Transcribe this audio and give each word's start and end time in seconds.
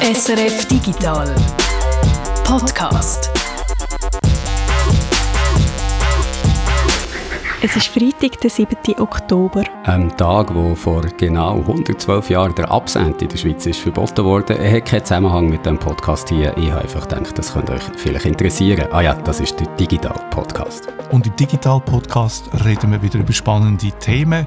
SRF 0.00 0.68
Digital 0.68 1.34
Podcast. 2.44 3.32
Es 7.60 7.74
ist 7.74 7.88
Freitag, 7.88 8.40
der 8.40 8.48
7. 8.48 8.76
Oktober. 9.00 9.64
Ein 9.82 10.16
Tag, 10.16 10.54
wo 10.54 10.76
vor 10.76 11.02
genau 11.16 11.56
112 11.56 12.30
Jahren 12.30 12.54
der 12.54 12.70
Absent 12.70 13.20
in 13.22 13.28
der 13.28 13.38
Schweiz 13.38 13.66
ist 13.66 13.80
verboten 13.80 14.24
wurde. 14.24 14.56
Er 14.56 14.76
hat 14.76 14.86
keinen 14.86 15.04
Zusammenhang 15.04 15.48
mit 15.48 15.66
dem 15.66 15.78
Podcast 15.78 16.28
hier. 16.28 16.56
Ich 16.56 16.70
habe 16.70 16.82
einfach 16.82 17.08
gedacht, 17.08 17.36
das 17.36 17.52
könnte 17.52 17.72
euch 17.72 17.82
vielleicht 17.96 18.26
interessieren. 18.26 18.86
Ah 18.92 19.00
ja, 19.00 19.14
das 19.14 19.40
ist 19.40 19.58
der 19.58 19.66
Digital 19.74 20.14
Podcast. 20.30 20.86
Und 21.10 21.26
im 21.26 21.34
Digital 21.34 21.80
Podcast 21.80 22.48
reden 22.64 22.92
wir 22.92 23.02
wieder 23.02 23.18
über 23.18 23.32
spannende 23.32 23.90
Themen. 23.98 24.46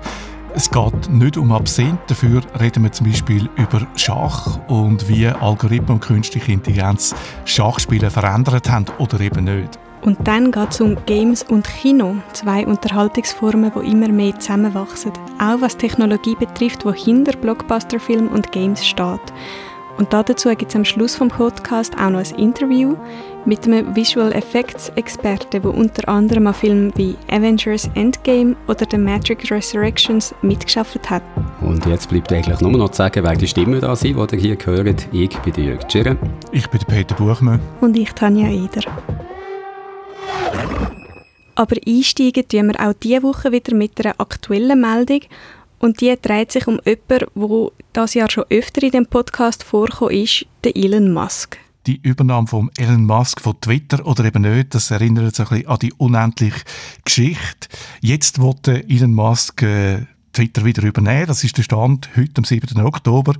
Es 0.53 0.69
geht 0.69 1.09
nicht 1.09 1.37
um 1.37 1.53
Absent, 1.53 1.99
dafür 2.07 2.41
reden 2.59 2.83
wir 2.83 2.91
zum 2.91 3.07
Beispiel 3.07 3.49
über 3.55 3.87
Schach 3.95 4.59
und 4.67 5.07
wie 5.07 5.25
Algorithmen 5.25 5.91
und 5.93 6.01
künstliche 6.01 6.51
Intelligenz 6.51 7.15
Schachspiele 7.45 8.11
verändert 8.11 8.69
haben 8.69 8.85
oder 8.97 9.19
eben 9.21 9.45
nicht. 9.45 9.79
Und 10.01 10.17
dann 10.27 10.51
geht 10.51 10.71
es 10.71 10.81
um 10.81 10.97
Games 11.05 11.43
und 11.43 11.65
Kino, 11.65 12.15
zwei 12.33 12.65
Unterhaltungsformen, 12.65 13.71
die 13.73 13.91
immer 13.91 14.09
mehr 14.09 14.37
zusammenwachsen. 14.39 15.13
Auch 15.39 15.61
was 15.61 15.77
Technologie 15.77 16.35
betrifft, 16.35 16.85
wo 16.85 16.91
hinter 16.91 17.37
Blockbusterfilmen 17.37 18.27
und 18.27 18.51
Games 18.51 18.85
steht. 18.85 19.21
Und 20.01 20.11
dazu 20.11 20.49
gibt 20.49 20.71
es 20.71 20.75
am 20.75 20.83
Schluss 20.83 21.15
vom 21.15 21.27
Podcast 21.27 21.93
auch 21.95 22.09
noch 22.09 22.25
ein 22.25 22.39
Interview 22.39 22.95
mit 23.45 23.67
einem 23.67 23.95
Visual 23.95 24.31
Effects 24.31 24.91
Experten, 24.95 25.61
der 25.61 25.63
unter 25.63 26.09
anderem 26.09 26.47
an 26.47 26.55
Filmen 26.55 26.91
wie 26.95 27.15
Avengers 27.29 27.87
Endgame 27.93 28.55
oder 28.67 28.87
The 28.89 28.97
Matrix 28.97 29.51
Resurrections 29.51 30.33
mitgeschafft 30.41 31.07
hat. 31.07 31.21
Und 31.61 31.85
jetzt 31.85 32.09
bleibt 32.09 32.33
eigentlich 32.33 32.59
nur 32.61 32.71
noch 32.71 32.89
zu 32.89 32.97
sagen, 32.97 33.23
wer 33.23 33.35
die 33.35 33.47
Stimmen 33.47 33.79
da 33.79 33.95
sind, 33.95 34.17
die 34.31 34.37
ihr 34.37 34.57
hier 34.57 34.57
hört. 34.65 35.07
Ich 35.11 35.37
bin 35.37 35.65
Jörg 35.65 35.85
Tschirren. 35.87 36.17
Ich 36.51 36.67
bin 36.67 36.81
Peter 36.87 37.13
Buchmann. 37.13 37.59
Und 37.79 37.95
ich 37.95 38.11
Tanja 38.13 38.49
Eder. 38.49 38.91
Aber 41.53 41.75
einsteigen 41.87 42.47
tun 42.47 42.69
wir 42.69 42.89
auch 42.89 42.93
diese 42.93 43.21
Woche 43.21 43.51
wieder 43.51 43.75
mit 43.75 44.03
einer 44.03 44.19
aktuellen 44.19 44.81
Meldung. 44.81 45.21
Und 45.81 45.99
die 45.99 46.15
dreht 46.21 46.51
sich 46.51 46.67
um 46.67 46.79
jemanden, 46.85 47.31
der 47.35 47.71
das 47.93 48.13
Jahr 48.13 48.29
schon 48.29 48.45
öfter 48.51 48.83
in 48.83 48.91
dem 48.91 49.07
Podcast 49.07 49.63
vorgekommen 49.63 50.13
ist, 50.13 50.45
der 50.63 50.77
Elon 50.77 51.11
Musk. 51.11 51.57
Die 51.87 51.99
Übernahme 52.03 52.45
von 52.45 52.69
Elon 52.77 53.03
Musk 53.03 53.41
von 53.41 53.59
Twitter 53.59 54.05
oder 54.05 54.23
eben 54.25 54.43
nicht, 54.43 54.75
das 54.75 54.91
erinnert 54.91 55.35
sich 55.35 55.49
ein 55.49 55.57
bisschen 55.57 55.71
an 55.71 55.79
die 55.79 55.93
unendliche 55.93 56.61
Geschichte. 57.03 57.67
Jetzt 57.99 58.39
wollte 58.39 58.87
Elon 58.87 59.15
Musk 59.15 59.63
äh, 59.63 60.05
Twitter 60.33 60.63
wieder 60.63 60.83
übernehmen. 60.83 61.25
Das 61.25 61.43
ist 61.43 61.57
der 61.57 61.63
Stand 61.63 62.09
heute 62.15 62.33
am 62.37 62.43
7. 62.43 62.79
Oktober. 62.81 63.33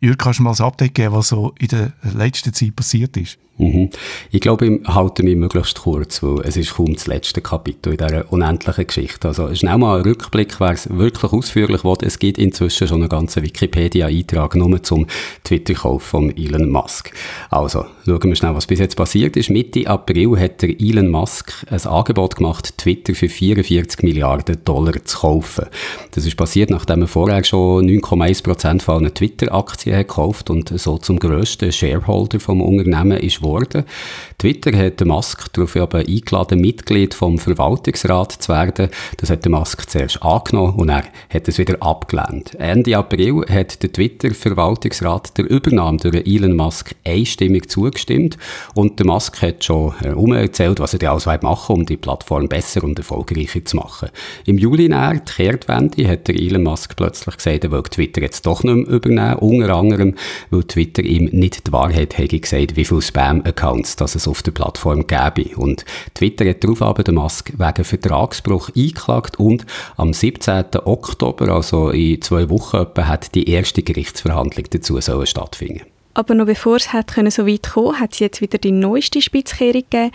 Jürg, 0.00 0.18
kannst 0.18 0.38
du 0.38 0.44
mal 0.44 0.54
ein 0.54 0.64
Update 0.64 0.94
geben, 0.94 1.14
was 1.14 1.28
so 1.28 1.52
in 1.58 1.66
der 1.66 1.92
letzten 2.14 2.54
Zeit 2.54 2.76
passiert 2.76 3.16
ist? 3.16 3.38
Mhm. 3.58 3.90
Ich 4.30 4.40
glaube, 4.40 4.66
ich 4.66 4.88
halte 4.88 5.22
mich 5.22 5.36
möglichst 5.36 5.82
kurz, 5.82 6.22
weil 6.22 6.40
es 6.40 6.56
ist 6.56 6.74
kaum 6.74 6.94
das 6.94 7.06
letzte 7.06 7.42
Kapitel 7.42 7.92
in 7.92 7.98
dieser 7.98 8.32
unendlichen 8.32 8.86
Geschichte. 8.86 9.28
Also 9.28 9.54
schnell 9.54 9.76
mal 9.78 9.98
ein 9.98 10.04
Rückblick, 10.04 10.58
wer 10.58 10.70
es 10.70 10.88
wirklich 10.90 11.32
ausführlich 11.32 11.84
will. 11.84 11.96
Es 12.02 12.18
gibt 12.18 12.38
inzwischen 12.38 12.88
schon 12.88 13.02
einen 13.02 13.10
ganzen 13.10 13.42
Wikipedia-Eintrag 13.42 14.54
nur 14.56 14.82
zum 14.82 15.06
Twitter-Kauf 15.44 16.02
von 16.02 16.34
Elon 16.36 16.70
Musk. 16.70 17.12
Also, 17.50 17.84
schauen 18.06 18.22
wir 18.22 18.36
schnell, 18.36 18.54
was 18.54 18.66
bis 18.66 18.78
jetzt 18.78 18.96
passiert 18.96 19.36
ist. 19.36 19.50
Mitte 19.50 19.86
April 19.86 20.38
hat 20.40 20.62
der 20.62 20.80
Elon 20.80 21.08
Musk 21.08 21.52
ein 21.70 21.86
Angebot 21.86 22.36
gemacht, 22.36 22.78
Twitter 22.78 23.14
für 23.14 23.28
44 23.28 24.02
Milliarden 24.02 24.64
Dollar 24.64 25.04
zu 25.04 25.18
kaufen. 25.18 25.66
Das 26.12 26.24
ist 26.24 26.36
passiert, 26.36 26.70
nachdem 26.70 27.02
er 27.02 27.08
vorher 27.08 27.44
schon 27.44 27.86
9,1% 27.86 28.80
von 28.80 28.94
allen 28.94 29.14
Twitter-Aktien 29.14 29.98
gekauft 29.98 30.48
und 30.48 30.68
so 30.78 30.96
zum 30.96 31.18
grössten 31.18 31.70
Shareholder 31.70 32.40
vom 32.40 32.62
Unternehmen 32.62 33.18
ist 33.18 33.41
geworden. 33.42 33.84
Twitter 34.38 34.76
hat 34.76 35.04
Musk 35.04 35.52
darauf 35.52 35.76
aber 35.76 35.98
eingeladen, 35.98 36.60
Mitglied 36.60 37.14
vom 37.14 37.38
Verwaltungsrat 37.38 38.32
zu 38.32 38.52
werden. 38.52 38.88
Das 39.18 39.30
hat 39.30 39.46
Musk 39.46 39.88
zuerst 39.90 40.22
angenommen 40.22 40.74
und 40.74 40.88
er 40.88 41.04
hat 41.32 41.48
es 41.48 41.58
wieder 41.58 41.82
abgelehnt. 41.82 42.54
Ende 42.56 42.96
April 42.96 43.44
hat 43.48 43.82
der 43.82 43.92
Twitter-Verwaltungsrat 43.92 45.36
der 45.36 45.50
Übernahme 45.50 45.98
durch 45.98 46.26
Elon 46.26 46.56
Musk 46.56 46.94
einstimmig 47.04 47.68
zugestimmt 47.70 48.38
und 48.74 48.98
der 48.98 49.06
Musk 49.06 49.42
hat 49.42 49.64
schon 49.64 49.94
erzählt, 50.32 50.80
was 50.80 50.92
er 50.92 50.98
da 51.00 51.12
alles 51.12 51.26
machen 51.42 51.76
um 51.76 51.86
die 51.86 51.96
Plattform 51.96 52.48
besser 52.48 52.84
und 52.84 52.98
erfolgreicher 52.98 53.64
zu 53.64 53.76
machen. 53.76 54.08
Im 54.46 54.58
Juli 54.58 54.88
näher, 54.88 55.14
die 55.14 55.32
Kehrtwende, 55.32 56.08
hat 56.08 56.28
der 56.28 56.36
Elon 56.36 56.62
Musk 56.62 56.96
plötzlich 56.96 57.36
gesagt, 57.36 57.64
er 57.64 57.70
will 57.70 57.82
Twitter 57.82 58.22
jetzt 58.22 58.46
doch 58.46 58.62
nicht 58.62 58.74
mehr 58.74 58.88
übernehmen, 58.88 59.36
unter 59.36 59.74
anderem, 59.74 60.14
weil 60.50 60.64
Twitter 60.64 61.02
ihm 61.02 61.24
nicht 61.32 61.66
die 61.66 61.72
Wahrheit 61.72 62.18
hätte 62.18 62.38
gesagt, 62.38 62.76
wie 62.76 62.84
viel 62.84 63.00
Spam 63.00 63.31
Spam-Accounts, 63.32 63.96
dass 63.96 64.14
es 64.14 64.28
auf 64.28 64.42
der 64.42 64.52
Plattform 64.52 65.06
gäbe. 65.06 65.56
Und 65.56 65.84
Twitter 66.14 66.48
hat 66.48 66.62
darauf 66.62 66.82
aber 66.82 67.02
den 67.02 67.16
Musk 67.16 67.52
wegen 67.56 67.84
Vertragsbruch 67.84 68.70
eingeklagt 68.76 69.38
und 69.38 69.64
am 69.96 70.12
17. 70.12 70.64
Oktober, 70.84 71.48
also 71.48 71.90
in 71.90 72.20
zwei 72.20 72.48
Wochen 72.50 72.76
etwa, 72.76 73.06
hat 73.06 73.34
die 73.34 73.48
erste 73.48 73.82
Gerichtsverhandlung 73.82 74.66
dazu 74.70 75.00
sollen 75.00 75.26
stattfinden. 75.26 75.82
Aber 76.14 76.34
noch 76.34 76.46
bevor 76.46 76.76
es 76.76 76.92
hat 76.92 77.14
können 77.14 77.30
so 77.30 77.46
weit 77.46 77.70
kommen, 77.72 77.98
hat 77.98 78.12
es 78.12 78.18
jetzt 78.18 78.40
wieder 78.42 78.58
die 78.58 78.72
neueste 78.72 79.22
Spitzkehrung 79.22 79.84
gegeben. 79.88 80.12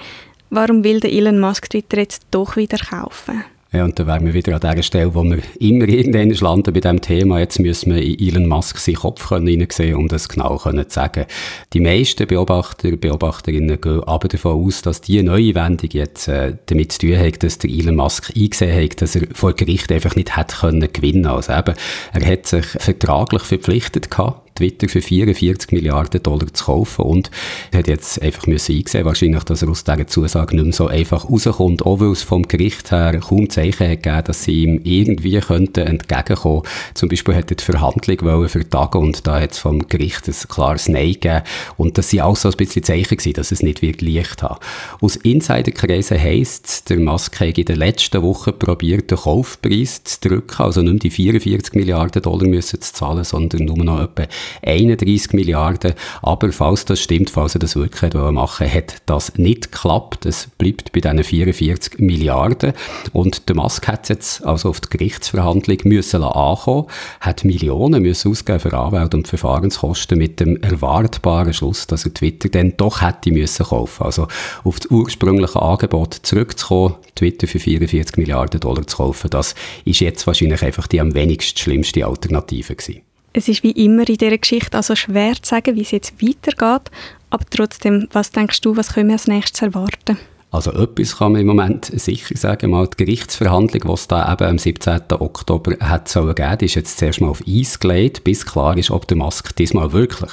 Warum 0.50 0.84
will 0.84 1.00
der 1.00 1.12
Elon 1.12 1.40
Musk 1.40 1.70
Twitter 1.70 1.98
jetzt 1.98 2.28
doch 2.32 2.56
wieder 2.56 2.78
kaufen? 2.78 3.44
Ja, 3.78 3.86
und 3.86 4.00
da 4.00 4.08
wären 4.08 4.26
wir 4.26 4.34
wieder 4.34 4.56
an 4.56 4.60
der 4.60 4.82
Stelle, 4.82 5.14
wo 5.14 5.24
wir 5.24 5.38
immer 5.60 5.88
irgendwann 5.88 6.32
landen 6.32 6.74
bei 6.74 6.80
diesem 6.80 7.00
Thema. 7.00 7.38
Jetzt 7.38 7.60
müssen 7.60 7.94
wir 7.94 8.02
in 8.02 8.20
Elon 8.20 8.48
Musk 8.48 8.80
seinen 8.80 8.96
Kopf 8.96 9.30
hineinsehen, 9.30 9.94
um 9.94 10.08
das 10.08 10.28
genau 10.28 10.58
zu 10.58 10.84
sagen. 10.88 11.26
Die 11.74 11.80
meisten 11.80 12.26
Beobachter, 12.26 12.98
Beobachterinnen 12.98 13.80
gehen 13.80 14.04
aber 14.04 14.30
davon 14.30 14.66
aus, 14.66 14.82
dass 14.82 15.02
diese 15.02 15.22
neue 15.22 15.54
Wendung 15.54 15.92
jetzt 15.94 16.28
äh, 16.28 16.56
damit 16.66 16.94
zu 16.94 17.02
tun 17.02 17.20
hat, 17.20 17.44
dass 17.44 17.60
der 17.60 17.70
Elon 17.70 17.98
Musk 17.98 18.32
eingesehen 18.36 18.84
hat, 18.84 19.00
dass 19.00 19.16
er 19.16 19.28
vor 19.34 19.54
Gericht 19.54 19.92
einfach 19.92 20.16
nicht 20.16 20.36
hätte 20.36 20.56
können 20.56 20.92
gewinnen. 20.92 21.28
Also 21.28 21.54
eben, 21.54 21.76
er 22.14 22.26
hat 22.26 22.48
sich 22.48 22.66
vertraglich 22.66 23.44
verpflichtet 23.44 24.10
gehabt, 24.10 24.47
Twitter 24.58 24.90
für 24.90 25.02
44 25.02 25.72
Milliarden 25.72 26.22
Dollar 26.24 26.52
zu 26.54 26.66
kaufen 26.66 27.06
und 27.06 27.32
er 27.72 27.80
hat 27.80 27.88
jetzt 27.88 28.22
einfach 28.22 28.48
müssen 28.48 28.76
einsehen, 28.76 29.06
wahrscheinlich, 29.06 29.44
dass 29.44 29.62
er 29.62 29.70
aus 29.70 29.84
dieser 29.84 30.08
Zusage 30.08 30.56
nicht 30.56 30.66
mehr 30.66 30.74
so 30.74 30.88
einfach 30.88 31.30
rauskommt, 31.30 31.86
auch 31.86 32.00
weil 32.00 32.12
es 32.12 32.24
vom 32.24 32.48
Gericht 32.48 32.92
her 32.92 33.20
kaum 33.20 33.50
Zeichen 33.50 33.90
hat 33.90 34.04
gegeben, 34.04 34.24
dass 34.26 34.44
sie 34.44 34.64
ihm 34.64 34.82
irgendwie 34.84 35.40
könnten 35.40 35.86
entgegenkommen. 35.86 36.64
Zum 36.94 37.10
Beispiel 37.10 37.36
hätte 37.36 37.56
die 37.56 37.64
Verhandlung 37.64 38.18
wollen 38.22 38.50
vertagen 38.50 38.98
und 39.00 39.28
da 39.28 39.40
hat 39.40 39.52
es 39.52 39.60
vom 39.60 39.88
Gericht 39.88 40.28
ein 40.28 40.36
klares 40.50 40.88
Nein 40.88 41.14
gegeben 41.14 41.44
und 41.78 41.98
das 41.98 42.10
sind 42.10 42.22
auch 42.22 42.36
so 42.36 42.50
ein 42.50 42.58
bisschen 42.58 42.84
Zeichen 42.84 43.18
gewesen, 43.18 43.34
dass 43.34 43.52
es 43.52 43.62
nicht 43.62 43.82
wird 43.82 44.02
leicht 44.02 44.42
haben. 44.42 44.60
Aus 45.02 45.16
Insiderkreisen 45.18 46.20
heisst 46.20 46.90
der 46.90 47.00
Musk 47.00 47.40
hat 47.40 47.58
in 47.58 47.66
den 47.66 47.78
letzten 47.78 48.22
Wochen 48.24 48.58
probiert, 48.58 49.12
den 49.12 49.18
Kaufpreis 49.18 50.04
zu 50.04 50.28
drücken, 50.28 50.64
also 50.64 50.82
nicht 50.82 50.94
mehr 50.94 51.00
die 51.00 51.10
44 51.12 51.76
Milliarden 51.76 52.22
Dollar 52.22 52.48
müssen 52.48 52.82
zu 52.82 52.94
zahlen, 52.94 53.24
sondern 53.24 53.66
nur 53.66 53.84
noch 53.84 54.02
etwa 54.02 54.28
31 54.66 55.34
Milliarden. 55.34 55.94
Aber 56.22 56.52
falls 56.52 56.86
das 56.86 57.00
stimmt, 57.00 57.30
falls 57.30 57.56
er 57.56 57.60
das 57.60 57.76
wirklich 57.76 58.14
machen 58.14 58.72
hat 58.72 58.98
das 59.06 59.38
nicht 59.38 59.72
geklappt. 59.72 60.26
Es 60.26 60.48
bleibt 60.58 60.92
bei 60.92 61.02
diesen 61.02 61.24
44 61.24 62.00
Milliarden. 62.00 62.74
Und 63.14 63.50
der 63.50 63.56
Musk 63.56 63.88
hat 63.88 64.10
jetzt 64.10 64.46
also 64.46 64.70
auf 64.70 64.82
die 64.82 64.90
Gerichtsverhandlung 64.90 65.78
müssen 65.84 66.24
ankommen, 66.24 66.88
hat 67.20 67.44
Millionen 67.44 68.02
müssen 68.02 68.32
ausgeben 68.32 68.60
für 68.60 68.74
Anwälte 68.74 69.18
und 69.18 69.28
Verfahrenskosten 69.28 70.18
mit 70.18 70.40
dem 70.40 70.62
erwartbaren 70.62 71.54
Schluss, 71.54 71.88
dass 71.88 72.06
er 72.06 72.14
Twitter 72.14 72.50
dann 72.50 72.76
doch 72.78 73.02
hätte 73.02 73.32
müssen 73.32 73.66
kaufen. 73.66 74.04
Also 74.04 74.28
auf 74.64 74.80
das 74.80 74.92
ursprüngliche 74.92 75.62
Angebot 75.62 76.14
zurückzukommen, 76.14 76.96
Twitter 77.16 77.48
für 77.48 77.60
44 77.60 78.18
Milliarden 78.18 78.60
Dollar 78.60 78.86
zu 78.88 78.98
kaufen, 78.98 79.30
das 79.30 79.56
ist 79.86 80.00
jetzt 80.00 80.28
wahrscheinlich 80.28 80.62
einfach 80.62 80.88
die 80.88 81.02
am 81.02 81.14
wenigst 81.14 81.60
schlimmste 81.60 82.06
Alternative 82.06 82.76
gewesen. 82.76 83.07
Es 83.38 83.48
ist 83.48 83.62
wie 83.62 83.70
immer 83.70 84.10
in 84.10 84.18
dieser 84.18 84.36
Geschichte 84.36 84.76
also 84.76 84.96
schwer 84.96 85.36
zu 85.36 85.48
sagen, 85.48 85.76
wie 85.76 85.84
es 85.84 85.92
jetzt 85.92 86.20
weitergeht. 86.20 86.90
Aber 87.30 87.46
trotzdem, 87.48 88.08
was 88.12 88.32
denkst 88.32 88.62
du, 88.62 88.76
was 88.76 88.96
können 88.96 89.10
wir 89.10 89.14
als 89.14 89.28
nächstes 89.28 89.62
erwarten? 89.62 90.18
Also 90.50 90.72
etwas 90.72 91.18
kann 91.18 91.34
man 91.34 91.42
im 91.42 91.48
Moment 91.48 91.86
sicher 91.86 92.38
sagen. 92.38 92.72
Mal 92.72 92.88
die 92.88 93.04
Gerichtsverhandlung, 93.04 93.82
die 93.86 93.92
es 93.92 94.08
da 94.08 94.32
eben 94.32 94.46
am 94.46 94.58
17. 94.58 95.02
Oktober 95.20 95.76
hat 95.82 96.08
sollen 96.08 96.36
geben, 96.36 96.62
ist 96.62 96.76
jetzt 96.76 96.98
zuerst 96.98 97.20
mal 97.20 97.28
auf 97.28 97.44
Eis 97.46 97.78
gelegt, 97.82 98.24
bis 98.24 98.46
klar 98.46 98.78
ist, 98.78 98.90
ob 98.90 99.06
der 99.10 99.18
Musk 99.18 99.54
diesmal 99.58 99.92
wirklich 99.92 100.32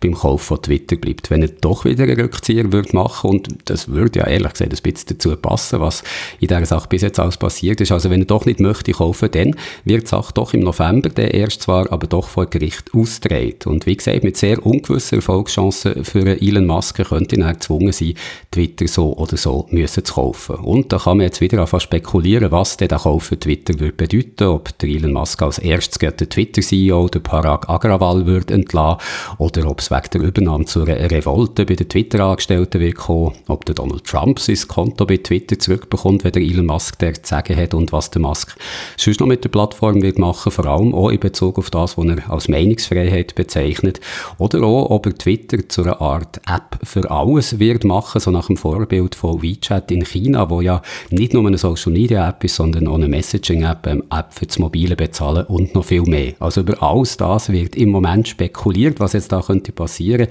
beim 0.00 0.14
Kauf 0.14 0.42
von 0.42 0.60
Twitter 0.60 0.96
bleibt. 0.96 1.30
Wenn 1.30 1.42
er 1.42 1.48
doch 1.48 1.84
wieder 1.84 2.02
einen 2.02 2.20
Rückzieher 2.20 2.72
würde 2.72 2.92
machen, 2.92 3.30
und 3.30 3.48
das 3.66 3.86
würde 3.86 4.18
ja 4.18 4.26
ehrlich 4.26 4.52
gesagt 4.52 4.72
ein 4.72 4.82
bisschen 4.82 5.10
dazu 5.10 5.36
passen, 5.36 5.78
was 5.78 6.02
in 6.40 6.48
dieser 6.48 6.66
Sache 6.66 6.88
bis 6.88 7.02
jetzt 7.02 7.20
alles 7.20 7.36
passiert 7.36 7.80
ist. 7.80 7.92
Also 7.92 8.10
wenn 8.10 8.22
er 8.22 8.26
doch 8.26 8.46
nicht 8.46 8.58
möchte 8.58 8.90
kaufen, 8.90 9.30
dann 9.30 9.54
wird 9.84 10.02
die 10.02 10.08
Sache 10.08 10.34
doch 10.34 10.54
im 10.54 10.60
November, 10.60 11.08
der 11.08 11.34
erst 11.34 11.62
zwar, 11.62 11.92
aber 11.92 12.08
doch 12.08 12.26
vor 12.26 12.46
Gericht 12.46 12.92
ausgedreht. 12.92 13.68
Und 13.68 13.86
wie 13.86 13.96
gesagt, 13.96 14.24
mit 14.24 14.36
sehr 14.36 14.66
ungewissen 14.66 15.18
Erfolgschancen 15.18 16.04
für 16.04 16.42
Elon 16.42 16.66
Musk 16.66 16.96
könnte 16.96 17.40
er 17.40 17.54
gezwungen 17.54 17.92
sein, 17.92 18.14
Twitter 18.50 18.88
so 18.88 19.16
oder 19.16 19.36
so 19.36 19.51
so 19.52 19.66
müssen 19.70 20.04
zu 20.04 20.14
kaufen. 20.14 20.56
Und 20.56 20.92
da 20.92 20.98
kann 20.98 21.18
man 21.18 21.24
jetzt 21.24 21.40
wieder 21.40 21.60
anfangen 21.60 21.82
spekulieren, 21.82 22.50
was 22.50 22.76
der 22.76 22.88
Kauf 22.88 23.24
für 23.24 23.38
Twitter 23.38 23.78
würde 23.78 23.92
bedeuten, 23.92 24.44
ob 24.44 24.76
der 24.78 24.88
Elon 24.88 25.12
Musk 25.12 25.42
als 25.42 25.58
erstes 25.58 25.98
der 25.98 26.16
Twitter-CEO, 26.16 27.08
der 27.08 27.20
Parag 27.20 27.68
Agrawal, 27.68 28.26
wird 28.26 28.50
entlassen, 28.50 29.00
oder 29.38 29.68
ob 29.68 29.80
es 29.80 29.90
wegen 29.90 30.08
der 30.12 30.20
Übernahme 30.22 30.64
zu 30.64 30.82
einer 30.82 31.10
Revolte 31.10 31.66
bei 31.66 31.74
den 31.74 31.88
Twitter-Angestellten 31.88 32.80
wird 32.80 32.96
kommen, 32.96 33.34
ob 33.48 33.64
der 33.66 33.74
Donald 33.74 34.04
Trump 34.04 34.38
sein 34.38 34.58
Konto 34.68 35.04
bei 35.04 35.18
Twitter 35.18 35.58
zurückbekommt, 35.58 36.24
wenn 36.24 36.32
der 36.32 36.42
Elon 36.42 36.66
Musk 36.66 36.98
der 36.98 37.14
zu 37.14 37.28
sagen 37.28 37.56
hat 37.56 37.74
und 37.74 37.92
was 37.92 38.10
der 38.10 38.22
Musk 38.22 38.56
sonst 38.96 39.20
noch 39.20 39.26
mit 39.26 39.44
der 39.44 39.50
Plattform 39.50 40.00
wird 40.02 40.18
machen, 40.18 40.50
vor 40.50 40.66
allem 40.66 40.94
auch 40.94 41.10
in 41.10 41.20
Bezug 41.20 41.58
auf 41.58 41.70
das, 41.70 41.98
was 41.98 42.06
er 42.06 42.30
als 42.30 42.48
Meinungsfreiheit 42.48 43.34
bezeichnet, 43.34 44.00
oder 44.38 44.62
auch, 44.62 44.90
ob 44.90 45.06
er 45.06 45.14
Twitter 45.14 45.68
zu 45.68 45.82
einer 45.82 46.00
Art 46.00 46.40
App 46.46 46.78
für 46.82 47.10
alles 47.10 47.58
wird 47.58 47.84
machen, 47.84 48.20
so 48.20 48.30
nach 48.30 48.46
dem 48.46 48.56
Vorbild 48.56 49.14
von 49.14 49.41
WeChat 49.42 49.90
in 49.90 50.04
China, 50.04 50.48
wo 50.48 50.60
ja 50.60 50.82
nicht 51.10 51.34
nur 51.34 51.46
eine 51.46 51.58
Social 51.58 51.92
Media 51.92 52.28
App 52.28 52.44
ist, 52.44 52.56
sondern 52.56 52.88
auch 52.88 52.94
eine 52.94 53.08
Messaging 53.08 53.64
App, 53.64 53.86
eine 53.86 54.02
App 54.10 54.32
für 54.32 54.46
das 54.46 54.58
mobile 54.58 54.96
Bezahlen 54.96 55.46
und 55.46 55.74
noch 55.74 55.84
viel 55.84 56.02
mehr. 56.02 56.34
Also 56.40 56.62
über 56.62 56.82
alles 56.82 57.16
das 57.16 57.50
wird 57.50 57.76
im 57.76 57.90
Moment 57.90 58.28
spekuliert, 58.28 59.00
was 59.00 59.12
jetzt 59.12 59.32
da 59.32 59.40
könnte 59.40 59.72
passieren. 59.72 60.28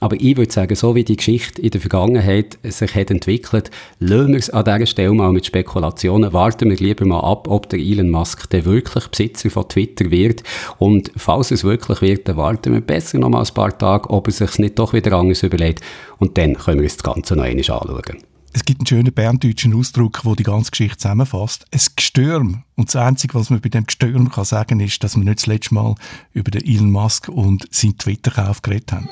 Aber 0.00 0.16
ich 0.18 0.36
würde 0.36 0.50
sagen, 0.50 0.74
so 0.74 0.94
wie 0.94 1.04
die 1.04 1.16
Geschichte 1.16 1.60
in 1.60 1.70
der 1.70 1.80
Vergangenheit 1.80 2.58
sich 2.64 2.94
hat 2.94 3.10
entwickelt, 3.10 3.70
lassen 3.98 4.32
wir 4.32 4.38
es 4.38 4.50
an 4.50 4.64
dieser 4.64 4.86
Stelle 4.86 5.12
mal 5.12 5.30
mit 5.30 5.44
Spekulationen. 5.44 6.32
Warten 6.32 6.70
wir 6.70 6.76
lieber 6.76 7.04
mal 7.04 7.20
ab, 7.20 7.48
ob 7.48 7.68
der 7.68 7.78
Elon 7.78 8.10
Musk 8.10 8.48
der 8.50 8.64
wirklich 8.64 9.08
Besitzer 9.08 9.50
von 9.50 9.68
Twitter 9.68 10.10
wird. 10.10 10.42
Und 10.78 11.12
falls 11.16 11.50
es 11.50 11.64
wirklich 11.64 12.00
wird, 12.00 12.28
dann 12.28 12.38
warten 12.38 12.72
wir 12.72 12.80
besser 12.80 13.18
noch 13.18 13.28
mal 13.28 13.44
ein 13.44 13.54
paar 13.54 13.76
Tage, 13.76 14.08
ob 14.08 14.26
er 14.28 14.32
sich 14.32 14.58
nicht 14.58 14.78
doch 14.78 14.94
wieder 14.94 15.12
anders 15.12 15.42
überlegt. 15.42 15.82
Und 16.18 16.38
dann 16.38 16.54
können 16.54 16.78
wir 16.78 16.84
uns 16.84 16.96
das 16.96 17.14
Ganze 17.14 17.36
noch 17.36 17.44
einmal 17.44 17.58
anschauen. 17.58 18.29
Es 18.52 18.64
gibt 18.64 18.80
einen 18.80 18.86
schönen 18.86 19.12
berndeutschen 19.12 19.74
Ausdruck, 19.74 20.22
der 20.24 20.34
die 20.34 20.42
ganze 20.42 20.72
Geschichte 20.72 20.98
zusammenfasst. 20.98 21.66
Ein 21.72 21.80
Gestürm. 21.94 22.64
Und 22.74 22.88
das 22.88 22.96
Einzige, 22.96 23.34
was 23.34 23.50
man 23.50 23.60
bei 23.60 23.68
dem 23.68 23.86
Gestürm 23.86 24.30
kann 24.30 24.44
sagen 24.44 24.80
ist, 24.80 25.04
dass 25.04 25.16
wir 25.16 25.22
nicht 25.22 25.38
das 25.38 25.46
letzte 25.46 25.74
Mal 25.74 25.94
über 26.32 26.50
den 26.50 26.64
Elon 26.64 26.90
Musk 26.90 27.28
und 27.28 27.72
seinen 27.72 27.98
Twitter-Kauf 27.98 28.62
geredet 28.62 28.92
haben. 28.92 29.08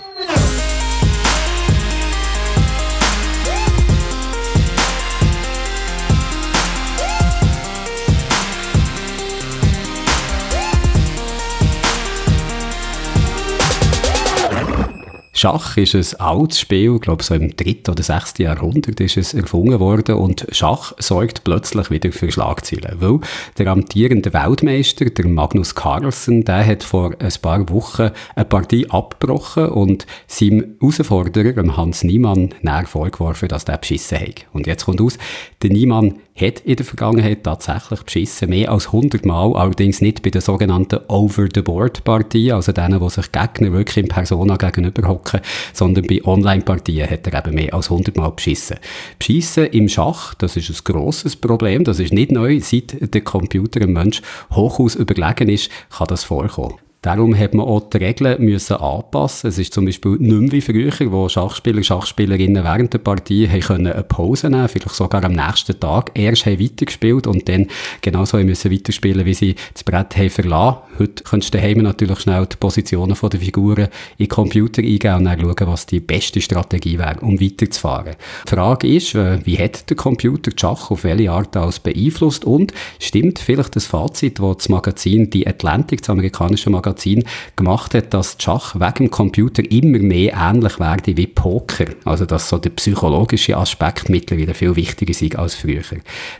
Schach 15.38 15.76
ist 15.76 15.94
ein 15.94 16.20
altes 16.20 16.58
Spiel, 16.58 16.96
ich 16.96 17.00
glaube 17.00 17.22
so 17.22 17.32
im 17.32 17.54
dritten 17.54 17.92
oder 17.92 18.02
sechsten 18.02 18.42
Jahrhundert 18.42 18.98
ist 18.98 19.16
es 19.16 19.34
erfunden 19.34 19.78
worden 19.78 20.16
und 20.16 20.44
Schach 20.50 20.94
sorgt 20.98 21.44
plötzlich 21.44 21.92
wieder 21.92 22.10
für 22.10 22.32
Schlagzeilen, 22.32 22.96
weil 22.98 23.20
der 23.56 23.68
amtierende 23.68 24.32
Weltmeister, 24.32 25.04
der 25.04 25.28
Magnus 25.28 25.76
Carlsen, 25.76 26.42
der 26.42 26.66
hat 26.66 26.82
vor 26.82 27.14
ein 27.20 27.32
paar 27.40 27.68
Wochen 27.68 28.10
eine 28.34 28.44
Partie 28.46 28.90
abgebrochen 28.90 29.68
und 29.68 30.08
seinem 30.26 30.74
Herausforderer, 30.80 31.76
Hans 31.76 32.02
Niemann, 32.02 32.52
näher 32.62 32.86
vorgeworfen, 32.86 33.48
dass 33.48 33.64
der 33.64 33.78
beschissen 33.78 34.18
hat. 34.18 34.44
Und 34.52 34.66
jetzt 34.66 34.86
kommt 34.86 35.00
aus, 35.00 35.18
der 35.62 35.70
Niemann 35.70 36.14
hat 36.40 36.60
in 36.60 36.76
der 36.76 36.84
Vergangenheit 36.84 37.44
tatsächlich 37.44 38.02
beschissen, 38.02 38.50
mehr 38.50 38.70
als 38.70 38.86
100 38.86 39.24
Mal, 39.24 39.54
allerdings 39.54 40.00
nicht 40.00 40.22
bei 40.22 40.30
den 40.30 40.40
sogenannten 40.40 41.00
Over-the-Board-Partien, 41.08 42.54
also 42.54 42.72
denen, 42.72 43.00
wo 43.00 43.08
sich 43.08 43.30
Gegner 43.32 43.72
wirklich 43.72 44.04
in 44.04 44.08
Persona 44.08 44.56
gegenüber 44.56 45.08
hocken, 45.08 45.40
sondern 45.72 46.06
bei 46.06 46.24
Online-Partien 46.24 47.10
hat 47.10 47.26
er 47.26 47.38
eben 47.38 47.54
mehr 47.54 47.74
als 47.74 47.90
100 47.90 48.16
Mal 48.16 48.30
beschissen. 48.30 48.78
Beschissen 49.18 49.66
im 49.66 49.88
Schach, 49.88 50.34
das 50.34 50.56
ist 50.56 50.70
ein 50.70 50.84
grosses 50.84 51.36
Problem, 51.36 51.84
das 51.84 52.00
ist 52.00 52.12
nicht 52.12 52.32
neu, 52.32 52.60
seit 52.60 53.14
der 53.14 53.20
Computer 53.22 53.80
einem 53.80 53.92
Mensch 53.92 54.22
hochaus 54.50 54.94
überlegen 54.94 55.48
ist, 55.48 55.70
kann 55.90 56.06
das 56.08 56.24
vorkommen. 56.24 56.87
Darum 57.08 57.34
hat 57.38 57.54
man 57.54 57.64
auch 57.64 57.88
die 57.88 57.96
Regeln 57.96 58.44
müssen 58.44 58.76
anpassen. 58.76 59.48
Es 59.48 59.58
ist 59.58 59.72
zum 59.72 59.86
Beispiel 59.86 60.18
nicht 60.18 60.30
mehr 60.30 60.52
wie 60.52 60.60
früher, 60.60 60.92
wo 61.10 61.26
Schachspieler, 61.26 61.82
Schachspielerinnen 61.82 62.62
während 62.62 62.92
der 62.92 62.98
Partie 62.98 63.48
haben 63.48 63.60
können 63.60 63.86
eine 63.86 64.02
Pause 64.02 64.50
nehmen, 64.50 64.68
vielleicht 64.68 64.94
sogar 64.94 65.24
am 65.24 65.32
nächsten 65.32 65.80
Tag. 65.80 66.10
Erst 66.12 66.44
haben 66.44 66.60
weitergespielt 66.60 67.26
und 67.26 67.48
dann 67.48 67.68
genauso 68.02 68.36
müssen 68.36 68.70
weiterspielen, 68.70 69.24
wie 69.24 69.32
sie 69.32 69.54
das 69.72 69.84
Brett 69.84 70.18
haben 70.18 70.28
verlassen. 70.28 70.80
Heute 70.98 71.24
kannst 71.24 71.54
du 71.54 71.58
daheim 71.58 71.78
natürlich 71.78 72.20
schnell 72.20 72.44
die 72.44 72.56
Positionen 72.56 73.16
der 73.18 73.40
Figuren 73.40 73.88
in 74.18 74.26
den 74.26 74.28
Computer 74.28 74.82
eingeben 74.82 75.14
und 75.14 75.24
dann 75.24 75.40
schauen, 75.40 75.66
was 75.66 75.86
die 75.86 76.00
beste 76.00 76.42
Strategie 76.42 76.98
wäre, 76.98 77.20
um 77.20 77.40
weiterzufahren. 77.40 78.16
Die 78.46 78.50
Frage 78.50 78.86
ist, 78.86 79.14
äh, 79.14 79.38
wie 79.46 79.56
hat 79.56 79.88
der 79.88 79.96
Computer 79.96 80.50
die 80.50 80.58
Schach 80.60 80.90
auf 80.90 81.04
welche 81.04 81.30
Art 81.30 81.56
aus 81.56 81.78
beeinflusst 81.78 82.44
und 82.44 82.74
stimmt 82.98 83.38
vielleicht 83.38 83.76
das 83.76 83.86
Fazit, 83.86 84.40
das 84.40 84.56
das 84.58 84.68
Magazin, 84.68 85.30
die 85.30 85.46
Atlantic, 85.46 86.00
das 86.00 86.10
amerikanische 86.10 86.68
Magazin, 86.68 86.97
Magazin 86.98 87.24
gemacht 87.56 87.94
hat, 87.94 88.12
dass 88.14 88.36
Schach 88.38 88.74
wegen 88.74 88.94
dem 88.94 89.10
Computer 89.10 89.62
immer 89.70 89.98
mehr 89.98 90.34
ähnlich 90.34 90.78
werde 90.80 91.16
wie 91.16 91.26
Poker. 91.26 91.86
Also, 92.04 92.26
dass 92.26 92.48
so 92.48 92.58
der 92.58 92.70
psychologische 92.70 93.56
Aspekt 93.56 94.08
mittlerweile 94.08 94.54
viel 94.54 94.74
wichtiger 94.76 95.10
ist 95.10 95.36
als 95.36 95.54
früher. 95.54 95.82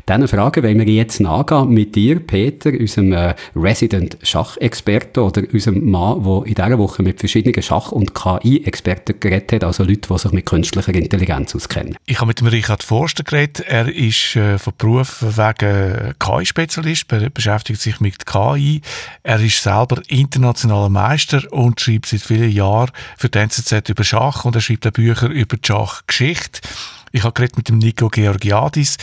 Diese 0.08 0.28
Frage 0.28 0.62
wollen 0.62 0.78
wir 0.78 0.86
jetzt 0.86 1.20
nachgehen 1.20 1.70
mit 1.70 1.94
dir, 1.94 2.20
Peter, 2.20 2.70
unserem 2.70 3.12
äh, 3.12 3.34
Resident 3.54 4.18
Schachexperten 4.22 5.22
oder 5.22 5.42
unserem 5.52 5.88
Mann, 5.90 6.22
der 6.24 6.46
in 6.46 6.54
dieser 6.54 6.78
Woche 6.78 7.02
mit 7.02 7.20
verschiedenen 7.20 7.62
Schach- 7.62 7.92
und 7.92 8.14
KI-Experten 8.14 9.20
geredet 9.20 9.52
hat, 9.52 9.64
also 9.64 9.84
Leute, 9.84 10.08
die 10.12 10.18
sich 10.18 10.32
mit 10.32 10.46
künstlicher 10.46 10.94
Intelligenz 10.94 11.54
auskennen. 11.54 11.96
Ich 12.06 12.16
habe 12.16 12.28
mit 12.28 12.40
dem 12.40 12.48
Richard 12.48 12.82
Forster 12.82 13.24
geredet. 13.24 13.60
Er 13.66 13.88
ist 13.88 14.36
äh, 14.36 14.58
von 14.58 14.72
Beruf 14.76 15.22
wegen 15.22 16.14
KI-Spezialist, 16.18 17.06
beschäftigt 17.34 17.80
sich 17.80 18.00
mit 18.00 18.26
KI. 18.26 18.80
Er 19.22 19.40
ist 19.40 19.62
selber 19.62 20.02
international 20.08 20.37
internationaler 20.38 20.88
Meister 20.88 21.42
und 21.52 21.80
schreibt 21.80 22.06
seit 22.06 22.20
vielen 22.20 22.50
Jahren 22.50 22.90
für 23.16 23.28
die 23.28 23.38
NZZ 23.38 23.88
über 23.88 24.04
Schach 24.04 24.44
und 24.44 24.54
er 24.54 24.60
schreibt 24.60 24.86
auch 24.86 24.92
Bücher 24.92 25.28
über 25.28 25.56
die 25.56 25.66
Schachgeschichte. 25.66 26.60
Ich 27.12 27.24
habe 27.24 27.48
mit 27.56 27.68
dem 27.68 27.78
Nico 27.78 28.08
Georgiadis. 28.08 28.96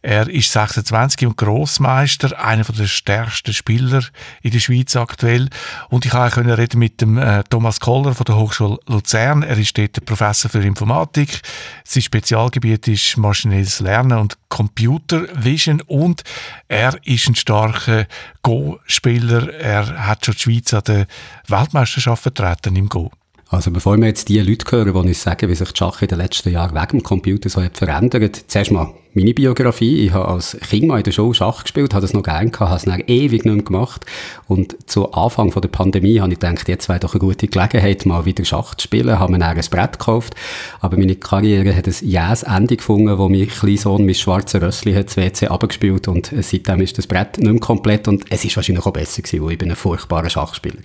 Er 0.00 0.28
ist 0.28 0.52
26 0.52 1.26
und 1.26 1.36
Grossmeister, 1.36 2.42
einer 2.42 2.64
der 2.64 2.86
stärksten 2.86 3.52
Spieler 3.52 4.02
in 4.42 4.50
der 4.50 4.58
Schweiz 4.58 4.96
aktuell. 4.96 5.48
Und 5.88 6.04
ich 6.04 6.12
konnte 6.12 6.58
reden 6.58 6.78
mit 6.78 7.00
dem 7.00 7.18
äh, 7.18 7.44
Thomas 7.44 7.78
Koller 7.78 8.14
von 8.14 8.24
der 8.24 8.36
Hochschule 8.36 8.78
Luzern. 8.86 9.42
Er 9.42 9.56
ist 9.58 9.78
dort 9.78 10.04
Professor 10.04 10.50
für 10.50 10.62
Informatik. 10.62 11.40
Sein 11.84 12.02
Spezialgebiet 12.02 12.88
ist 12.88 13.16
maschinelles 13.16 13.80
Lernen 13.80 14.18
und 14.18 14.38
Computer 14.48 15.26
Vision. 15.34 15.80
Und 15.82 16.22
er 16.68 16.96
ist 17.04 17.28
ein 17.28 17.36
starker 17.36 18.06
Go-Spieler. 18.42 19.54
Er 19.54 20.06
hat 20.06 20.26
schon 20.26 20.34
die 20.34 20.40
Schweiz 20.40 20.74
an 20.74 20.82
der 20.84 21.06
Weltmeisterschaft 21.46 22.22
vertreten 22.22 22.74
im 22.76 22.88
Go. 22.88 23.12
Also 23.52 23.70
bevor 23.70 23.98
wir 23.98 24.06
jetzt 24.06 24.30
die 24.30 24.40
Leute 24.40 24.64
hören, 24.70 24.92
die 24.94 24.98
uns 25.10 25.22
sagen, 25.22 25.50
wie 25.50 25.54
sich 25.54 25.70
die 25.72 25.76
Schach 25.76 26.00
in 26.00 26.08
den 26.08 26.16
letzten 26.16 26.50
Jahren 26.50 26.74
wegen 26.74 26.98
dem 26.98 27.02
Computer 27.02 27.50
so 27.50 27.62
hat 27.62 27.76
verändert, 27.76 28.44
zuerst 28.48 28.70
mal 28.72 28.94
meine 29.14 29.34
Biografie. 29.34 30.06
Ich 30.06 30.12
habe 30.12 30.28
als 30.28 30.56
Kind 30.68 30.86
mal 30.86 30.98
in 30.98 31.04
der 31.04 31.12
Schule 31.12 31.34
Schach 31.34 31.62
gespielt, 31.62 31.92
habe 31.94 32.02
das 32.02 32.12
noch 32.12 32.22
gerne 32.22 32.50
gehabt, 32.50 32.70
habe 32.70 32.76
es 32.76 32.84
dann 32.84 33.02
ewig 33.06 33.44
nicht 33.44 33.54
mehr 33.54 33.64
gemacht. 33.64 34.04
Und 34.48 34.76
zu 34.88 35.12
Anfang 35.12 35.52
von 35.52 35.62
der 35.62 35.68
Pandemie 35.68 36.20
habe 36.20 36.32
ich 36.32 36.38
gedacht, 36.38 36.68
jetzt 36.68 36.88
wäre 36.88 37.00
doch 37.00 37.14
eine 37.14 37.20
gute 37.20 37.48
Gelegenheit, 37.48 38.06
mal 38.06 38.24
wieder 38.24 38.44
Schach 38.44 38.74
zu 38.74 38.84
spielen. 38.84 39.18
Habe 39.18 39.32
mir 39.32 39.38
dann 39.38 39.56
ein 39.56 39.64
Brett 39.70 39.98
gekauft. 39.98 40.34
Aber 40.80 40.96
meine 40.96 41.16
Karriere 41.16 41.74
hat 41.74 41.86
ein 41.86 41.94
jähes 42.00 42.42
Ende 42.42 42.76
gefunden, 42.76 43.18
wo 43.18 43.28
mein 43.28 43.48
kleiner 43.48 43.78
Sohn 43.78 44.06
mein 44.06 44.14
schwarzer 44.14 44.62
Rössli 44.62 44.94
hat 44.94 45.06
das 45.06 45.16
WC 45.16 45.48
abgespielt 45.48 46.08
und 46.08 46.32
seitdem 46.40 46.80
ist 46.80 46.98
das 46.98 47.06
Brett 47.06 47.38
nicht 47.38 47.50
mehr 47.50 47.60
komplett 47.60 48.08
und 48.08 48.24
es 48.30 48.44
ist 48.44 48.56
wahrscheinlich 48.56 48.84
auch 48.86 48.92
besser 48.92 49.22
gewesen, 49.22 49.44
weil 49.44 49.52
ich 49.52 49.58
bin 49.58 49.70
ein 49.70 49.76
furchtbarer 49.76 50.30
Schachspieler. 50.30 50.78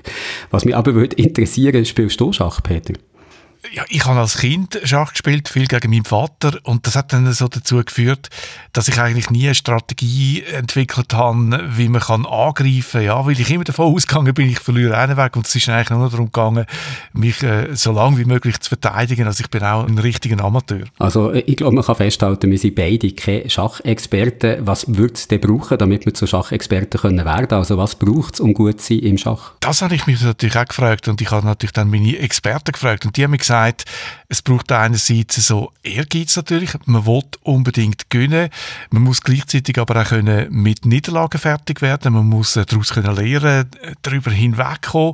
Was 0.51 0.65
mich 0.65 0.75
aber 0.75 0.93
würde 0.95 1.15
interessieren, 1.15 1.85
spielst 1.85 2.19
du 2.19 2.31
Schach, 2.31 2.61
Peter? 2.61 2.93
Ja, 3.73 3.83
ich 3.89 4.05
habe 4.05 4.19
als 4.19 4.37
Kind 4.37 4.79
Schach 4.83 5.11
gespielt, 5.11 5.49
viel 5.49 5.67
gegen 5.67 5.89
meinen 5.89 6.05
Vater. 6.05 6.59
Und 6.63 6.87
das 6.87 6.95
hat 6.95 7.13
dann 7.13 7.31
so 7.33 7.47
dazu 7.47 7.83
geführt, 7.83 8.29
dass 8.73 8.87
ich 8.87 8.99
eigentlich 8.99 9.29
nie 9.29 9.45
eine 9.45 9.55
Strategie 9.55 10.43
entwickelt 10.43 11.13
habe, 11.13 11.63
wie 11.75 11.89
man 11.89 12.01
kann 12.01 12.25
angreifen 12.25 12.91
kann, 12.91 13.03
ja, 13.03 13.25
weil 13.25 13.39
ich 13.39 13.49
immer 13.49 13.63
davon 13.63 13.93
ausgegangen 13.93 14.33
bin, 14.33 14.49
ich 14.49 14.59
verliere 14.59 14.97
einen 14.97 15.17
Weg. 15.17 15.35
Und 15.35 15.47
es 15.47 15.55
ist 15.55 15.69
eigentlich 15.69 15.89
nur 15.89 16.09
darum 16.09 16.27
gegangen, 16.27 16.65
mich 17.13 17.43
äh, 17.43 17.75
so 17.75 17.91
lange 17.91 18.17
wie 18.17 18.25
möglich 18.25 18.59
zu 18.59 18.69
verteidigen, 18.69 19.27
also 19.27 19.43
ich 19.43 19.49
bin 19.49 19.63
auch 19.63 19.85
ein 19.87 19.97
richtiger 19.97 20.43
Amateur. 20.43 20.85
Also 20.99 21.31
äh, 21.31 21.39
ich 21.39 21.57
glaube, 21.57 21.75
man 21.75 21.83
kann 21.83 21.95
festhalten, 21.95 22.49
wir 22.49 22.57
sind 22.57 22.75
beide 22.75 23.11
keine 23.11 23.49
Schachexperten. 23.49 24.65
Was 24.65 24.85
würde 24.87 25.13
es 25.13 25.27
denn 25.27 25.41
brauchen, 25.41 25.77
damit 25.77 26.05
wir 26.05 26.13
zu 26.13 26.27
Schachexperten 26.27 26.99
können 26.99 27.25
werden? 27.25 27.57
Also 27.57 27.77
was 27.77 27.95
braucht 27.95 28.35
es, 28.35 28.39
um 28.39 28.53
gut 28.53 28.81
zu 28.81 28.93
sein 28.93 28.99
im 28.99 29.17
Schach? 29.17 29.53
Das 29.59 29.81
habe 29.81 29.95
ich 29.95 30.07
mich 30.07 30.21
natürlich 30.21 30.57
auch 30.57 30.65
gefragt. 30.65 31.07
Und 31.07 31.21
ich 31.21 31.31
habe 31.31 31.45
natürlich 31.45 31.73
dann 31.73 31.89
meine 31.89 32.17
Experten 32.17 32.71
gefragt. 32.71 33.05
Und 33.05 33.17
die 33.17 33.23
haben 33.23 33.31
mir 33.31 33.37
gesagt, 33.47 33.85
es 34.29 34.41
braucht 34.41 34.71
einerseits 34.73 35.35
so 35.35 35.71
Ehrgeiz 35.83 36.35
natürlich, 36.35 36.71
man 36.85 37.05
will 37.05 37.23
unbedingt 37.43 38.09
gewinnen, 38.09 38.49
man 38.89 39.03
muss 39.03 39.21
gleichzeitig 39.21 39.77
aber 39.79 40.01
auch 40.01 40.09
können 40.09 40.47
mit 40.51 40.85
Niederlagen 40.85 41.39
fertig 41.39 41.81
werden, 41.81 42.13
man 42.13 42.27
muss 42.27 42.57
äh, 42.57 42.65
daraus 42.65 42.89
können 42.89 43.15
lernen, 43.15 43.69
darüber 44.01 44.31
hinwegkommen, 44.31 45.13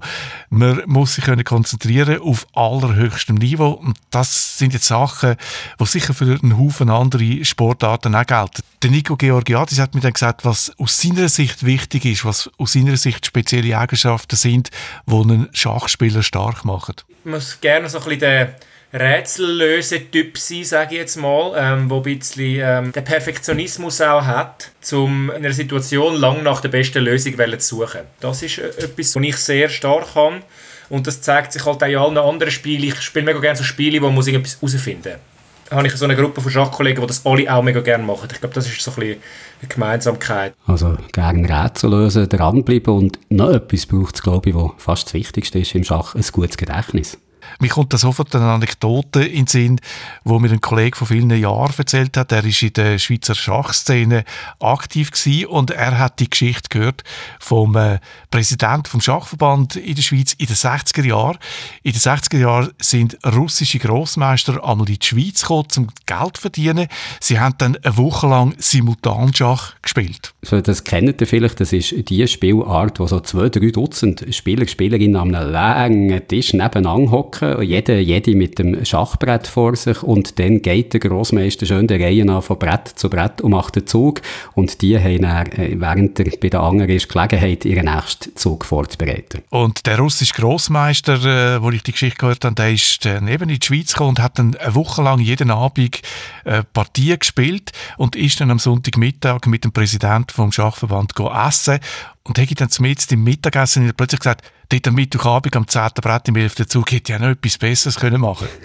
man 0.50 0.82
muss 0.88 1.16
sich 1.16 1.25
können 1.25 1.44
konzentrieren 1.44 2.22
auf 2.22 2.48
allerhöchstem 2.54 3.36
Niveau. 3.36 3.70
Und 3.70 3.98
das 4.10 4.58
sind 4.58 4.74
jetzt 4.74 4.88
Sachen, 4.88 5.36
die 5.80 5.86
sicher 5.86 6.16
für 6.16 6.25
einen 6.25 6.58
Haufen 6.58 6.90
andere 6.90 7.46
Sportarten 7.46 8.16
auch 8.16 8.25
gelten. 8.25 8.63
Der 8.82 8.90
Nico 8.90 9.16
Georgiadis 9.16 9.80
hat 9.80 9.94
mir 9.94 10.02
dann 10.02 10.13
gesagt, 10.13 10.44
was 10.44 10.72
aus 10.80 11.00
seiner 11.00 11.30
Sicht 11.30 11.63
wichtig 11.63 12.06
ist, 12.06 12.25
was 12.25 12.50
aus 12.58 12.74
seiner 12.74 12.98
Sicht 12.98 13.28
spezielle 13.28 13.78
Eigenschaften 13.78 14.36
sind, 14.36 14.72
die 15.06 15.16
einen 15.16 15.50
Schachspieler 15.54 16.24
stark 16.24 16.66
machen. 16.66 16.96
Muss 17.24 17.60
gerne 17.62 17.89
so 17.89 18.00
ein 18.00 18.03
bisschen 18.03 18.20
den 18.20 18.48
Rätsellöse-Typ 18.94 20.38
sein, 20.38 20.63
sage 20.63 20.94
ich 20.94 21.01
jetzt 21.01 21.15
mal, 21.15 21.53
ähm, 21.58 21.89
wo 21.89 21.98
ein 21.98 22.03
bisschen 22.03 22.60
ähm, 22.62 22.92
den 22.92 23.03
Perfektionismus 23.03 24.01
auch 24.01 24.24
hat, 24.24 24.72
um 24.92 25.32
in 25.32 25.38
einer 25.38 25.53
Situation 25.53 26.15
lang 26.15 26.44
nach 26.44 26.62
der 26.62 26.70
besten 26.70 27.03
Lösung 27.03 27.36
zu 27.36 27.60
suchen. 27.60 28.01
Das 28.20 28.44
ist 28.44 28.60
äh, 28.60 28.68
etwas, 28.68 29.15
was 29.15 29.24
ich 29.24 29.38
sehr 29.38 29.70
stark 29.70 30.13
kann. 30.13 30.44
Und 30.89 31.08
das 31.08 31.22
zeigt 31.22 31.53
sich 31.53 31.65
halt 31.65 31.82
auch 31.82 31.88
in 31.88 31.98
allen 31.98 32.18
anderen 32.18 32.51
Spielen. 32.51 32.84
Ich 32.84 33.01
spiele 33.01 33.25
mega 33.25 33.39
gerne 33.39 33.58
so 33.58 33.63
Spiele, 33.63 34.00
wo 34.01 34.12
man 34.12 34.24
irgendetwas 34.24 34.62
herausfinden 34.62 35.13
muss. 35.13 35.33
Habe 35.74 35.88
ich 35.88 35.94
so 35.94 36.06
eine 36.06 36.15
Gruppe 36.15 36.39
von 36.39 36.51
Schachkollegen, 36.51 37.01
die 37.01 37.08
das 37.08 37.25
alle 37.25 37.51
auch 37.53 37.63
mega 37.63 37.82
gerne 37.82 38.03
machen. 38.03 38.30
Ich 38.32 38.39
glaube, 38.39 38.53
das 38.53 38.68
ist 38.68 38.82
so 38.82 38.92
ein 38.92 38.96
bisschen 38.96 39.22
eine 39.62 39.70
Gemeinsamkeit. 39.70 40.53
Also 40.68 40.98
gerne 41.12 41.50
Rätsel 41.50 41.89
lösen, 41.89 42.30
dranbleiben 42.30 42.94
und 42.94 43.20
noch 43.30 43.50
etwas 43.50 43.86
braucht 43.86 44.15
es, 44.15 44.22
glaube 44.22 44.50
ich, 44.50 44.56
was 44.56 44.72
fast 44.77 45.08
das 45.08 45.13
Wichtigste 45.15 45.60
ist 45.60 45.74
im 45.74 45.84
Schach, 45.84 46.13
ein 46.15 46.25
gutes 46.32 46.58
Gedächtnis. 46.58 47.18
Mir 47.60 47.70
kommt 47.70 47.94
da 47.94 47.98
sofort 47.98 48.36
eine 48.36 48.52
Anekdote 48.52 49.24
in 49.24 49.46
den 49.46 49.48
Sinn, 49.48 49.82
wo 50.24 50.40
mir 50.40 50.52
ein 50.52 50.62
Kollege 50.62 50.98
von 50.98 51.08
vielen 51.08 51.30
Jahren 51.32 51.74
erzählt 51.78 52.18
hat. 52.18 52.32
Er 52.32 52.44
ist 52.44 52.62
in 52.62 52.74
der 52.74 52.98
Schweizer 53.00 53.36
Schachszene 53.36 54.24
aktiv 54.60 55.12
und 55.48 55.72
er 55.72 56.00
hat 56.00 56.20
die 56.20 56.30
Geschichte 56.30 56.70
gehört 56.70 57.04
vom 57.40 57.76
äh, 57.76 58.00
Präsident 58.32 58.88
vom 58.88 59.02
Schachverband 59.02 59.76
in 59.76 59.96
der 59.96 60.02
Schweiz 60.02 60.34
in 60.34 60.48
den 60.48 60.56
60er 60.56 61.06
Jahren. 61.06 61.38
In 61.84 61.92
den 61.92 62.02
60er 62.02 62.38
Jahren 62.38 62.72
sind 62.80 63.18
russische 63.26 63.80
Großmeister 63.80 64.64
einmal 64.64 64.90
in 64.90 64.98
die 65.00 65.06
Schweiz 65.06 65.42
gekommen, 65.42 65.68
um 65.78 65.88
Geld 66.06 66.38
zu 66.38 66.42
verdienen. 66.42 66.88
Sie 67.20 67.40
haben 67.40 67.56
dann 67.58 67.78
eine 67.84 67.98
Woche 67.98 68.28
lang 68.28 68.56
Simultanschach 68.58 69.76
gespielt. 69.82 70.34
So, 70.42 70.60
das 70.60 70.84
kennt 70.84 71.22
ihr 71.22 71.28
vielleicht, 71.28 71.60
das 71.60 71.74
ist 71.74 71.94
die 72.10 72.28
Spielart, 72.28 73.00
wo 73.00 73.08
so 73.08 73.20
zwei, 73.20 73.50
drei 73.50 73.70
Dutzend 73.70 74.26
Spieler, 74.32 74.68
Spielerinnen 74.68 75.16
an 75.16 75.36
einem 75.36 75.52
langen 75.52 76.28
Tisch 76.28 76.54
nebeneinander 76.54 77.12
hocken, 77.12 77.33
jede, 77.42 78.00
jede 78.00 78.36
mit 78.36 78.60
dem 78.60 78.84
Schachbrett 78.86 79.48
vor 79.48 79.75
sich. 79.75 80.04
Und 80.04 80.40
dann 80.40 80.62
geht 80.62 80.94
der 80.94 81.00
Grossmeister 81.00 81.66
schön 81.66 81.88
der 81.88 82.00
Reihe 82.00 82.25
nach 82.25 82.44
von 82.44 82.60
Brett 82.60 82.88
zu 82.88 83.10
Brett 83.10 83.42
und 83.42 83.52
macht 83.52 83.75
den 83.75 83.88
Zug. 83.88 84.22
Und 84.54 84.82
die 84.82 84.98
haben 85.00 85.22
dann, 85.22 85.48
äh, 85.54 85.75
während 85.80 86.20
er 86.20 86.25
bei 86.40 86.50
den 86.50 86.60
anderen 86.60 86.90
ist, 86.90 87.10
Gelegenheit, 87.10 87.66
ihren 87.66 87.86
nächsten 87.86 88.36
Zug 88.36 88.66
vorzubereiten. 88.66 89.42
Und 89.50 89.86
der 89.86 89.98
russische 89.98 90.34
Grossmeister, 90.34 91.56
äh, 91.56 91.62
wo 91.62 91.72
ich 91.72 91.84
die 91.84 91.92
Geschichte 91.92 92.18
gehört 92.18 92.46
habe, 92.46 92.56
der 92.56 92.72
ist 92.72 93.06
dann 93.06 93.28
eben 93.28 93.50
in 93.50 93.60
die 93.60 93.66
Schweiz 93.66 93.94
gekommen 93.94 94.10
und 94.10 94.20
hat 94.20 94.40
dann 94.40 94.56
eine 94.56 94.75
Woche 94.75 95.02
lang 95.02 95.20
jeden 95.20 95.52
Abend 95.52 96.02
äh, 96.46 96.63
Partien 96.74 97.20
gespielt 97.20 97.72
und 97.98 98.16
ist 98.16 98.40
dann 98.40 98.52
am 98.52 98.60
Sonntagmittag 98.60 99.46
mit 99.48 99.63
dem 99.63 99.72
Präsidenten 99.72 100.30
vom 100.32 100.52
Schachverband 100.52 101.13
essen 101.48 101.80
und 102.24 102.38
habe 102.38 102.56
dann 102.56 102.70
zum 102.70 102.86
Mittagessen 102.86 103.92
plötzlich 103.96 104.22
gesagt, 104.22 104.44
dort 104.74 104.88
am 104.88 104.96
Mittwochabend 104.96 105.56
am 105.56 105.68
10. 105.68 105.89
Brett 106.01 106.27
im 106.27 106.36
11. 106.36 106.68
Zug 106.68 106.92
hätte 106.92 107.13
ja 107.13 107.20
noch 107.20 107.30
etwas 107.30 107.58
Besseres 107.58 108.00
können 108.00 108.22
machen 108.22 108.48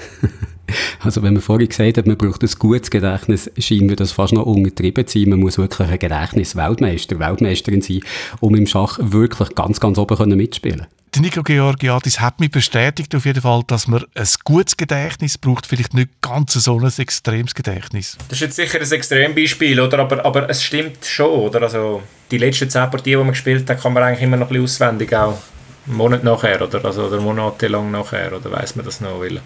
Also 1.01 1.23
wenn 1.23 1.33
man 1.33 1.43
vorhin 1.43 1.69
gesagt 1.69 1.97
hat, 1.97 2.07
man 2.07 2.19
braucht 2.19 2.43
ein 2.43 2.51
gutes 2.59 2.91
Gedächtnis, 2.91 3.51
scheint 3.59 3.83
mir 3.83 3.97
das 3.97 4.13
fast 4.13 4.35
noch 4.35 4.45
untertrieben 4.45 5.07
zu 5.07 5.19
sein. 5.19 5.31
Man 5.31 5.41
muss 5.41 5.57
wirklich 5.57 5.89
ein 5.89 5.99
Gedächtnis-Weltmeister, 5.99 7.19
Weltmeisterin 7.19 7.81
sein, 7.81 8.01
um 8.41 8.55
im 8.55 8.67
Schach 8.67 8.99
wirklich 9.01 9.55
ganz, 9.55 9.81
ganz 9.81 9.99
oben 9.99 10.37
mitspielen 10.37 10.87
der 11.15 11.23
Nico 11.23 11.43
Georgiadis 11.43 12.21
hat 12.21 12.39
mich 12.39 12.51
bestätigt 12.51 13.15
auf 13.15 13.25
jeden 13.25 13.41
Fall, 13.41 13.63
dass 13.67 13.89
man 13.89 14.05
ein 14.15 14.29
gutes 14.45 14.77
Gedächtnis 14.77 15.39
braucht, 15.39 15.67
vielleicht 15.67 15.95
nicht 15.95 16.11
ganz 16.21 16.53
so 16.53 16.79
ein 16.79 16.93
extremes 16.99 17.55
Gedächtnis. 17.55 18.19
Das 18.29 18.37
ist 18.37 18.41
jetzt 18.43 18.57
sicher 18.57 18.79
ein 18.79 18.93
Extrembeispiel, 18.93 19.81
oder? 19.81 20.01
Aber, 20.01 20.25
aber 20.27 20.51
es 20.51 20.63
stimmt 20.63 20.99
schon, 21.07 21.31
oder? 21.31 21.63
Also 21.63 22.03
die 22.31 22.37
letzten 22.37 22.69
zehn 22.69 22.91
Partien, 22.91 23.21
die 23.21 23.25
man 23.25 23.31
gespielt 23.31 23.69
hat, 23.71 23.81
kann 23.81 23.95
man 23.95 24.03
eigentlich 24.03 24.23
immer 24.23 24.37
noch 24.37 24.49
ein 24.49 24.61
bisschen 24.61 24.65
auswendig 24.65 25.17
auch 25.17 25.39
einen 25.89 25.97
Monat 25.97 26.23
nachher 26.23 26.63
oder, 26.63 26.85
also, 26.85 27.07
oder 27.07 27.21
monatelang 27.21 27.91
nachher 27.91 28.33
oder 28.37 28.51
weiß 28.53 28.77
man 28.77 28.85
das 28.85 29.01
noch? 29.01 29.21
Weil 29.21 29.41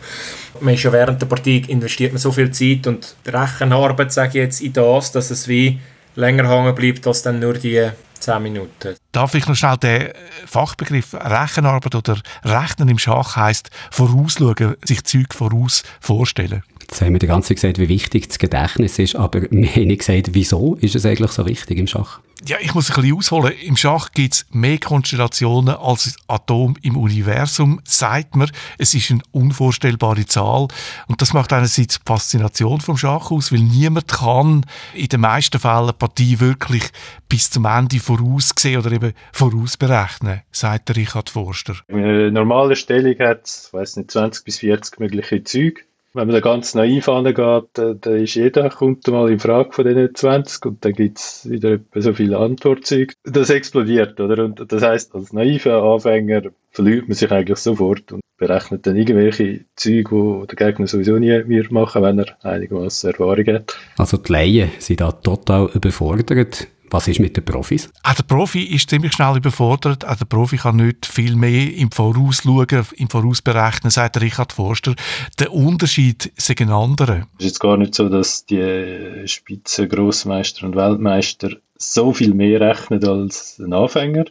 man 0.60 0.74
ist 0.74 0.82
ja 0.82 0.92
während 0.92 1.20
der 1.20 1.26
Partie 1.26 1.64
investiert 1.68 2.12
man 2.12 2.20
so 2.20 2.32
viel 2.32 2.50
Zeit 2.50 2.86
und 2.86 3.14
Rechenarbeit, 3.26 4.12
sage 4.12 4.28
ich 4.30 4.34
jetzt, 4.34 4.60
in 4.60 4.72
das, 4.72 5.12
dass 5.12 5.30
es 5.30 5.48
wie 5.48 5.78
länger 6.16 6.48
hängen 6.48 6.74
bleibt 6.74 7.06
als 7.06 7.22
dann 7.22 7.38
nur 7.38 7.54
die 7.54 7.88
10 8.20 8.42
Minuten. 8.42 8.94
Darf 9.10 9.34
ich 9.34 9.46
noch 9.46 9.56
schnell 9.56 9.76
den 9.76 10.08
Fachbegriff 10.46 11.14
Rechenarbeit 11.14 11.94
oder 11.94 12.20
Rechnen 12.44 12.88
im 12.88 12.98
Schach 12.98 13.36
heisst 13.36 13.70
vorausschauen, 13.90 14.76
sich 14.84 15.02
Zeug 15.04 15.34
voraus 15.34 15.82
vorstellen? 16.00 16.62
Jetzt 16.80 17.00
haben 17.00 17.12
wir 17.12 17.18
die 17.18 17.26
ganze 17.26 17.48
Zeit 17.48 17.56
gesagt, 17.56 17.78
wie 17.78 17.88
wichtig 17.88 18.28
das 18.28 18.38
Gedächtnis 18.38 18.98
ist, 18.98 19.16
aber 19.16 19.42
wir 19.50 19.68
haben 19.68 19.86
nicht 19.86 20.06
gesagt, 20.06 20.30
wieso 20.32 20.76
ist 20.76 20.94
es 20.94 21.04
eigentlich 21.04 21.32
so 21.32 21.46
wichtig 21.46 21.78
im 21.78 21.86
Schach? 21.86 22.20
Ja, 22.44 22.56
ich 22.60 22.74
muss 22.74 22.90
ein 22.90 23.00
bisschen 23.00 23.16
ausholen. 23.16 23.52
Im 23.64 23.76
Schach 23.76 24.10
gibt 24.12 24.34
es 24.34 24.46
mehr 24.50 24.78
Konstellationen 24.78 25.76
als 25.76 26.16
Atom 26.26 26.74
im 26.82 26.96
Universum, 26.96 27.80
sagt 27.84 28.34
man. 28.34 28.50
Es 28.78 28.94
ist 28.94 29.12
eine 29.12 29.22
unvorstellbare 29.30 30.26
Zahl. 30.26 30.66
Und 31.06 31.22
das 31.22 31.34
macht 31.34 31.52
einerseits 31.52 31.98
die 31.98 32.04
Faszination 32.04 32.80
vom 32.80 32.96
Schach 32.96 33.30
aus, 33.30 33.52
weil 33.52 33.60
niemand 33.60 34.08
kann 34.08 34.66
in 34.92 35.06
den 35.06 35.20
meisten 35.20 35.60
Fällen 35.60 35.84
eine 35.84 35.92
Partie 35.92 36.40
wirklich 36.40 36.82
bis 37.28 37.48
zum 37.48 37.64
Ende 37.64 38.00
voraussehen 38.00 38.80
oder 38.80 38.90
eben 38.90 39.12
vorausberechnen, 39.32 40.42
sagt 40.50 40.88
der 40.88 40.96
Richard 40.96 41.30
Forster. 41.30 41.76
In 41.86 42.02
einer 42.02 42.30
normalen 42.32 42.74
Stellung 42.74 43.16
hat 43.20 43.46
es, 43.46 43.68
weiss 43.72 43.96
nicht, 43.96 44.10
20 44.10 44.44
bis 44.44 44.58
40 44.58 44.98
mögliche 44.98 45.44
Züge. 45.44 45.82
Wenn 46.14 46.26
man 46.26 46.34
da 46.34 46.40
ganz 46.40 46.74
naiv 46.74 47.08
angeht, 47.08 47.64
dann, 47.72 47.98
ist 48.22 48.34
jeder, 48.34 48.68
kommt 48.68 49.06
mal 49.08 49.30
in 49.30 49.38
Frage 49.38 49.72
von 49.72 49.86
diesen 49.86 50.14
20 50.14 50.66
und 50.66 50.84
dann 50.84 50.92
gibt 50.92 51.18
es 51.18 51.48
wieder 51.48 51.78
so 51.94 52.12
viele 52.12 52.36
Antwortzeuge. 52.36 53.14
Das 53.24 53.48
explodiert, 53.48 54.20
oder? 54.20 54.44
Und 54.44 54.62
das 54.70 54.82
heißt, 54.82 55.14
als 55.14 55.32
naiver 55.32 55.82
Anfänger 55.82 56.50
verliert 56.70 57.08
man 57.08 57.14
sich 57.14 57.32
eigentlich 57.32 57.56
sofort 57.56 58.12
und 58.12 58.20
berechnet 58.36 58.86
dann 58.86 58.96
irgendwelche 58.96 59.64
Züge, 59.76 60.42
die 60.42 60.54
der 60.54 60.66
Gegner 60.66 60.86
sowieso 60.86 61.16
nie 61.16 61.44
mehr 61.44 61.64
machen, 61.70 62.02
wenn 62.02 62.18
er 62.18 62.44
einigermaßen 62.44 63.10
Erfahrung 63.10 63.46
hat. 63.46 63.78
Also 63.96 64.18
die 64.18 64.32
Laien 64.32 64.70
sind 64.80 65.00
da 65.00 65.12
total 65.12 65.70
überfordert. 65.72 66.66
Was 66.92 67.08
ist 67.08 67.20
mit 67.20 67.34
den 67.38 67.44
Profis? 67.44 67.90
Auch 68.02 68.12
der 68.12 68.22
Profi 68.24 68.64
ist 68.64 68.90
ziemlich 68.90 69.14
schnell 69.14 69.38
überfordert. 69.38 70.06
Auch 70.06 70.14
der 70.14 70.26
Profi 70.26 70.58
kann 70.58 70.76
nicht 70.76 71.06
viel 71.06 71.36
mehr 71.36 71.74
im 71.74 71.90
Voraus 71.90 72.42
schauen, 72.42 72.86
im 72.96 73.08
Voraus 73.08 73.40
berechnen, 73.40 73.90
sagt 73.90 74.20
Richard 74.20 74.52
Forster. 74.52 74.94
Der 75.38 75.54
Unterschied 75.54 76.26
ist 76.36 76.50
ein 76.60 76.68
anderer. 76.68 77.26
Es 77.38 77.46
ist 77.46 77.52
jetzt 77.52 77.60
gar 77.60 77.78
nicht 77.78 77.94
so, 77.94 78.10
dass 78.10 78.44
die 78.44 79.22
Spitzen 79.24 79.88
Grossmeister 79.88 80.66
und 80.66 80.76
Weltmeister 80.76 81.52
so 81.78 82.12
viel 82.12 82.34
mehr 82.34 82.60
rechnen 82.60 83.02
als 83.02 83.58
ein 83.58 83.72
Anfänger 83.72 84.26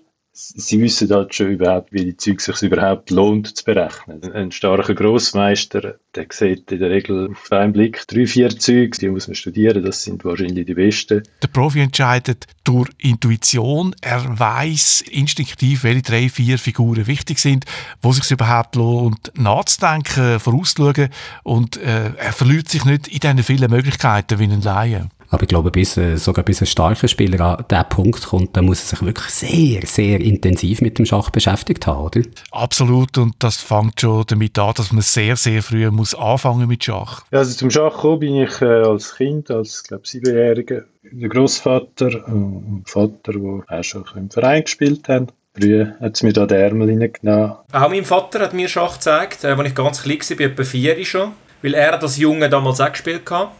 sie 0.55 0.81
wissen 0.81 1.09
halt 1.09 1.35
schon 1.35 1.51
überhaupt, 1.51 1.93
wie 1.93 2.05
die 2.05 2.17
Züge 2.17 2.41
sich 2.41 2.61
überhaupt 2.61 3.11
lohnt 3.11 3.55
zu 3.55 3.63
berechnen. 3.63 4.33
Ein 4.33 4.51
starker 4.51 4.95
Grossmeister, 4.95 5.95
der 6.15 6.25
sieht 6.29 6.71
in 6.71 6.79
der 6.79 6.89
Regel 6.89 7.29
auf 7.31 7.51
einen 7.51 7.73
Blick 7.73 8.05
drei, 8.07 8.25
vier 8.25 8.49
Züge, 8.49 8.97
die 8.97 9.09
muss 9.09 9.27
man 9.27 9.35
studieren, 9.35 9.83
das 9.83 10.03
sind 10.03 10.25
wahrscheinlich 10.25 10.65
die 10.65 10.73
besten. 10.73 11.23
Der 11.41 11.47
Profi 11.47 11.81
entscheidet 11.81 12.47
durch 12.63 12.89
Intuition, 12.97 13.95
er 14.01 14.39
weiß 14.39 15.01
instinktiv, 15.11 15.83
welche 15.83 16.01
drei, 16.01 16.29
vier 16.29 16.57
Figuren 16.57 17.07
wichtig 17.07 17.39
sind, 17.39 17.65
wo 18.01 18.11
sich 18.11 18.29
überhaupt 18.31 18.75
lohnt 18.75 19.31
nachzudenken, 19.35 20.39
vorauszuschauen 20.39 21.09
und 21.43 21.77
äh, 21.77 22.11
er 22.15 22.33
verliert 22.33 22.69
sich 22.69 22.85
nicht 22.85 23.07
in 23.07 23.19
diesen 23.19 23.43
vielen 23.43 23.71
Möglichkeiten 23.71 24.39
wie 24.39 24.45
ein 24.45 24.61
Laie. 24.61 25.09
Aber 25.31 25.43
ich 25.43 25.47
glaube, 25.47 25.71
bis, 25.71 25.95
äh, 25.95 26.17
sogar 26.17 26.43
bis 26.43 26.61
ein 26.61 26.67
starker 26.67 27.07
Spieler 27.07 27.39
an 27.39 27.65
diesen 27.69 27.89
Punkt 27.89 28.27
kommt, 28.27 28.55
dann 28.55 28.65
muss 28.65 28.81
er 28.81 28.97
sich 28.97 29.01
wirklich 29.01 29.29
sehr, 29.29 29.81
sehr 29.85 30.19
intensiv 30.19 30.81
mit 30.81 30.99
dem 30.99 31.05
Schach 31.05 31.29
beschäftigt 31.29 31.87
haben, 31.87 32.03
oder? 32.03 32.21
Absolut. 32.51 33.17
Und 33.17 33.35
das 33.39 33.57
fängt 33.57 34.01
schon 34.01 34.25
damit 34.27 34.59
an, 34.59 34.73
dass 34.75 34.91
man 34.91 35.01
sehr, 35.01 35.37
sehr 35.37 35.63
früh 35.63 35.89
muss 35.89 36.13
anfangen 36.13 36.67
mit 36.67 36.83
Schach. 36.83 37.23
Ja, 37.31 37.39
also 37.39 37.55
zum 37.55 37.71
Schach 37.71 37.95
gekommen 37.95 38.19
bin 38.19 38.35
ich 38.35 38.61
äh, 38.61 38.65
als 38.65 39.15
Kind, 39.15 39.49
als 39.49 39.83
glaube 39.83 40.05
siebenjähriger. 40.05 40.83
Der 41.03 41.29
Großvater 41.29 42.27
und 42.27 42.83
Vater, 42.85 43.31
die 43.33 43.61
auch 43.67 43.83
schon 43.83 44.05
im 44.15 44.29
Verein 44.29 44.63
gespielt 44.63 45.07
haben. 45.07 45.27
Früher 45.57 45.95
hat 45.99 46.15
es 46.15 46.23
mir 46.23 46.33
da 46.33 46.45
den 46.45 46.59
Ärmel 46.59 46.89
reingenommen. 46.89 47.55
Auch 47.71 47.89
mein 47.89 48.05
Vater 48.05 48.39
hat 48.39 48.53
mir 48.53 48.67
Schach 48.67 48.95
gezeigt, 48.95 49.45
äh, 49.45 49.47
als 49.47 49.67
ich 49.67 49.75
ganz 49.75 50.03
klein 50.03 50.19
war, 50.19 50.39
etwa 50.41 50.63
vier 50.63 51.05
schon. 51.05 51.31
Weil 51.61 51.73
er 51.75 51.97
das 51.97 52.17
Junge 52.17 52.49
damals 52.49 52.81
auch 52.81 52.91
gespielt 52.91 53.29
hat. 53.29 53.51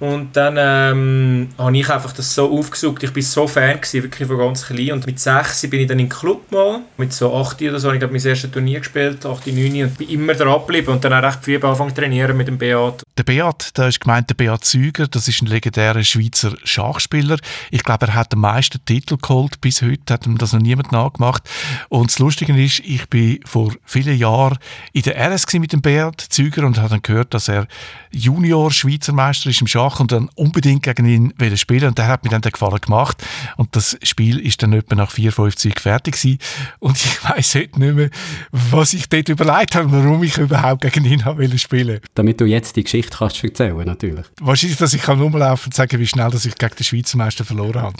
Und 0.00 0.34
dann 0.34 0.56
ähm, 0.58 1.48
habe 1.58 1.76
ich 1.76 1.90
einfach 1.90 2.12
das 2.12 2.34
so 2.34 2.50
aufgesucht. 2.58 3.02
Ich 3.02 3.12
bin 3.12 3.22
so 3.22 3.46
Fan 3.46 3.76
gewesen, 3.76 4.02
wirklich 4.02 4.26
von 4.26 4.38
ganz 4.38 4.66
klein. 4.66 4.92
Und 4.92 5.06
mit 5.06 5.20
6 5.20 5.68
bin 5.68 5.80
ich 5.80 5.86
dann 5.86 5.98
in 5.98 6.06
den 6.06 6.08
Club 6.08 6.50
mal. 6.50 6.80
Mit 6.96 7.12
so 7.12 7.36
8 7.36 7.60
oder 7.62 7.78
so 7.78 7.88
habe 7.88 7.96
ich 7.96 8.00
glaube 8.00 8.14
mein 8.14 8.24
erstes 8.24 8.50
Turnier 8.50 8.78
gespielt, 8.78 9.26
8, 9.26 9.46
9 9.48 9.82
und 9.82 9.98
bin 9.98 10.08
immer 10.08 10.32
dran 10.32 10.58
geblieben. 10.60 10.88
Und 10.88 11.04
dann 11.04 11.12
auch 11.12 11.22
recht 11.22 11.44
früh 11.44 11.56
angefangen 11.56 11.90
zu 11.90 11.96
trainieren 11.96 12.34
mit 12.34 12.48
dem 12.48 12.56
Beat. 12.56 13.02
Der 13.18 13.24
Beat, 13.24 13.72
da 13.74 13.88
ist 13.88 14.00
gemeint 14.00 14.30
der 14.30 14.36
Beat 14.36 14.64
Züger, 14.64 15.06
das 15.06 15.28
ist 15.28 15.42
ein 15.42 15.46
legendärer 15.46 16.02
Schweizer 16.02 16.54
Schachspieler. 16.64 17.36
Ich 17.70 17.84
glaube, 17.84 18.06
er 18.06 18.14
hat 18.14 18.32
den 18.32 18.40
meisten 18.40 18.82
Titel 18.86 19.18
geholt. 19.20 19.60
Bis 19.60 19.82
heute 19.82 20.14
hat 20.14 20.26
ihm 20.26 20.38
das 20.38 20.54
noch 20.54 20.60
niemand 20.60 20.92
nachgemacht. 20.92 21.42
Und 21.90 22.10
das 22.10 22.18
Lustige 22.18 22.58
ist, 22.58 22.80
ich 22.80 23.06
bin 23.10 23.40
vor 23.44 23.74
vielen 23.84 24.16
Jahren 24.16 24.56
in 24.94 25.02
der 25.02 25.16
RS 25.30 25.46
mit 25.52 25.74
dem 25.74 25.82
Beat 25.82 26.22
Züger 26.22 26.64
und 26.64 26.78
habe 26.78 26.88
dann 26.88 27.02
gehört, 27.02 27.34
dass 27.34 27.48
er 27.48 27.66
Junior 28.12 28.70
Schweizer 28.70 29.12
Meister 29.12 29.50
ist 29.50 29.60
im 29.60 29.66
Schach 29.66 29.89
und 29.98 30.12
dann 30.12 30.28
unbedingt 30.34 30.82
gegen 30.82 31.06
ihn 31.06 31.56
spielen 31.56 31.88
und 31.88 31.98
der 31.98 32.06
hat 32.06 32.22
mir 32.22 32.30
dann 32.30 32.42
den 32.42 32.52
Gefallen 32.52 32.80
gemacht 32.80 33.22
und 33.56 33.74
das 33.74 33.98
Spiel 34.02 34.38
ist 34.38 34.62
dann 34.62 34.72
etwa 34.72 34.94
nach 34.94 35.10
vier, 35.10 35.32
fünf 35.32 35.56
Zügen 35.56 35.80
fertig 35.80 36.14
gewesen. 36.14 36.38
und 36.78 36.96
ich 36.96 37.24
weiß 37.28 37.54
heute 37.56 37.80
nicht 37.80 37.94
mehr, 37.94 38.10
was 38.52 38.92
ich 38.92 39.08
dort 39.08 39.28
überlegt 39.28 39.74
habe, 39.74 39.90
warum 39.90 40.22
ich 40.22 40.38
überhaupt 40.38 40.82
gegen 40.82 41.04
ihn 41.04 41.24
habe 41.24 41.58
spielen 41.58 42.00
Damit 42.14 42.40
du 42.40 42.44
jetzt 42.44 42.76
die 42.76 42.84
Geschichte 42.84 43.16
kannst 43.16 43.42
erzählen, 43.42 43.84
natürlich. 43.84 44.26
Wahrscheinlich, 44.40 44.78
dass 44.78 44.94
ich 44.94 45.02
kann 45.02 45.20
rumlaufen 45.20 45.66
und 45.66 45.74
sagen, 45.74 45.98
wie 45.98 46.06
schnell 46.06 46.30
dass 46.30 46.44
ich 46.44 46.54
gegen 46.54 46.74
den 46.74 46.84
Schweizer 46.84 47.16
Meister 47.16 47.44
verloren 47.44 47.82
habe. 47.82 47.96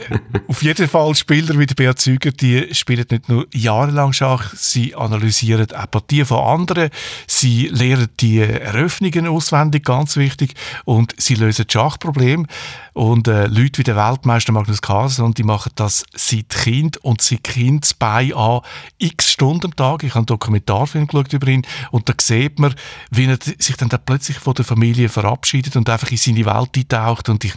Auf 0.48 0.62
jeden 0.62 0.88
Fall 0.88 1.14
Spieler 1.14 1.58
wie 1.58 1.66
der 1.66 1.74
Beat 1.74 1.98
Züger, 1.98 2.30
die 2.30 2.74
spielen 2.74 3.06
nicht 3.10 3.28
nur 3.28 3.46
jahrelang 3.52 4.12
Schach, 4.12 4.54
sie 4.54 4.94
analysieren 4.94 5.66
auch 5.72 5.90
Partien 5.90 6.26
von 6.26 6.38
anderen, 6.38 6.90
sie 7.26 7.68
lehren 7.68 8.08
die 8.20 8.40
Eröffnungen 8.40 9.26
auswendig, 9.26 9.84
ganz 9.84 10.16
wichtig, 10.16 10.54
und 10.84 11.14
sie 11.26 11.34
lösen 11.34 11.66
Schachprobleme. 11.68 12.46
Und 12.92 13.28
äh, 13.28 13.46
Leute 13.46 13.78
wie 13.78 13.82
der 13.82 13.96
Weltmeister 13.96 14.52
Magnus 14.52 14.80
Carlsen, 14.80 15.34
die 15.34 15.42
machen 15.42 15.72
das 15.74 16.04
seit 16.14 16.48
Kind 16.48 16.96
und 16.98 17.20
seit 17.20 17.44
Kindesbein 17.44 18.32
an 18.32 18.62
x 18.96 19.32
Stunden 19.32 19.66
am 19.66 19.76
Tag. 19.76 20.02
Ich 20.02 20.10
habe 20.10 20.20
einen 20.20 20.26
Dokumentarfilm 20.26 21.06
geschaut 21.06 21.32
über 21.34 21.48
ihn 21.48 21.66
und 21.90 22.08
da 22.08 22.14
sieht 22.18 22.58
man, 22.58 22.74
wie 23.10 23.26
er 23.26 23.38
sich 23.58 23.76
dann 23.76 23.90
da 23.90 23.98
plötzlich 23.98 24.38
von 24.38 24.54
der 24.54 24.64
Familie 24.64 25.10
verabschiedet 25.10 25.76
und 25.76 25.90
einfach 25.90 26.10
in 26.10 26.16
seine 26.16 26.46
Welt 26.46 26.76
eintaucht 26.76 27.28
und 27.28 27.44
ich, 27.44 27.54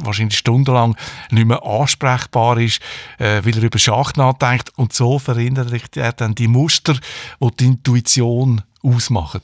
wahrscheinlich 0.00 0.38
stundenlang 0.38 0.96
nicht 1.30 1.46
mehr 1.46 1.64
ansprechbar 1.64 2.58
ist, 2.58 2.80
äh, 3.18 3.42
weil 3.44 3.56
er 3.56 3.62
über 3.62 3.78
Schach 3.78 4.12
nachdenkt 4.16 4.70
und 4.76 4.92
so 4.92 5.18
verinnerlicht 5.18 5.96
er 5.96 6.12
dann 6.12 6.34
die 6.34 6.48
Muster, 6.48 6.94
die 7.40 7.56
die 7.58 7.66
Intuition 7.66 8.62
ausmachen. 8.82 9.40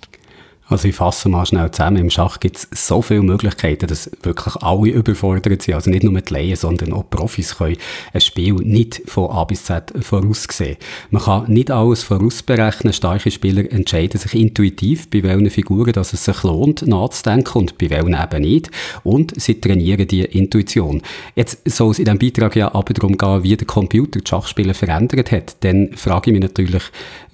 Also 0.70 0.86
ich 0.86 0.94
fasse 0.94 1.28
mal 1.28 1.44
schnell 1.44 1.68
zusammen. 1.72 1.96
Im 1.96 2.10
Schach 2.10 2.38
gibt 2.38 2.56
es 2.56 2.86
so 2.86 3.02
viele 3.02 3.22
Möglichkeiten, 3.22 3.88
dass 3.88 4.08
wirklich 4.22 4.54
alle 4.62 4.90
überfordert 4.90 5.62
sind. 5.62 5.74
Also 5.74 5.90
nicht 5.90 6.04
nur 6.04 6.20
die 6.20 6.32
Laien, 6.32 6.54
sondern 6.54 6.92
auch 6.92 7.10
Profis 7.10 7.56
können 7.56 7.76
ein 8.12 8.20
Spiel 8.20 8.54
nicht 8.54 9.02
von 9.06 9.30
A 9.30 9.42
bis 9.42 9.64
Z 9.64 9.92
voraussehen. 10.00 10.76
Man 11.10 11.22
kann 11.22 11.50
nicht 11.52 11.72
alles 11.72 12.04
vorausberechnen. 12.04 12.92
Starke 12.92 13.32
Spieler 13.32 13.70
entscheiden 13.70 14.20
sich 14.20 14.32
intuitiv, 14.34 15.10
bei 15.10 15.24
welchen 15.24 15.50
Figuren 15.50 15.92
dass 15.92 16.12
es 16.12 16.24
sich 16.24 16.44
lohnt, 16.44 16.86
nachzudenken 16.86 17.58
und 17.58 17.76
bei 17.76 17.90
welchen 17.90 18.14
eben 18.14 18.42
nicht. 18.42 18.70
Und 19.02 19.40
sie 19.40 19.60
trainieren 19.60 20.06
die 20.06 20.22
Intuition. 20.22 21.02
Jetzt 21.34 21.68
soll 21.68 21.90
es 21.90 21.98
in 21.98 22.04
diesem 22.04 22.20
Beitrag 22.20 22.54
ja 22.54 22.72
aber 22.72 22.94
darum 22.94 23.18
gehen, 23.18 23.42
wie 23.42 23.56
der 23.56 23.66
Computer 23.66 24.20
die 24.20 24.28
Schachspiele 24.28 24.74
verändert 24.74 25.32
hat. 25.32 25.56
Dann 25.64 25.94
frage 25.96 26.30
ich 26.30 26.34
mich 26.34 26.42
natürlich, 26.42 26.84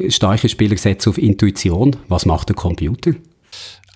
starke 0.08 0.48
Spieler 0.48 0.78
setzen 0.78 1.10
auf 1.10 1.18
Intuition. 1.18 1.96
Was 2.08 2.24
macht 2.24 2.48
der 2.48 2.56
Computer? 2.56 3.12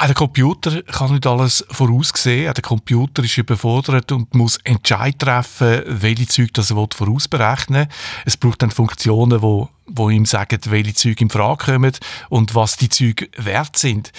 Auch 0.01 0.07
der 0.07 0.15
Computer 0.15 0.81
kann 0.85 1.13
nicht 1.13 1.27
alles 1.27 1.63
voraussehen. 1.71 2.49
Auch 2.49 2.55
der 2.55 2.63
Computer 2.63 3.23
ist 3.23 3.37
überfordert 3.37 4.11
und 4.13 4.35
muss 4.35 4.57
Entscheid 4.65 5.19
treffen, 5.19 5.83
welche 5.87 6.27
Züge 6.27 6.53
das 6.55 6.71
er 6.71 6.87
vorausberechnen 6.91 7.83
will. 7.83 7.89
Es 8.25 8.39
braucht 8.39 8.63
dann 8.63 8.71
Funktionen, 8.71 9.43
wo, 9.43 9.69
wo 9.85 10.09
ihm 10.09 10.25
sagen, 10.25 10.59
welche 10.71 10.95
Züge 10.95 11.25
in 11.25 11.29
Frage 11.29 11.73
kommen 11.73 11.93
und 12.31 12.55
was 12.55 12.79
die 12.79 12.89
Züge 12.89 13.29
wert 13.37 13.77
sind. 13.77 14.11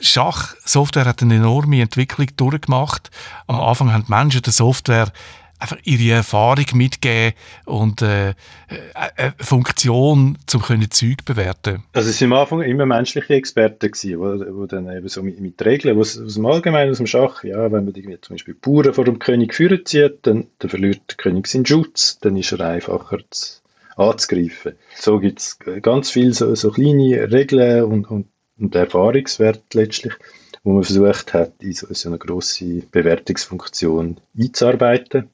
Schachsoftware 0.00 1.04
hat 1.04 1.22
eine 1.22 1.36
enorme 1.36 1.82
Entwicklung 1.82 2.26
durchgemacht. 2.36 3.08
Am 3.46 3.60
Anfang 3.60 3.92
haben 3.92 4.06
die 4.06 4.12
Menschen 4.12 4.42
die 4.42 4.50
Software 4.50 5.12
einfach 5.58 5.78
ihre 5.84 6.16
Erfahrung 6.16 6.66
mitgeben 6.74 7.34
und 7.64 8.02
äh, 8.02 8.34
eine 8.94 9.34
Funktion, 9.38 10.38
um 10.52 10.60
können 10.60 10.90
Zeug 10.90 11.24
bewerten 11.24 11.82
Also 11.92 12.10
es 12.10 12.20
waren 12.20 12.32
am 12.32 12.38
Anfang 12.40 12.62
immer 12.62 12.86
menschliche 12.86 13.34
Experten, 13.34 13.90
die 14.02 14.18
wo, 14.18 14.66
dann 14.66 14.90
eben 14.90 15.08
so 15.08 15.22
mit, 15.22 15.40
mit 15.40 15.64
Regeln, 15.64 15.98
was 15.98 16.18
aus 16.18 16.34
dem 16.34 16.46
Allgemeinen, 16.46 16.90
aus 16.90 16.98
dem 16.98 17.06
Schach, 17.06 17.44
ja, 17.44 17.70
wenn 17.72 17.84
man 17.84 17.94
irgendwie 17.94 18.20
zum 18.20 18.34
Beispiel 18.34 18.54
Bauern 18.54 18.92
vor 18.94 19.04
dem 19.04 19.18
König 19.18 19.54
führen 19.54 19.84
zieht, 19.84 20.18
dann, 20.22 20.46
dann 20.58 20.70
verliert 20.70 21.00
der 21.10 21.16
König 21.16 21.46
seinen 21.46 21.66
Schutz, 21.66 22.18
dann 22.20 22.36
ist 22.36 22.52
er 22.52 22.60
einfacher 22.60 23.18
zu, 23.30 23.60
anzugreifen. 23.98 24.74
So 24.94 25.18
gibt 25.18 25.40
es 25.40 25.58
ganz 25.82 26.10
viele 26.10 26.32
so, 26.32 26.54
so 26.54 26.70
kleine 26.70 27.30
Regeln 27.30 27.84
und, 27.84 28.10
und, 28.10 28.26
und 28.58 28.74
Erfahrungswerte 28.74 29.78
letztlich, 29.78 30.14
wo 30.62 30.72
man 30.72 30.84
versucht 30.84 31.34
hat, 31.34 31.54
in 31.60 31.72
so 31.72 32.08
eine 32.08 32.18
grosse 32.18 32.82
Bewertungsfunktion 32.90 34.18
einzuarbeiten. 34.38 35.28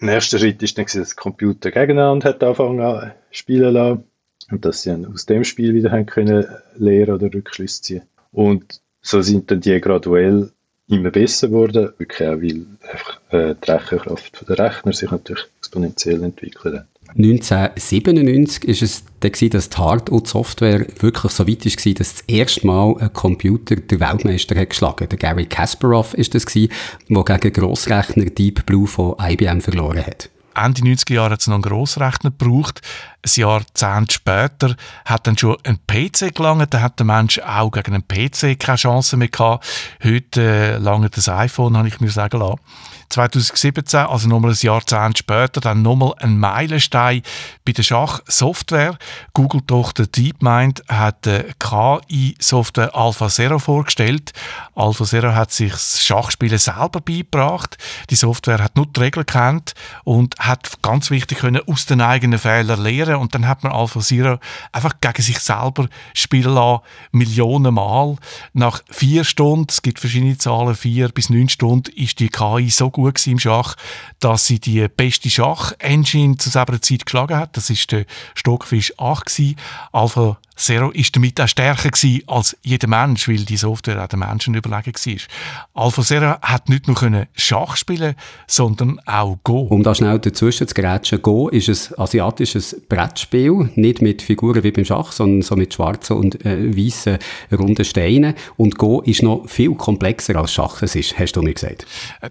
Erste 0.00 0.38
Schritt 0.38 0.62
ist 0.62 0.78
dann, 0.78 0.84
dass 0.84 0.94
das 0.94 1.16
Computer 1.16 1.70
gegeneinander 1.70 2.30
hat 2.30 2.42
angefangen 2.42 2.78
zu 2.78 3.12
spielen 3.30 3.74
lassen 3.74 4.04
und 4.50 4.64
dass 4.64 4.82
sie 4.82 4.90
dann 4.90 5.06
aus 5.12 5.26
dem 5.26 5.44
Spiel 5.44 5.74
wieder 5.74 5.90
haben 5.90 6.06
können 6.06 6.46
lernen 6.76 7.14
oder 7.14 7.32
Rückschlüsse 7.32 7.82
ziehen. 7.82 8.02
Und 8.30 8.80
so 9.00 9.22
sind 9.22 9.50
dann 9.50 9.60
die 9.60 9.80
graduell 9.80 10.50
immer 10.88 11.10
besser 11.10 11.48
geworden, 11.48 11.92
wirklich 11.98 12.28
auch, 12.28 12.40
weil 12.40 12.66
einfach, 12.90 13.20
äh, 13.30 13.54
die 13.54 13.70
Rechenkraft 13.70 14.48
der 14.48 14.58
Rechner 14.58 14.92
sich 14.92 15.10
natürlich 15.10 15.44
exponentiell 15.58 16.22
entwickelt 16.22 16.74
hat. 16.74 16.86
1997 17.16 18.64
ist 18.64 18.82
es 18.82 19.04
dann, 19.20 19.50
dass 19.50 19.70
die 19.70 19.76
Hard- 19.76 20.10
und 20.10 20.28
Software 20.28 20.86
wirklich 21.00 21.32
so 21.32 21.48
weit 21.48 21.64
war, 21.64 21.94
dass 21.94 22.14
das 22.14 22.24
erste 22.26 22.66
Mal 22.66 22.96
ein 22.98 23.12
Computer 23.12 23.76
den 23.76 24.00
Weltmeister 24.00 24.58
hat 24.58 24.70
geschlagen 24.70 25.08
Der 25.08 25.18
Gary 25.18 25.46
Kasparov 25.46 26.14
ist 26.14 26.34
das, 26.34 26.44
der 26.44 26.68
gegen 27.08 27.52
Grossrechner 27.52 28.26
Deep 28.26 28.66
Blue 28.66 28.86
von 28.86 29.16
IBM 29.20 29.60
verloren 29.60 30.06
hat. 30.06 30.30
Ende 30.54 30.82
90er 30.82 31.14
Jahre 31.14 31.30
hat 31.32 31.40
es 31.40 31.46
noch 31.46 31.54
einen 31.54 31.62
Grossrechner 31.62 32.30
gebraucht. 32.30 32.80
Ein 33.24 33.30
Jahrzehnt 33.40 34.12
später 34.12 34.76
hat 35.04 35.26
dann 35.26 35.38
schon 35.38 35.56
ein 35.62 35.78
PC 35.86 36.34
gelangt. 36.34 36.74
Da 36.74 36.80
hat 36.80 36.98
der 36.98 37.06
Mensch 37.06 37.38
auch 37.38 37.70
gegen 37.70 37.94
einen 37.94 38.08
PC 38.08 38.58
keine 38.58 38.76
Chance 38.76 39.16
mehr 39.16 39.28
gehabt. 39.28 39.66
Heute 40.02 40.42
äh, 40.42 40.76
lange 40.78 41.10
das 41.10 41.28
iPhone, 41.28 41.76
habe 41.76 41.88
ich 41.88 42.00
mir 42.00 42.10
sagen 42.10 42.40
lassen. 42.40 42.60
2017, 43.08 44.00
also 44.00 44.28
nochmal 44.28 44.52
ein 44.52 44.58
Jahrzehnt 44.60 45.18
später, 45.18 45.60
dann 45.60 45.82
nochmal 45.82 46.14
ein 46.18 46.38
Meilenstein 46.38 47.22
bei 47.64 47.72
der 47.72 47.82
Schachsoftware. 47.82 48.98
Google-Tochter 49.34 50.06
DeepMind 50.06 50.82
hat 50.88 51.26
die 51.26 51.44
KI-Software 51.58 52.94
AlphaZero 52.94 53.58
vorgestellt. 53.58 54.32
AlphaZero 54.74 55.34
hat 55.34 55.52
sich 55.52 55.72
das 55.72 56.04
Schachspielen 56.04 56.58
selber 56.58 57.00
beigebracht. 57.00 57.78
Die 58.10 58.16
Software 58.16 58.62
hat 58.62 58.76
nur 58.76 58.86
die 58.86 59.00
Regeln 59.00 59.26
kennt 59.26 59.74
und 60.04 60.38
hat 60.38 60.82
ganz 60.82 61.10
wichtig 61.10 61.38
können 61.38 61.62
aus 61.66 61.86
den 61.86 62.00
eigenen 62.00 62.38
Fehlern 62.38 62.82
lernen 62.82 63.16
und 63.16 63.34
dann 63.34 63.48
hat 63.48 63.62
man 63.62 63.72
AlphaZero 63.72 64.38
einfach 64.72 64.94
gegen 65.00 65.22
sich 65.22 65.38
selber 65.38 65.88
spielen 66.14 66.54
lassen, 66.54 66.82
Millionen 67.12 67.74
Mal. 67.74 68.16
Nach 68.52 68.82
vier 68.90 69.24
Stunden, 69.24 69.66
es 69.68 69.82
gibt 69.82 70.00
verschiedene 70.00 70.38
Zahlen, 70.38 70.74
vier 70.74 71.08
bis 71.08 71.30
neun 71.30 71.48
Stunden, 71.48 71.92
ist 71.92 72.18
die 72.18 72.28
KI 72.28 72.70
so 72.70 72.90
gut 72.98 73.24
im 73.28 73.38
Schach, 73.38 73.76
dass 74.18 74.46
sie 74.46 74.58
die 74.58 74.88
beste 74.88 75.30
Schach-Engine 75.30 76.36
zu 76.36 76.50
selber 76.50 76.80
Zeit 76.82 77.06
geschlagen 77.06 77.36
hat. 77.36 77.56
Das 77.56 77.70
ist 77.70 77.92
der 77.92 78.06
Stockfisch 78.34 78.92
8 78.98 79.24
gewesen. 79.26 79.56
Alpha 79.92 80.38
Zero 80.58 80.90
ist 80.90 81.14
damit 81.14 81.40
auch 81.40 81.46
stärker 81.46 81.88
gewesen 81.88 82.22
als 82.26 82.56
jeder 82.62 82.88
Mensch, 82.88 83.28
weil 83.28 83.44
die 83.44 83.56
Software 83.56 84.02
auch 84.02 84.08
den 84.08 84.18
Menschen 84.18 84.54
überlegen 84.54 84.92
war. 84.92 85.84
Alpha 85.84 86.02
Zero 86.02 86.34
hat 86.42 86.68
nicht 86.68 86.88
nur 86.88 87.26
Schach 87.36 87.76
spielen 87.76 88.16
sondern 88.48 89.00
auch 89.06 89.38
Go. 89.44 89.68
Um 89.70 89.82
da 89.82 89.94
schnell 89.94 90.18
dazwischen 90.18 90.66
zu 90.66 90.74
grätschen, 90.74 91.22
Go 91.22 91.48
ist 91.48 91.68
ein 91.68 92.02
asiatisches 92.02 92.80
Brettspiel, 92.88 93.70
nicht 93.76 94.02
mit 94.02 94.22
Figuren 94.22 94.64
wie 94.64 94.72
beim 94.72 94.84
Schach, 94.84 95.12
sondern 95.12 95.42
so 95.42 95.54
mit 95.54 95.74
schwarzen 95.74 96.16
und 96.16 96.44
äh, 96.44 96.76
weißen 96.76 97.18
runden 97.52 97.84
Steinen. 97.84 98.34
Und 98.56 98.78
Go 98.78 99.00
ist 99.02 99.22
noch 99.22 99.48
viel 99.48 99.74
komplexer 99.74 100.34
als 100.36 100.52
Schach 100.52 100.82
es 100.82 100.96
ist, 100.96 101.18
hast 101.18 101.32
du 101.32 101.42
mir 101.42 101.54
gesagt. 101.54 101.86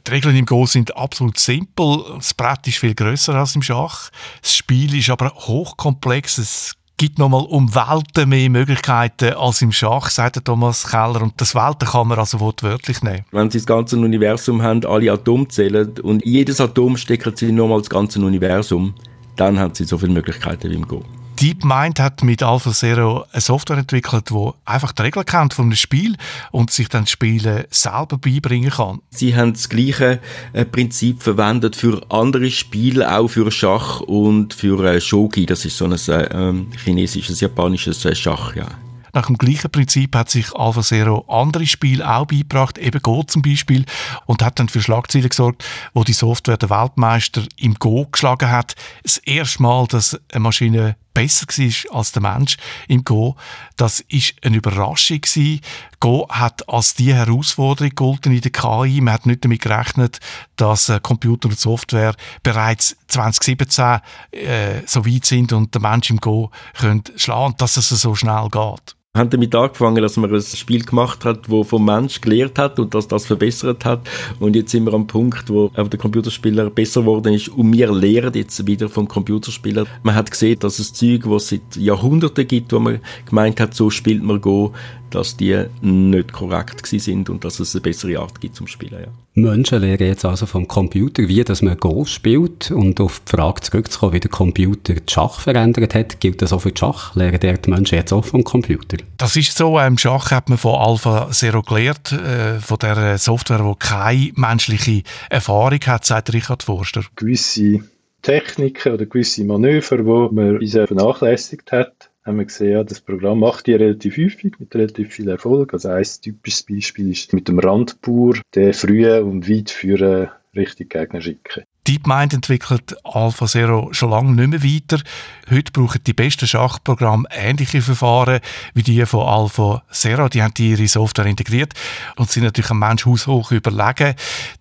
Die 0.05 0.11
Regeln 0.11 0.35
im 0.35 0.45
Go 0.45 0.56
sind 0.65 0.95
absolut 0.95 1.39
simpel. 1.39 2.03
Das 2.15 2.33
Brett 2.33 2.67
ist 2.67 2.77
viel 2.77 2.95
größer 2.95 3.35
als 3.35 3.55
im 3.55 3.61
Schach. 3.61 4.09
Das 4.41 4.55
Spiel 4.55 4.95
ist 4.95 5.09
aber 5.09 5.29
hochkomplex. 5.33 6.37
Es 6.37 6.75
gibt 6.97 7.19
nochmal 7.19 7.45
um 7.45 7.73
Welten 7.75 8.29
mehr 8.29 8.49
Möglichkeiten 8.49 9.33
als 9.33 9.61
im 9.61 9.71
Schach, 9.71 10.09
sagt 10.09 10.43
Thomas 10.43 10.87
Keller. 10.87 11.21
Und 11.21 11.39
das 11.39 11.53
Welten 11.53 11.87
kann 11.87 12.07
man 12.07 12.17
also 12.19 12.39
wortwörtlich 12.39 13.03
nehmen. 13.03 13.23
Wenn 13.31 13.51
Sie 13.51 13.59
das 13.59 13.67
ganze 13.67 13.97
Universum 13.97 14.61
haben, 14.61 14.83
alle 14.85 15.11
Atome 15.11 15.47
zählen 15.47 15.93
und 15.99 16.25
jedes 16.25 16.59
Atom 16.59 16.97
stecken 16.97 17.35
Sie 17.35 17.51
nochmal 17.51 17.79
das 17.79 17.89
ganze 17.89 18.19
Universum, 18.19 18.95
dann 19.35 19.59
haben 19.59 19.75
Sie 19.75 19.83
so 19.83 19.97
viele 19.97 20.13
Möglichkeiten 20.13 20.69
wie 20.71 20.75
im 20.75 20.87
Go. 20.87 21.03
DeepMind 21.39 21.99
hat 21.99 22.23
mit 22.23 22.41
AlphaZero 22.41 23.25
eine 23.31 23.41
Software 23.41 23.77
entwickelt, 23.77 24.31
die 24.31 24.49
einfach 24.65 24.91
die 24.91 25.03
Regeln 25.03 25.25
kennt 25.25 25.53
von 25.53 25.65
einem 25.65 25.75
Spiel 25.75 26.15
und 26.51 26.71
sich 26.71 26.89
dann 26.89 27.03
das 27.03 27.11
Spielen 27.11 27.65
selber 27.69 28.17
beibringen 28.17 28.71
kann. 28.71 29.01
Sie 29.11 29.35
haben 29.35 29.53
das 29.53 29.69
gleiche 29.69 30.19
äh, 30.53 30.65
Prinzip 30.65 31.21
verwendet 31.21 31.75
für 31.75 32.01
andere 32.09 32.49
Spiele, 32.49 33.15
auch 33.15 33.27
für 33.27 33.51
Schach 33.51 34.01
und 34.01 34.55
für 34.55 34.83
äh, 34.83 34.99
Shogi. 34.99 35.45
Das 35.45 35.63
ist 35.63 35.77
so 35.77 35.85
ein 35.85 35.91
äh, 35.91 36.23
ähm, 36.33 36.71
chinesisches, 36.83 37.39
japanisches 37.39 38.03
äh, 38.05 38.15
Schach, 38.15 38.55
ja. 38.55 38.67
Nach 39.13 39.27
dem 39.27 39.37
gleichen 39.37 39.71
Prinzip 39.71 40.15
hat 40.15 40.29
sich 40.29 40.55
AlphaZero 40.55 41.25
andere 41.27 41.67
Spiele 41.67 42.07
auch 42.07 42.25
beigebracht, 42.25 42.77
eben 42.77 43.01
Go 43.01 43.23
zum 43.23 43.41
Beispiel, 43.41 43.85
und 44.25 44.43
hat 44.43 44.59
dann 44.59 44.69
für 44.69 44.81
Schlagzeilen 44.81 45.29
gesorgt, 45.29 45.63
wo 45.93 46.03
die 46.03 46.13
Software 46.13 46.57
der 46.57 46.69
Weltmeister 46.69 47.43
im 47.57 47.75
Go 47.75 48.07
geschlagen 48.11 48.49
hat. 48.49 48.75
Das 49.03 49.17
erste 49.17 49.61
Mal, 49.61 49.85
dass 49.87 50.19
eine 50.31 50.41
Maschine 50.41 50.95
besser 51.17 51.47
war 51.47 51.97
als 51.97 52.11
der 52.11 52.21
Mensch 52.21 52.57
im 52.87 53.03
Go. 53.03 53.35
Das 53.75 54.01
ist 54.01 54.35
eine 54.43 54.57
Überraschung 54.57 55.19
gewesen. 55.21 55.61
Go 55.99 56.27
hat 56.29 56.69
als 56.69 56.93
die 56.93 57.11
Herausforderung 57.11 57.89
gegolten 57.89 58.31
in 58.31 58.41
der 58.41 58.51
KI. 58.51 59.01
Man 59.01 59.15
hat 59.15 59.25
nicht 59.25 59.43
damit 59.43 59.61
gerechnet, 59.61 60.19
dass 60.57 60.89
äh, 60.89 60.99
Computer 61.01 61.49
und 61.49 61.57
Software 61.57 62.13
bereits 62.43 62.95
2017 63.07 63.99
äh, 64.31 64.81
so 64.85 65.07
weit 65.07 65.25
sind 65.25 65.53
und 65.53 65.73
der 65.73 65.81
Mensch 65.81 66.11
im 66.11 66.17
Go 66.17 66.51
könnte 66.77 67.17
schlagen, 67.17 67.55
dass 67.57 67.77
es 67.77 67.89
so 67.89 68.13
schnell 68.13 68.49
geht 68.51 68.95
haben 69.17 69.29
damit 69.29 69.53
angefangen, 69.55 70.01
dass 70.01 70.17
man 70.17 70.33
ein 70.33 70.41
Spiel 70.41 70.83
gemacht 70.83 71.25
hat, 71.25 71.49
wo 71.49 71.63
vom 71.63 71.85
Mensch 71.85 72.21
gelehrt 72.21 72.57
hat 72.57 72.79
und 72.79 72.93
dass 72.93 73.07
das 73.07 73.25
verbessert 73.25 73.83
hat. 73.85 74.07
Und 74.39 74.55
jetzt 74.55 74.71
sind 74.71 74.85
wir 74.85 74.93
am 74.93 75.07
Punkt, 75.07 75.49
wo 75.49 75.69
der 75.69 75.99
Computerspieler 75.99 76.69
besser 76.69 77.01
geworden 77.01 77.33
ist 77.33 77.49
und 77.49 77.73
wir 77.73 77.91
lehren 77.91 78.33
jetzt 78.33 78.65
wieder 78.67 78.89
vom 78.89 79.07
Computerspieler. 79.07 79.85
Man 80.03 80.15
hat 80.15 80.31
gesehen, 80.31 80.59
dass 80.59 80.79
es 80.79 80.93
Zeug, 80.93 81.23
was 81.25 81.43
es 81.43 81.49
seit 81.49 81.75
Jahrhunderten 81.75 82.47
gibt, 82.47 82.71
wo 82.71 82.79
man 82.79 82.99
gemeint 83.25 83.59
hat, 83.59 83.73
so 83.73 83.89
spielt 83.89 84.23
man 84.23 84.39
Go, 84.39 84.73
dass 85.11 85.37
die 85.37 85.65
nicht 85.81 86.33
korrekt 86.33 86.85
sind 86.85 87.29
und 87.29 87.43
dass 87.43 87.59
es 87.59 87.75
eine 87.75 87.81
bessere 87.81 88.19
Art 88.19 88.39
gibt 88.41 88.55
zum 88.55 88.67
Spielen. 88.67 89.01
Ja. 89.01 89.07
Menschen 89.33 89.81
lernen 89.81 90.07
jetzt 90.07 90.25
also 90.25 90.47
vom 90.47 90.67
Computer, 90.67 91.27
wie 91.27 91.43
dass 91.43 91.61
man 91.61 91.77
Go 91.77 92.05
spielt 92.05 92.71
und 92.71 92.99
auf 92.99 93.19
die 93.19 93.35
Frage 93.35 93.61
zurückzukommen, 93.61 94.13
wie 94.13 94.19
der 94.19 94.31
Computer 94.31 94.95
die 94.95 95.13
Schach 95.13 95.39
verändert 95.41 95.93
hat, 95.93 96.19
gilt 96.19 96.41
das 96.41 96.53
auch 96.53 96.61
für 96.61 96.71
die 96.71 96.79
Schach? 96.79 97.15
Lernen 97.15 97.39
die 97.39 97.69
Menschen 97.69 97.95
jetzt 97.95 98.11
auch 98.11 98.25
vom 98.25 98.43
Computer? 98.43 98.97
Das 99.17 99.35
ist 99.35 99.55
so, 99.55 99.79
im 99.79 99.97
Schach 99.97 100.31
hat 100.31 100.49
man 100.49 100.57
von 100.57 100.75
Alpha 100.75 101.29
Zero 101.31 101.61
gelernt, 101.61 102.11
äh, 102.11 102.59
von 102.59 102.79
der 102.79 103.17
Software, 103.19 103.59
die 103.59 103.75
keine 103.79 104.31
menschliche 104.35 105.03
Erfahrung 105.29 105.79
hat, 105.85 106.05
sagt 106.05 106.33
Richard 106.33 106.63
Forster. 106.63 107.03
Gewisse 107.15 107.81
Techniken 108.23 108.93
oder 108.93 109.05
gewisse 109.05 109.43
Manöver, 109.43 109.97
die 109.97 110.35
man 110.35 110.59
bisher 110.59 110.87
vernachlässigt 110.87 111.71
hat, 111.71 112.06
haben 112.27 112.37
wir 112.37 112.45
gesehen, 112.45 112.73
ja, 112.73 112.83
das 112.83 112.99
Programm 112.99 113.39
macht 113.39 113.67
die 113.67 113.73
relativ 113.73 114.17
häufig 114.17 114.59
mit 114.59 114.75
relativ 114.75 115.13
viel 115.13 115.29
Erfolg. 115.29 115.73
Also 115.73 115.89
ein 115.89 116.05
typisches 116.21 116.63
Beispiel 116.63 117.11
ist 117.11 117.33
mit 117.33 117.47
dem 117.47 117.59
Randbauer, 117.59 118.35
der 118.53 118.73
früh 118.73 119.09
und 119.19 119.49
weit 119.49 119.69
für 119.69 120.31
richtig 120.55 120.89
Gegner 120.89 121.21
schicken. 121.21 121.63
DeepMind 121.87 122.33
entwickelt 122.33 122.95
AlphaZero 123.05 123.89
schon 123.93 124.09
lange 124.09 124.33
nicht 124.33 124.49
mehr 124.49 124.63
weiter. 124.63 125.01
Heute 125.49 125.71
brauchen 125.71 126.01
die 126.05 126.13
besten 126.13 126.45
Schachprogramme 126.45 127.29
ähnliche 127.31 127.81
Verfahren 127.81 128.41
wie 128.73 128.83
die 128.83 129.05
von 129.05 129.25
AlphaZero. 129.25 130.27
Die 130.27 130.43
haben 130.43 130.53
ihre 130.57 130.87
Software 130.87 131.27
integriert 131.27 131.73
und 132.17 132.29
sind 132.29 132.43
natürlich 132.43 132.71
am 132.71 132.79
Mensch 132.79 133.05
haushoch 133.05 133.51
überlegen. 133.51 134.15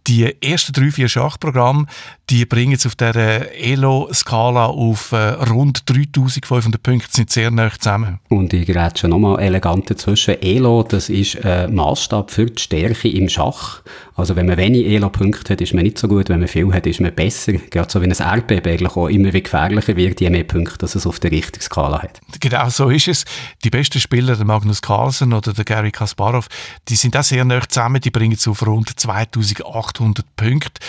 Die 0.06 0.40
ersten 0.40 0.72
drei, 0.72 0.92
vier 0.92 1.08
Schachprogramme, 1.08 1.86
die 2.30 2.44
bringen 2.44 2.74
es 2.74 2.86
auf 2.86 2.94
der 2.94 3.60
Elo-Skala 3.60 4.66
auf 4.66 5.10
äh, 5.10 5.16
rund 5.16 5.90
3500 5.90 6.80
Punkte, 6.80 7.08
sind 7.10 7.30
sehr 7.30 7.50
nah 7.50 7.72
zusammen. 7.72 8.20
Und 8.28 8.52
ich 8.52 8.68
rede 8.68 8.92
schon 8.96 9.10
nochmal 9.10 9.40
elegant 9.40 9.90
dazwischen. 9.90 10.40
Elo, 10.40 10.84
das 10.84 11.08
ist 11.08 11.44
ein 11.44 11.74
Maßstab 11.74 12.30
für 12.30 12.46
die 12.46 12.62
Stärke 12.62 13.08
im 13.08 13.28
Schach. 13.28 13.82
Also 14.16 14.35
wenn 14.35 14.46
man 14.46 14.57
wenig 14.57 14.87
Elo-Punkte 14.87 15.52
hat, 15.52 15.61
ist 15.61 15.74
man 15.74 15.85
nicht 15.85 15.98
so 15.98 16.09
gut. 16.09 16.31
Wenn 16.31 16.38
man 16.38 16.48
viel 16.48 16.72
hat, 16.72 16.87
ist 16.87 17.00
man 17.00 17.14
besser. 17.14 17.52
Gerade 17.52 17.90
so 17.90 18.00
wie 18.00 18.07
ein 18.07 18.12
Erdbeben 18.12 18.72
eigentlich 18.72 18.96
auch 18.96 19.09
immer 19.09 19.33
wie 19.35 19.42
gefährlicher 19.42 19.94
wird, 19.94 20.20
je 20.22 20.31
mehr 20.31 20.44
Punkte 20.44 20.79
dass 20.79 20.94
es 20.94 21.07
auf 21.07 21.20
der 21.20 21.31
richtigen 21.31 21.62
Skala 21.62 22.02
hat. 22.02 22.20
Genau 22.40 22.68
so 22.70 22.88
ist 22.88 23.09
es. 23.09 23.24
Die 23.62 23.70
besten 23.70 24.00
Spieler, 24.00 24.35
der 24.35 24.46
Magnus 24.46 24.81
Carlsen 24.81 25.35
oder 25.35 25.52
der 25.52 25.64
Gary 25.64 25.90
Kasparov, 25.90 26.48
die 26.88 26.96
sind 26.96 27.16
auch 27.16 27.22
sehr 27.22 27.44
nah 27.44 27.61
zusammen. 27.68 28.00
Die 28.00 28.11
bringen 28.11 28.35
es 28.35 28.48
auf 28.48 28.66
rund 28.66 28.98
2800 28.98 30.24
Punkte. 30.37 30.81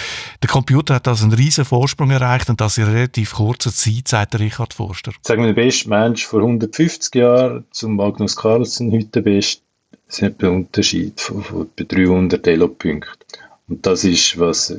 Der 0.41 0.49
Computer 0.49 0.95
hat 0.95 1.07
also 1.07 1.25
einen 1.25 1.33
riesen 1.33 1.65
Vorsprung 1.65 2.11
erreicht 2.11 2.49
und 2.49 2.61
das 2.61 2.77
in 2.77 2.85
relativ 2.85 3.33
kurzer 3.33 3.73
Zeit, 3.73 4.07
sagt 4.07 4.39
Richard 4.39 4.73
Forster. 4.73 5.11
Sagen 5.21 5.41
wir, 5.41 5.53
der 5.53 5.61
beste 5.61 5.89
Mensch 5.89 6.25
vor 6.25 6.39
150 6.39 7.13
Jahren 7.15 7.65
zum 7.71 7.97
Magnus 7.97 8.37
Carlsen, 8.37 8.91
heute 8.91 9.07
der 9.07 9.21
beste, 9.21 9.66
es 10.07 10.19
ist 10.19 10.43
ein 10.43 10.49
Unterschied 10.49 11.19
von, 11.19 11.43
von 11.43 11.69
etwa 11.77 11.95
300 11.95 12.47
Elo-Punkten. 12.47 13.37
Und 13.67 13.85
das 13.85 14.03
ist, 14.03 14.39
was 14.39 14.73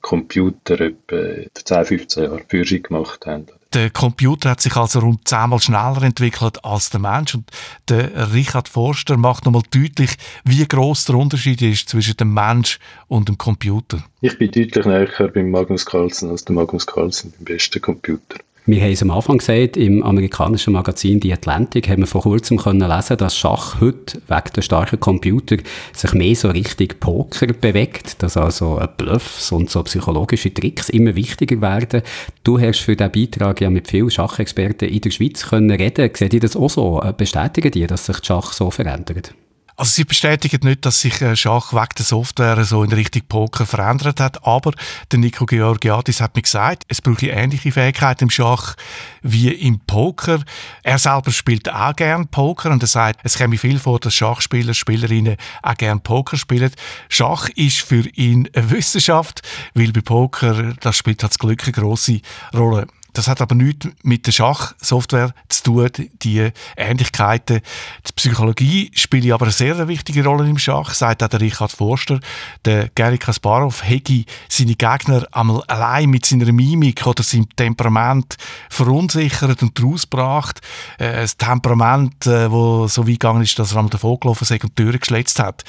Computer 0.00 0.80
etwa 0.80 1.46
10, 1.54 1.84
15 1.84 2.22
Jahre 2.24 2.42
für 2.48 2.64
sich 2.64 2.82
gemacht 2.82 3.26
haben. 3.26 3.46
Der 3.74 3.90
Computer 3.90 4.50
hat 4.50 4.62
sich 4.62 4.74
also 4.76 5.00
rund 5.00 5.28
zehnmal 5.28 5.60
schneller 5.60 6.02
entwickelt 6.02 6.64
als 6.64 6.88
der 6.88 7.00
Mensch. 7.00 7.34
Und 7.34 7.50
der 7.88 8.32
Richard 8.32 8.68
Forster 8.68 9.18
macht 9.18 9.44
nochmal 9.44 9.62
deutlich, 9.70 10.16
wie 10.44 10.66
groß 10.66 11.04
der 11.04 11.16
Unterschied 11.16 11.60
ist 11.60 11.90
zwischen 11.90 12.16
dem 12.16 12.32
Mensch 12.32 12.78
und 13.08 13.28
dem 13.28 13.36
Computer. 13.36 14.02
Ich 14.22 14.38
bin 14.38 14.50
deutlich 14.50 14.86
näher 14.86 15.28
beim 15.34 15.50
Magnus 15.50 15.84
Carlsen 15.84 16.30
als 16.30 16.46
der 16.46 16.54
Magnus 16.54 16.86
Carlsen 16.86 17.34
beim 17.36 17.44
besten 17.44 17.82
Computer. 17.82 18.38
Wir 18.70 18.82
haben 18.82 18.92
es 18.92 19.00
am 19.00 19.10
Anfang 19.10 19.38
gesagt, 19.38 19.78
im 19.78 20.02
amerikanischen 20.02 20.74
Magazin 20.74 21.20
Die 21.20 21.32
Atlantic 21.32 21.88
haben 21.88 22.02
wir 22.02 22.06
vor 22.06 22.20
kurzem 22.20 22.58
können 22.58 22.86
lesen, 22.86 23.16
dass 23.16 23.34
Schach 23.34 23.80
heute 23.80 24.20
wegen 24.28 24.52
der 24.54 24.60
starken 24.60 25.00
Computer 25.00 25.56
sich 25.94 26.12
mehr 26.12 26.36
so 26.36 26.50
richtig 26.50 27.00
Poker 27.00 27.46
bewegt, 27.46 28.22
dass 28.22 28.36
also 28.36 28.78
Bluffs 28.98 29.52
und 29.52 29.70
so 29.70 29.82
psychologische 29.84 30.52
Tricks 30.52 30.90
immer 30.90 31.16
wichtiger 31.16 31.62
werden. 31.62 32.02
Du 32.44 32.60
hast 32.60 32.80
für 32.80 32.94
diesen 32.94 33.10
Beitrag 33.10 33.62
ja 33.62 33.70
mit 33.70 33.88
vielen 33.88 34.10
Schachexperten 34.10 34.86
in 34.90 35.00
der 35.00 35.12
Schweiz 35.12 35.48
können 35.48 35.70
reden. 35.70 36.10
Seht 36.12 36.34
ihr 36.34 36.40
das 36.40 36.54
auch 36.54 36.68
so? 36.68 37.02
Bestätigen 37.16 37.70
die, 37.70 37.86
dass 37.86 38.04
sich 38.04 38.22
Schach 38.22 38.52
so 38.52 38.70
verändert? 38.70 39.32
Also 39.78 39.92
sie 39.92 40.02
bestätigen 40.02 40.58
nicht, 40.64 40.84
dass 40.84 41.02
sich 41.02 41.22
äh, 41.22 41.36
Schach 41.36 41.72
wegen 41.72 41.94
der 41.96 42.04
Software 42.04 42.64
so 42.64 42.82
in 42.82 42.90
Richtung 42.90 43.22
Poker 43.28 43.64
verändert 43.64 44.18
hat, 44.18 44.44
aber 44.44 44.72
der 45.12 45.20
Nico 45.20 45.46
Georgiadis 45.46 46.20
hat 46.20 46.34
mir 46.34 46.42
gesagt, 46.42 46.82
es 46.88 47.00
brauche 47.00 47.28
ähnliche 47.28 47.70
Fähigkeiten 47.70 48.24
im 48.24 48.30
Schach 48.30 48.74
wie 49.22 49.52
im 49.52 49.78
Poker. 49.78 50.40
Er 50.82 50.98
selber 50.98 51.30
spielt 51.30 51.72
auch 51.72 51.94
gern 51.94 52.26
Poker 52.26 52.72
und 52.72 52.82
er 52.82 52.88
sagt, 52.88 53.20
es 53.22 53.36
käme 53.36 53.56
viel 53.56 53.78
vor, 53.78 54.00
dass 54.00 54.14
Schachspieler, 54.14 54.74
Spielerinnen 54.74 55.36
auch 55.62 55.76
gern 55.76 56.00
Poker 56.00 56.36
spielen. 56.36 56.72
Schach 57.08 57.48
ist 57.50 57.80
für 57.80 58.04
ihn 58.16 58.48
eine 58.54 58.72
Wissenschaft, 58.72 59.42
weil 59.74 59.92
bei 59.92 60.00
Poker, 60.00 60.74
das 60.80 60.96
spielt 60.96 61.22
halt 61.22 61.30
das 61.30 61.38
Glück 61.38 61.62
eine 61.62 61.72
grosse 61.72 62.20
Rolle. 62.52 62.88
Das 63.12 63.26
hat 63.26 63.40
aber 63.40 63.54
nichts 63.54 63.88
mit 64.02 64.26
der 64.26 64.32
Schachsoftware 64.32 65.32
zu 65.48 65.62
tun, 65.62 65.90
die 66.22 66.50
Ähnlichkeiten. 66.76 67.60
Die 68.06 68.12
Psychologie 68.14 68.90
spielt 68.94 69.30
aber 69.32 69.46
eine 69.46 69.52
sehr 69.52 69.88
wichtige 69.88 70.24
Rolle 70.24 70.48
im 70.48 70.58
Schach, 70.58 70.92
sagt 70.94 71.22
auch 71.22 71.28
der 71.28 71.40
Richard 71.40 71.72
Forster. 71.72 72.20
Der 72.64 72.88
Gary 72.94 73.18
Kasparov 73.18 73.82
hätte 73.82 74.24
seine 74.48 74.74
Gegner 74.74 75.26
einmal 75.32 75.62
allein 75.66 76.10
mit 76.10 76.26
seiner 76.26 76.52
Mimik 76.52 77.06
oder 77.06 77.22
seinem 77.22 77.48
Temperament 77.56 78.36
verunsichert 78.68 79.62
und 79.62 79.82
rausgebracht. 79.82 80.60
Äh, 80.98 81.22
ein 81.22 81.30
Temperament, 81.38 82.14
das 82.20 82.52
äh, 82.52 82.88
so 82.88 83.06
weit 83.06 83.14
gegangen 83.14 83.42
ist, 83.42 83.58
dass 83.58 83.72
er 83.72 83.78
einmal 83.78 83.90
davon 83.90 84.20
gelaufen 84.20 84.44
ist 84.44 84.52
und 84.52 84.78
die 84.78 84.82
Tür 84.82 84.98
geschletzt 84.98 85.38
hat. 85.38 85.64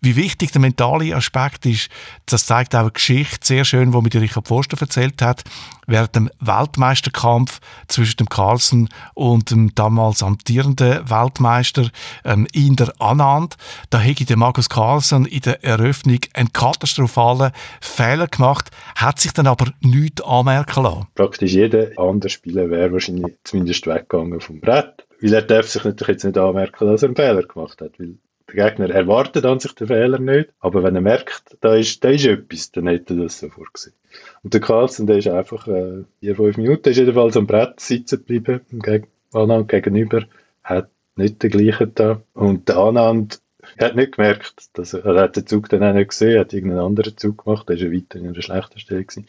Wie 0.00 0.14
wichtig 0.14 0.52
der 0.52 0.60
mentale 0.60 1.14
Aspekt 1.14 1.66
ist, 1.66 1.90
das 2.26 2.46
zeigt 2.46 2.74
auch 2.74 2.80
eine 2.80 2.90
Geschichte 2.92 3.44
sehr 3.44 3.64
schön, 3.64 3.90
die 3.90 3.98
mir 3.98 4.22
Richard 4.22 4.46
Forster 4.46 4.80
erzählt 4.80 5.20
hat, 5.22 5.42
während 5.86 6.14
dem 6.14 6.30
Weltmeisterkampf 6.38 7.60
zwischen 7.88 8.18
dem 8.18 8.28
Carlsen 8.28 8.88
und 9.14 9.50
dem 9.50 9.74
damals 9.74 10.22
amtierenden 10.22 11.10
Weltmeister 11.10 11.90
ähm, 12.24 12.46
Inder 12.52 12.92
Anand. 13.00 13.56
Da 13.90 13.98
hätte 13.98 14.24
der 14.24 14.36
Markus 14.36 14.68
Carlsen 14.68 15.26
in 15.26 15.40
der 15.40 15.64
Eröffnung 15.64 16.20
einen 16.34 16.52
katastrophalen 16.52 17.52
Fehler 17.80 18.28
gemacht, 18.28 18.70
hat 18.94 19.18
sich 19.18 19.32
dann 19.32 19.48
aber 19.48 19.72
nichts 19.80 20.22
anmerken 20.22 20.84
lassen. 20.84 21.06
Praktisch 21.14 21.52
jeder 21.52 21.88
andere 21.96 22.30
Spieler 22.30 22.70
wäre 22.70 22.92
wahrscheinlich 22.92 23.34
zumindest 23.44 23.86
weggegangen 23.86 24.40
vom 24.40 24.60
Brett. 24.60 25.06
Weil 25.20 25.34
er 25.34 25.42
darf 25.42 25.66
sich 25.66 25.82
natürlich 25.82 26.14
jetzt 26.14 26.24
nicht 26.24 26.38
anmerken, 26.38 26.86
dass 26.86 27.02
er 27.02 27.08
einen 27.08 27.16
Fehler 27.16 27.42
gemacht 27.42 27.80
hat. 27.80 27.98
Weil 27.98 28.18
der 28.48 28.70
Gegner 28.70 28.90
erwartet 28.90 29.44
an 29.44 29.60
sich 29.60 29.74
den 29.74 29.88
Fehler 29.88 30.18
nicht, 30.18 30.50
aber 30.58 30.82
wenn 30.82 30.94
er 30.94 31.00
merkt, 31.00 31.56
da 31.60 31.74
ist, 31.74 32.02
da 32.02 32.08
ist 32.08 32.24
etwas, 32.24 32.72
dann 32.72 32.86
hätte 32.86 33.14
er 33.14 33.24
das 33.24 33.38
sofort 33.38 33.74
gesehen. 33.74 33.94
Und 34.42 34.54
der 34.54 34.60
Carlsen, 34.60 35.06
der 35.06 35.18
ist 35.18 35.28
einfach 35.28 35.68
äh, 35.68 36.04
vier, 36.20 36.36
fünf 36.36 36.56
Minuten, 36.56 36.88
ist 36.88 36.96
jedenfalls 36.96 37.36
am 37.36 37.46
Brett 37.46 37.78
sitzen 37.80 38.18
geblieben, 38.18 38.60
gegen 38.70 39.06
Anand 39.32 39.68
gegenüber, 39.68 40.24
hat 40.64 40.88
nicht 41.16 41.42
den 41.42 41.50
gleichen 41.50 41.94
da. 41.94 42.22
Und 42.32 42.68
der 42.68 42.78
Anand 42.78 43.40
hat 43.78 43.96
nicht 43.96 44.16
gemerkt, 44.16 44.70
dass 44.78 44.94
er, 44.94 45.04
er 45.04 45.22
hat 45.22 45.36
den 45.36 45.46
Zug 45.46 45.68
dann 45.68 45.84
auch 45.84 45.92
nicht 45.92 46.10
gesehen, 46.10 46.34
er 46.34 46.40
hat 46.40 46.52
irgendeinen 46.54 46.84
anderen 46.84 47.16
Zug 47.16 47.44
gemacht, 47.44 47.68
der 47.68 47.76
ist 47.76 47.82
ja 47.82 47.92
weiter 47.92 48.18
in 48.18 48.28
einer 48.28 48.40
schlechten 48.40 48.78
Stelle 48.78 49.04
gewesen. 49.04 49.26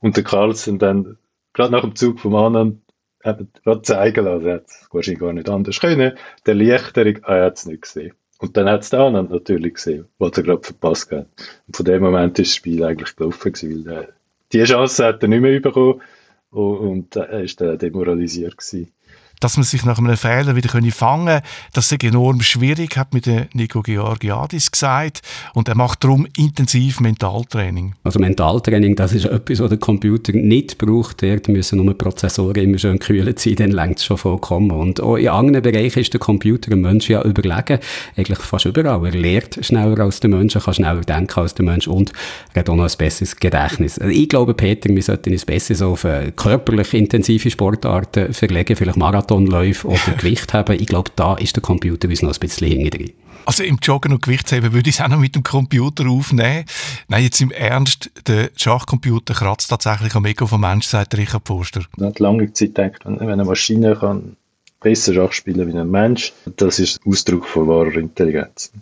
Und 0.00 0.16
der 0.16 0.24
Carlsen 0.24 0.78
dann, 0.78 1.18
gerade 1.52 1.72
nach 1.72 1.82
dem 1.82 1.94
Zug 1.94 2.18
vom 2.18 2.34
Anand, 2.34 2.80
eben 3.24 3.50
gerade 3.64 3.82
zeigen 3.82 4.24
lassen. 4.24 4.46
Er 4.46 4.54
hat 4.54 4.66
es 4.66 4.88
wahrscheinlich 4.90 5.20
gar 5.20 5.32
nicht 5.32 5.48
anders 5.48 5.80
können. 5.80 6.12
Der 6.46 6.54
Erleichterung, 6.54 7.18
ah, 7.22 7.36
er 7.36 7.44
hat 7.46 7.58
es 7.58 7.66
nicht 7.66 7.82
gesehen. 7.82 8.14
Und 8.38 8.56
dann 8.56 8.68
hat 8.68 8.82
es 8.82 8.90
der 8.90 9.00
andere 9.00 9.24
natürlich 9.24 9.74
gesehen, 9.74 10.06
was 10.18 10.36
er 10.36 10.42
gerade 10.42 10.62
verpasst 10.62 11.10
hat. 11.10 11.26
Und 11.66 11.76
von 11.76 11.86
dem 11.86 12.02
Moment 12.02 12.38
ist 12.38 12.50
das 12.50 12.56
Spiel 12.56 12.84
eigentlich 12.84 13.16
gelaufen 13.16 13.52
gewesen, 13.52 13.86
weil 13.86 14.12
die 14.52 14.64
Chance 14.64 15.04
hat 15.04 15.22
er 15.22 15.28
nicht 15.28 15.40
mehr 15.40 15.60
bekommen 15.60 16.00
und 16.50 17.16
er 17.16 17.40
war 17.40 17.46
dann 17.56 17.78
demoralisiert 17.78 18.56
gewesen 18.56 18.92
dass 19.40 19.56
man 19.56 19.64
sich 19.64 19.84
nach 19.84 19.98
einem 19.98 20.16
Fehler 20.16 20.56
wieder 20.56 20.70
fangen 20.90 21.26
können. 21.26 21.42
Das 21.72 21.90
ist 21.90 22.02
enorm 22.02 22.40
schwierig, 22.40 22.96
hat 22.96 23.14
mir 23.14 23.48
Nico 23.52 23.82
Georgiadis 23.82 24.70
gesagt. 24.70 25.22
Und 25.54 25.68
er 25.68 25.74
macht 25.74 26.04
darum 26.04 26.26
intensiv 26.36 27.00
Mentaltraining. 27.00 27.94
Also 28.04 28.18
Mentaltraining, 28.18 28.96
das 28.96 29.12
ist 29.12 29.26
etwas, 29.26 29.60
was 29.60 29.68
der 29.68 29.78
Computer 29.78 30.32
nicht 30.32 30.78
braucht. 30.78 31.22
Dort 31.22 31.48
müssen 31.48 31.84
nur 31.84 31.96
Prozessoren 31.96 32.56
immer 32.56 32.78
schön 32.78 32.98
kühlen 32.98 33.34
sein, 33.38 33.56
dann 33.56 33.70
längt 33.70 33.98
es 33.98 34.04
schon 34.04 34.18
vollkommen. 34.18 34.70
Und 34.70 35.00
auch 35.00 35.16
in 35.16 35.28
anderen 35.28 35.62
Bereichen 35.62 36.00
ist 36.00 36.12
der 36.12 36.20
Computer 36.20 36.70
dem 36.70 36.80
Menschen 36.80 37.12
ja 37.12 37.22
überlegen. 37.22 37.78
Eigentlich 38.16 38.38
fast 38.38 38.64
überall. 38.64 39.04
Er 39.04 39.12
lernt 39.12 39.58
schneller 39.62 40.00
als 40.00 40.20
der 40.20 40.30
Mensch, 40.30 40.54
kann 40.54 40.74
schneller 40.74 41.00
denken 41.02 41.40
als 41.40 41.54
der 41.54 41.64
Mensch 41.64 41.88
und 41.88 42.12
er 42.54 42.60
hat 42.60 42.70
auch 42.70 42.76
noch 42.76 42.84
ein 42.84 42.96
besseres 42.98 43.36
Gedächtnis. 43.36 43.98
Ich 43.98 44.28
glaube, 44.28 44.54
Peter, 44.54 44.88
wir 44.88 45.02
sollten 45.02 45.32
uns 45.32 45.44
besser 45.44 45.74
so 45.74 45.92
auf 45.92 46.04
äh, 46.04 46.32
körperlich 46.34 46.94
intensive 46.94 47.50
Sportarten 47.50 48.32
verlegen, 48.32 48.76
vielleicht 48.76 48.96
Marathon 48.96 49.25
Marathonläufe 49.26 49.88
oder 49.88 50.16
Gewicht 50.16 50.52
haben. 50.52 50.74
Ich 50.78 50.86
glaube, 50.86 51.10
da 51.16 51.34
ist 51.34 51.56
der 51.56 51.62
Computer 51.62 52.08
uns 52.08 52.22
noch 52.22 52.32
ein 52.32 52.40
bisschen 52.40 52.68
hinterher. 52.68 53.10
Also 53.44 53.62
im 53.62 53.78
Joggen 53.80 54.12
und 54.12 54.22
Gewichtsheben 54.22 54.72
würde 54.72 54.88
ich 54.88 54.96
es 54.96 55.00
auch 55.00 55.08
noch 55.08 55.18
mit 55.18 55.34
dem 55.36 55.42
Computer 55.42 56.08
aufnehmen. 56.08 56.64
Nein, 57.08 57.22
jetzt 57.22 57.40
im 57.40 57.52
Ernst, 57.52 58.10
der 58.26 58.50
Schachcomputer 58.56 59.34
kratzt 59.34 59.70
tatsächlich 59.70 60.14
am 60.14 60.24
Ego 60.24 60.46
vom 60.46 60.60
Mensch, 60.60 60.86
sagt 60.86 61.16
Richard 61.16 61.46
Forster. 61.46 61.82
Man 61.96 62.08
hat 62.08 62.18
lange 62.18 62.52
Zeit 62.52 62.74
gedacht, 62.74 63.04
wenn 63.04 63.20
eine 63.20 63.44
Maschine 63.44 63.94
kann 63.96 64.36
besser 64.80 65.14
Schach 65.14 65.32
spielen 65.32 65.72
wie 65.72 65.78
ein 65.78 65.90
Mensch, 65.90 66.32
das 66.56 66.78
ist 66.80 67.00
Ausdruck 67.06 67.46
von 67.46 67.68
wahrer 67.68 67.96
Intelligenz. 67.96 68.72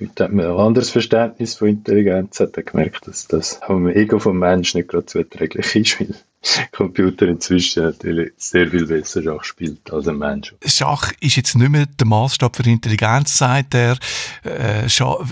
Heute 0.00 0.24
hat 0.24 0.32
man 0.32 0.46
ein 0.46 0.56
anderes 0.56 0.90
Verständnis 0.90 1.54
von 1.54 1.68
Intelligenz, 1.68 2.40
hat 2.40 2.56
er 2.56 2.62
gemerkt, 2.62 3.06
dass 3.06 3.26
das 3.26 3.60
am 3.62 3.88
Ego 3.88 4.18
vom 4.18 4.38
Menschen 4.38 4.78
nicht 4.78 4.90
gerade 4.90 5.06
zuträglich 5.06 5.74
ist, 5.74 6.00
weil 6.00 6.14
Computer 6.72 7.26
inzwischen 7.26 7.84
natürlich 7.84 8.32
sehr 8.36 8.68
viel 8.68 8.86
besser 8.86 9.22
Schach 9.22 9.44
spielt 9.44 9.90
als 9.92 10.08
ein 10.08 10.18
Mensch. 10.18 10.54
Schach 10.64 11.12
ist 11.20 11.36
jetzt 11.36 11.56
nicht 11.56 11.70
mehr 11.70 11.86
der 11.86 12.06
Maßstab 12.06 12.56
für 12.56 12.62
Intelligenz, 12.62 13.38
sagt 13.38 13.74
er. 13.74 13.96
Äh, 14.44 14.86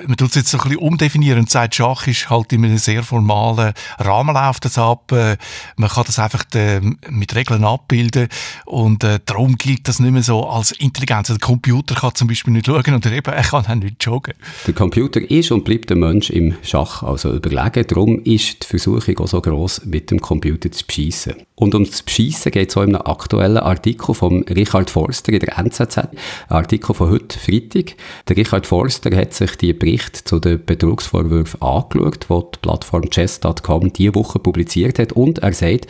man 0.06 0.16
tut 0.16 0.30
es 0.30 0.34
jetzt 0.34 0.50
so 0.50 0.58
ein 0.58 0.64
bisschen 0.64 0.78
umdefinieren 0.78 1.40
und 1.40 1.50
sagt, 1.50 1.76
Schach 1.76 2.06
ist 2.06 2.30
halt 2.30 2.52
in 2.52 2.64
einem 2.64 2.78
sehr 2.78 3.02
formalen 3.02 3.74
Rahmen 3.98 4.34
läuft 4.34 4.64
das 4.64 4.78
ab. 4.78 5.12
Äh, 5.12 5.36
man 5.76 5.90
kann 5.90 6.04
das 6.06 6.18
einfach 6.18 6.44
äh, 6.54 6.80
mit 6.80 7.34
Regeln 7.34 7.64
abbilden 7.64 8.28
und 8.64 9.04
äh, 9.04 9.20
darum 9.24 9.56
gilt 9.56 9.86
das 9.88 10.00
nicht 10.00 10.12
mehr 10.12 10.22
so 10.22 10.48
als 10.48 10.72
Intelligenz. 10.72 11.28
Der 11.28 11.38
Computer 11.38 11.94
kann 11.94 12.14
zum 12.14 12.28
Beispiel 12.28 12.52
nicht 12.52 12.66
schauen 12.66 12.94
und 12.94 13.06
eben, 13.06 13.32
er 13.32 13.42
kann 13.42 13.66
auch 13.66 13.74
nicht 13.74 14.04
joggen. 14.04 14.34
Der 14.66 14.74
Computer 14.74 15.20
ist 15.20 15.50
und 15.52 15.64
bleibt 15.64 15.90
der 15.90 15.96
Mensch 15.96 16.30
im 16.30 16.56
Schach 16.62 17.02
also 17.02 17.32
überlegen. 17.32 17.86
Darum 17.86 18.20
ist 18.24 18.64
die 18.64 18.66
Versuchung 18.66 19.18
auch 19.18 19.28
so 19.28 19.40
groß, 19.40 19.84
mit 19.86 20.10
dem 20.10 20.20
Computer 20.20 20.70
zu 20.70 20.84
beschreiben 20.84 20.93
Bescheissen. 20.94 21.34
Und 21.56 21.74
ums 21.74 22.02
Bescheissen 22.02 22.50
geht 22.50 22.70
es 22.70 22.76
auch 22.76 22.82
in 22.82 22.96
einem 22.96 23.06
aktuellen 23.06 23.58
Artikel 23.58 24.14
von 24.14 24.42
Richard 24.44 24.90
Forster 24.90 25.32
in 25.32 25.40
der 25.40 25.56
NZZ. 25.58 25.98
Ein 25.98 26.08
Artikel 26.48 26.94
von 26.94 27.10
heute, 27.10 27.38
Freitag. 27.38 27.94
Der 28.28 28.36
Richard 28.36 28.66
Forster 28.66 29.14
hat 29.16 29.34
sich 29.34 29.56
die 29.56 29.72
Bericht 29.72 30.16
zu 30.16 30.40
den 30.40 30.64
Betrugsvorwürfen 30.64 31.62
angeschaut, 31.62 32.24
die 32.24 32.54
die 32.54 32.58
Plattform 32.60 33.08
chess.com 33.08 33.92
diese 33.92 34.14
Woche 34.14 34.38
publiziert 34.40 34.98
hat. 34.98 35.12
Und 35.12 35.38
er 35.38 35.52
sagt, 35.52 35.86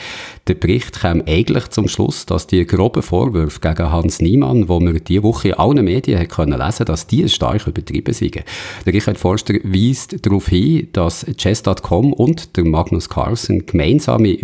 der 0.48 0.54
Bericht 0.54 1.00
kam 1.00 1.22
eigentlich 1.26 1.68
zum 1.68 1.88
Schluss, 1.88 2.26
dass 2.26 2.46
die 2.46 2.66
groben 2.66 3.02
Vorwürfe 3.02 3.60
gegen 3.60 3.90
Hans 3.90 4.20
Niemann, 4.20 4.62
die 4.62 4.68
wir 4.68 5.00
diese 5.00 5.22
Woche 5.22 5.48
in 5.48 5.54
allen 5.54 5.84
Medien 5.84 6.18
haben 6.18 6.28
können 6.28 6.58
lesen 6.58 6.84
dass 6.84 7.06
die 7.06 7.26
stark 7.30 7.66
übertrieben 7.66 8.12
sind. 8.12 8.44
Der 8.84 8.92
Richard 8.92 9.16
Forster 9.16 9.54
weist 9.64 10.26
darauf 10.26 10.48
hin, 10.48 10.88
dass 10.92 11.24
chess.com 11.36 12.12
und 12.12 12.56
der 12.56 12.64
Magnus 12.64 13.08
Carlsen 13.08 13.64
gemeinsame 13.64 14.36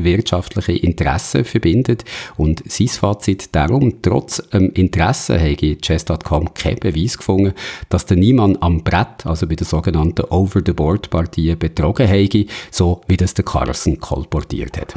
wirtschaftliche 0.57 0.85
Interessen 0.85 1.45
verbindet 1.45 2.05
und 2.37 2.63
sein 2.71 2.89
Fazit 2.89 3.55
darum, 3.55 4.03
trotz 4.03 4.43
ähm, 4.53 4.71
Interesse 4.75 5.39
habe 5.39 5.77
chess.com 5.77 6.55
keinen 6.55 6.81
Beweis 6.81 7.19
gefunden, 7.19 7.55
dass 7.89 8.07
der 8.07 8.17
Niemann 8.17 8.59
am 8.61 8.83
Brett, 8.83 9.27
also 9.27 9.47
bei 9.47 9.55
der 9.55 9.67
sogenannten 9.67 10.25
Over-the-Board-Partie, 10.25 11.57
betrogen 11.57 12.09
habe, 12.09 12.47
so 12.71 13.01
wie 13.07 13.17
das 13.17 13.35
der 13.35 13.45
Carlsen 13.45 14.01
kolportiert 14.01 14.79
hat. 14.79 14.95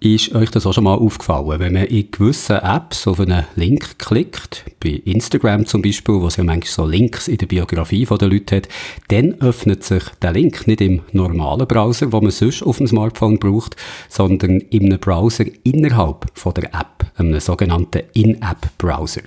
Ist 0.00 0.32
euch 0.32 0.50
das 0.52 0.64
auch 0.64 0.72
schon 0.72 0.84
mal 0.84 0.94
aufgefallen, 0.94 1.58
wenn 1.58 1.72
man 1.72 1.86
in 1.86 2.08
gewissen 2.12 2.54
Apps 2.58 3.08
auf 3.08 3.18
einen 3.18 3.44
Link 3.56 3.98
klickt, 3.98 4.64
bei 4.78 4.90
Instagram 4.90 5.66
zum 5.66 5.82
Beispiel, 5.82 6.20
wo 6.20 6.28
es 6.28 6.36
ja 6.36 6.44
manchmal 6.44 6.70
so 6.70 6.86
Links 6.86 7.26
in 7.26 7.38
der 7.38 7.46
Biografie 7.46 8.04
der 8.04 8.28
Leute 8.28 8.56
hat, 8.58 8.68
dann 9.08 9.34
öffnet 9.40 9.82
sich 9.82 10.04
der 10.22 10.32
Link 10.32 10.68
nicht 10.68 10.82
im 10.82 11.00
normalen 11.10 11.66
Browser, 11.66 12.06
den 12.06 12.22
man 12.22 12.30
sonst 12.30 12.62
auf 12.62 12.78
dem 12.78 12.86
Smartphone 12.86 13.40
braucht, 13.40 13.74
sondern 14.08 14.60
in 14.60 14.84
einem 14.84 15.00
Browser 15.00 15.46
innerhalb 15.64 16.26
von 16.32 16.54
der 16.54 16.66
App, 16.66 17.04
einem 17.16 17.40
sogenannten 17.40 18.02
In-App-Browser. 18.12 19.22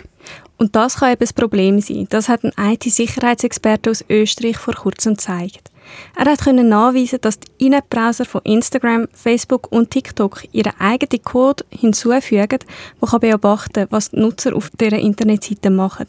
Und 0.57 0.77
das 0.77 0.99
kann 0.99 1.12
eben 1.12 1.19
das 1.19 1.34
Problem 1.34 1.81
sein. 1.81 2.07
Das 2.10 2.29
hat 2.29 2.45
ein 2.45 2.53
IT-Sicherheitsexperte 2.57 3.89
aus 3.89 4.05
Österreich 4.07 4.57
vor 4.57 4.75
kurzem 4.75 5.15
gezeigt. 5.15 5.70
Er 6.15 6.38
konnte 6.38 6.63
nachweisen, 6.63 7.19
dass 7.21 7.39
die 7.39 7.65
In-App-Browser 7.65 8.25
von 8.25 8.41
Instagram, 8.43 9.08
Facebook 9.13 9.71
und 9.71 9.91
TikTok 9.91 10.43
ihren 10.51 10.80
eigenen 10.80 11.23
Code 11.23 11.65
hinzufügen, 11.69 12.60
der 13.01 13.19
beobachten 13.19 13.73
kann, 13.73 13.88
was 13.89 14.12
die 14.12 14.19
Nutzer 14.19 14.56
auf 14.56 14.69
dieser 14.71 14.99
Internetseite 14.99 15.69
machen. 15.69 16.08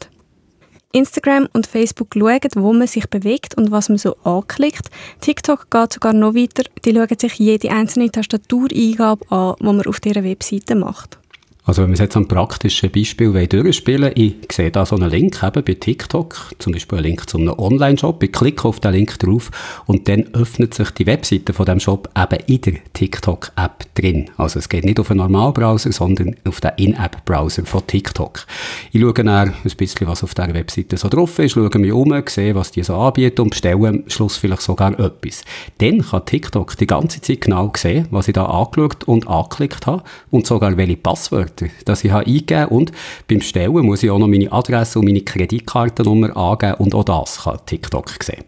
Instagram 0.93 1.47
und 1.53 1.65
Facebook 1.65 2.09
schauen, 2.13 2.39
wo 2.55 2.71
man 2.71 2.87
sich 2.87 3.09
bewegt 3.09 3.55
und 3.57 3.71
was 3.71 3.89
man 3.89 3.97
so 3.97 4.15
anklickt. 4.23 4.91
TikTok 5.21 5.71
geht 5.71 5.93
sogar 5.93 6.13
noch 6.13 6.35
weiter. 6.35 6.63
Die 6.85 6.93
schauen 6.93 7.17
sich 7.17 7.33
jede 7.39 7.71
einzelne 7.71 8.11
Tastatureingabe 8.11 9.25
an, 9.31 9.55
die 9.59 9.65
man 9.65 9.85
auf 9.87 9.99
dieser 9.99 10.23
Webseite 10.23 10.75
macht. 10.75 11.17
Also 11.65 11.81
wenn 11.81 11.91
wir 11.91 11.97
jetzt 11.97 12.17
am 12.17 12.27
praktischen 12.27 12.91
Beispiel 12.91 13.47
durchspielen 13.47 14.11
ich 14.15 14.35
sehe 14.51 14.69
da 14.69 14.85
so 14.85 14.97
einen 14.97 15.09
Link 15.09 15.41
eben 15.41 15.63
bei 15.63 15.73
TikTok, 15.75 16.51
zum 16.59 16.73
Beispiel 16.73 16.97
einen 16.97 17.07
Link 17.07 17.29
zu 17.29 17.37
einem 17.37 17.57
Online-Shop, 17.57 18.21
ich 18.21 18.33
klicke 18.33 18.67
auf 18.67 18.81
den 18.81 18.91
Link 18.91 19.17
drauf 19.19 19.49
und 19.85 20.09
dann 20.09 20.25
öffnet 20.33 20.73
sich 20.73 20.89
die 20.91 21.05
Webseite 21.05 21.53
von 21.53 21.65
dem 21.65 21.79
Shop 21.79 22.09
eben 22.17 22.43
in 22.47 22.61
der 22.61 22.73
TikTok-App 22.91 23.95
drin. 23.95 24.29
Also 24.35 24.59
es 24.59 24.67
geht 24.67 24.83
nicht 24.83 24.99
auf 24.99 25.09
einen 25.09 25.19
Normalbrowser, 25.19 25.93
sondern 25.93 26.35
auf 26.45 26.59
den 26.59 26.71
In-App-Browser 26.75 27.65
von 27.65 27.87
TikTok. 27.87 28.45
Ich 28.91 28.99
schaue 28.99 29.13
dann 29.13 29.29
ein 29.29 29.53
bisschen, 29.77 30.07
was 30.07 30.21
auf 30.25 30.33
dieser 30.35 30.53
Webseite 30.53 30.97
so 30.97 31.07
drauf 31.07 31.39
ist, 31.39 31.53
schaue 31.53 31.69
mich 31.79 31.93
um, 31.93 32.13
sehe, 32.27 32.55
was 32.55 32.71
die 32.71 32.83
so 32.83 32.97
anbieten 32.97 33.39
und 33.39 33.51
bestelle 33.51 33.87
am 33.87 34.03
Schluss 34.07 34.35
vielleicht 34.35 34.63
sogar 34.63 34.99
etwas. 34.99 35.45
Dann 35.77 36.01
kann 36.01 36.25
TikTok 36.25 36.75
die 36.75 36.87
ganze 36.87 37.21
Zeit 37.21 37.39
genau 37.39 37.71
sehen, 37.77 38.07
was 38.11 38.27
ich 38.27 38.33
da 38.33 38.47
angeschaut 38.47 39.05
und 39.05 39.29
angeklickt 39.29 39.87
habe 39.87 40.03
und 40.29 40.45
sogar 40.45 40.75
welche 40.75 40.97
Passwörter 40.97 41.52
Wörter, 41.53 41.67
das 41.85 42.03
ich 42.03 42.11
habe 42.11 42.25
eingegeben 42.25 42.67
und 42.67 42.91
beim 43.27 43.41
Stellen 43.41 43.85
muss 43.85 44.03
ich 44.03 44.09
auch 44.09 44.19
noch 44.19 44.27
meine 44.27 44.51
Adresse 44.51 44.99
und 44.99 45.05
meine 45.05 45.21
Kreditkartennummer 45.21 46.35
angeben 46.35 46.75
und 46.79 46.95
auch 46.95 47.03
das 47.03 47.43
kann 47.43 47.59
TikTok 47.65 48.11
sehen. 48.21 48.43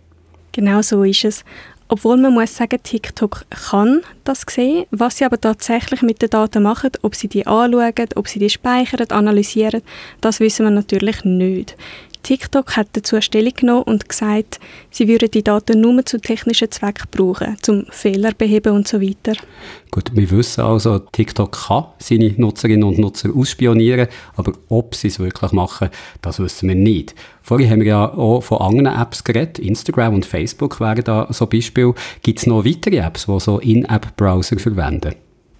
Genau 0.51 0.81
so 0.81 1.03
ist 1.03 1.25
es. 1.25 1.43
Obwohl 1.87 2.17
man 2.17 2.33
muss 2.33 2.55
sagen, 2.55 2.79
TikTok 2.81 3.45
kann 3.51 4.01
das 4.23 4.43
sehen. 4.49 4.85
Was 4.89 5.17
sie 5.17 5.25
aber 5.25 5.39
tatsächlich 5.39 6.01
mit 6.01 6.19
den 6.19 6.31
Daten 6.31 6.63
machen, 6.63 6.89
ob 7.03 7.13
sie 7.13 7.27
die 7.27 7.45
anschauen, 7.45 7.93
ob 8.15 8.27
sie 8.27 8.39
die 8.39 8.49
speichern, 8.49 9.07
analysieren, 9.09 9.83
das 10.19 10.39
wissen 10.39 10.65
wir 10.65 10.71
natürlich 10.71 11.23
nicht. 11.25 11.77
TikTok 12.25 12.75
hat 12.75 12.87
dazu 12.93 13.21
Stellung 13.21 13.53
genommen 13.53 13.83
und 13.83 14.09
gesagt, 14.09 14.59
sie 14.89 15.07
würden 15.07 15.29
die 15.29 15.43
Daten 15.43 15.79
nur 15.79 16.03
zu 16.07 16.19
technischen 16.19 16.71
Zwecken 16.71 17.05
brauchen, 17.11 17.55
zum 17.61 17.85
Fehler 17.91 18.31
beheben 18.31 18.73
und 18.73 18.87
so 18.87 18.99
weiter. 18.99 19.33
Gut, 19.91 20.09
wir 20.11 20.31
wissen 20.31 20.61
also, 20.61 20.97
TikTok 20.97 21.67
kann 21.67 21.85
seine 21.99 22.33
Nutzerinnen 22.35 22.83
und 22.83 22.97
Nutzer 22.97 23.29
ausspionieren, 23.31 24.07
aber 24.35 24.53
ob 24.69 24.95
sie 24.95 25.09
es 25.09 25.19
wirklich 25.19 25.51
machen, 25.51 25.89
das 26.23 26.39
wissen 26.39 26.67
wir 26.67 26.73
nicht. 26.73 27.13
Vorhin 27.43 27.69
haben 27.69 27.81
wir 27.81 27.87
ja 27.87 28.11
auch 28.11 28.41
von 28.41 28.57
anderen 28.57 28.99
Apps 28.99 29.23
geredet, 29.23 29.59
Instagram 29.59 30.15
und 30.15 30.25
Facebook 30.25 30.79
wären 30.79 31.03
da 31.03 31.27
so 31.29 31.45
Beispiel. 31.45 31.93
Gibt 32.23 32.39
es 32.39 32.47
noch 32.47 32.65
weitere 32.65 32.97
Apps, 32.97 33.27
die 33.27 33.39
so 33.39 33.59
In-App-Browser 33.59 34.57
verwenden? 34.57 35.13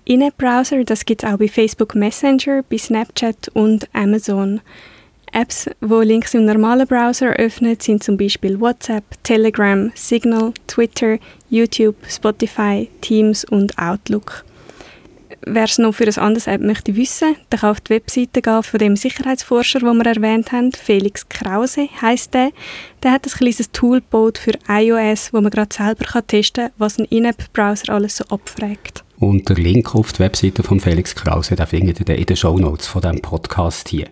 In-App-Browser, 0.06 0.84
das 0.84 1.06
gibt 1.06 1.23
es 1.23 1.30
auch 1.30 1.38
bei 1.38 1.47
Facebook 1.47 1.93
Messenger, 1.93 2.63
bei 2.67 2.80
Snapchat 2.80 3.49
und 3.49 3.88
Amazon. 3.93 4.62
Apps, 5.31 5.69
die 5.81 6.05
Links 6.05 6.33
im 6.33 6.45
normalen 6.45 6.88
Browser 6.88 7.33
öffnen, 7.33 7.77
sind 7.79 8.03
zum 8.03 8.17
Beispiel 8.17 8.59
WhatsApp, 8.59 9.03
Telegram, 9.23 9.91
Signal, 9.95 10.53
Twitter, 10.67 11.17
YouTube, 11.49 11.95
Spotify, 12.07 12.89
Teams 13.01 13.45
und 13.45 13.77
Outlook. 13.77 14.43
wer 15.45 15.63
es 15.63 15.77
noch 15.77 15.93
für 15.93 16.05
ein 16.05 16.17
anderes 16.17 16.47
App 16.47 16.61
möchte 16.61 16.95
wissen, 16.95 17.35
dann 17.49 17.59
kann 17.59 17.71
auf 17.71 17.81
die 17.81 17.91
Webseite 17.91 18.41
gehen 18.41 18.63
von 18.63 18.79
dem 18.79 18.95
Sicherheitsforscher, 18.95 19.79
den 19.79 19.97
wir 19.97 20.05
erwähnt 20.05 20.51
haben. 20.51 20.71
Felix 20.71 21.27
Krause 21.29 21.88
heißt 22.01 22.33
der. 22.33 22.51
Der 23.03 23.11
hat 23.11 23.25
ein 23.25 23.31
kleines 23.31 23.71
Tool 23.71 24.01
gebaut 24.01 24.38
für 24.38 24.53
iOS, 24.67 25.33
wo 25.33 25.41
man 25.41 25.51
gerade 25.51 25.73
selber 25.73 26.05
testen 26.25 26.65
kann, 26.65 26.73
was 26.77 26.97
ein 26.97 27.05
In-App-Browser 27.05 27.93
alles 27.93 28.17
so 28.17 28.25
abfragt. 28.25 29.03
Und 29.17 29.47
der 29.47 29.56
Link 29.56 29.95
auf 29.95 30.12
die 30.12 30.19
Webseite 30.19 30.62
von 30.62 30.82
Felix 30.82 31.15
Krause, 31.15 31.56
den 31.56 31.65
findet 31.67 32.01
ihr 32.01 32.15
in 32.15 32.25
den 32.25 32.36
Show 32.36 32.58
Notes 32.60 32.86
von 32.86 33.01
diesem 33.01 33.21
Podcast 33.21 33.88
hier. 33.88 34.08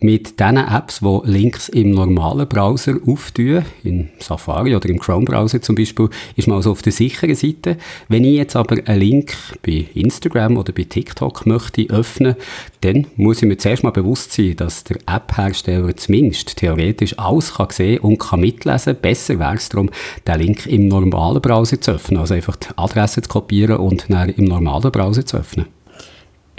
Mit 0.00 0.40
diesen 0.40 0.56
Apps, 0.56 0.98
die 0.98 1.20
Links 1.24 1.68
im 1.68 1.92
normalen 1.92 2.48
Browser 2.48 2.96
auftun, 3.06 3.64
in 3.84 4.08
Safari 4.18 4.74
oder 4.74 4.88
im 4.88 4.98
Chrome-Browser 4.98 5.62
zum 5.62 5.76
Beispiel, 5.76 6.08
ist 6.34 6.48
man 6.48 6.56
also 6.56 6.72
auf 6.72 6.82
der 6.82 6.90
sicheren 6.90 7.36
Seite. 7.36 7.76
Wenn 8.08 8.24
ich 8.24 8.34
jetzt 8.34 8.56
aber 8.56 8.78
einen 8.84 8.98
Link 8.98 9.36
bei 9.62 9.86
Instagram 9.94 10.56
oder 10.56 10.72
bei 10.72 10.84
TikTok 10.84 11.46
möchte 11.46 11.88
öffnen, 11.90 12.34
dann 12.80 13.06
muss 13.14 13.40
ich 13.42 13.48
mir 13.48 13.58
zuerst 13.58 13.84
mal 13.84 13.90
bewusst 13.90 14.32
sein, 14.32 14.56
dass 14.56 14.82
der 14.82 14.98
App-Hersteller 15.06 15.96
zumindest 15.96 16.56
theoretisch 16.56 17.16
alles 17.16 17.54
kann 17.54 17.70
sehen 17.70 18.00
und 18.00 18.18
kann 18.18 18.40
mitlesen. 18.40 18.96
Besser 19.00 19.38
wäre 19.38 19.54
es 19.54 19.68
darum, 19.68 19.90
den 20.26 20.40
Link 20.40 20.66
im 20.66 20.88
normalen 20.88 21.40
Browser 21.40 21.80
zu 21.80 21.92
öffnen, 21.92 22.18
also 22.18 22.34
einfach 22.34 22.56
die 22.56 22.66
Adresse 22.76 23.22
zu 23.22 23.28
kopieren 23.28 23.76
und 23.76 24.06
dann 24.08 24.30
im 24.30 24.47
normalen 24.48 24.90
Browser 24.90 25.24
zu 25.24 25.36
öffnen? 25.36 25.66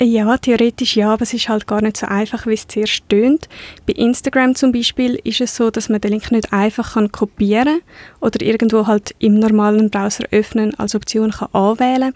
Ja, 0.01 0.37
theoretisch 0.37 0.95
ja, 0.95 1.11
aber 1.11 1.23
es 1.23 1.33
ist 1.33 1.49
halt 1.49 1.67
gar 1.67 1.81
nicht 1.81 1.97
so 1.97 2.05
einfach, 2.05 2.47
wie 2.47 2.53
es 2.53 2.65
zuerst 2.65 3.03
tönt. 3.09 3.49
Bei 3.85 3.91
Instagram 3.91 4.55
zum 4.55 4.71
Beispiel 4.71 5.19
ist 5.25 5.41
es 5.41 5.57
so, 5.57 5.71
dass 5.71 5.89
man 5.89 5.99
den 5.99 6.11
Link 6.11 6.31
nicht 6.31 6.53
einfach 6.53 6.93
kann 6.93 7.11
kopieren 7.11 7.81
oder 8.21 8.41
irgendwo 8.41 8.87
halt 8.87 9.13
im 9.19 9.39
normalen 9.39 9.89
Browser 9.89 10.23
öffnen 10.31 10.73
als 10.75 10.95
Option 10.95 11.31
kann 11.31 11.49
anwählen. 11.51 12.13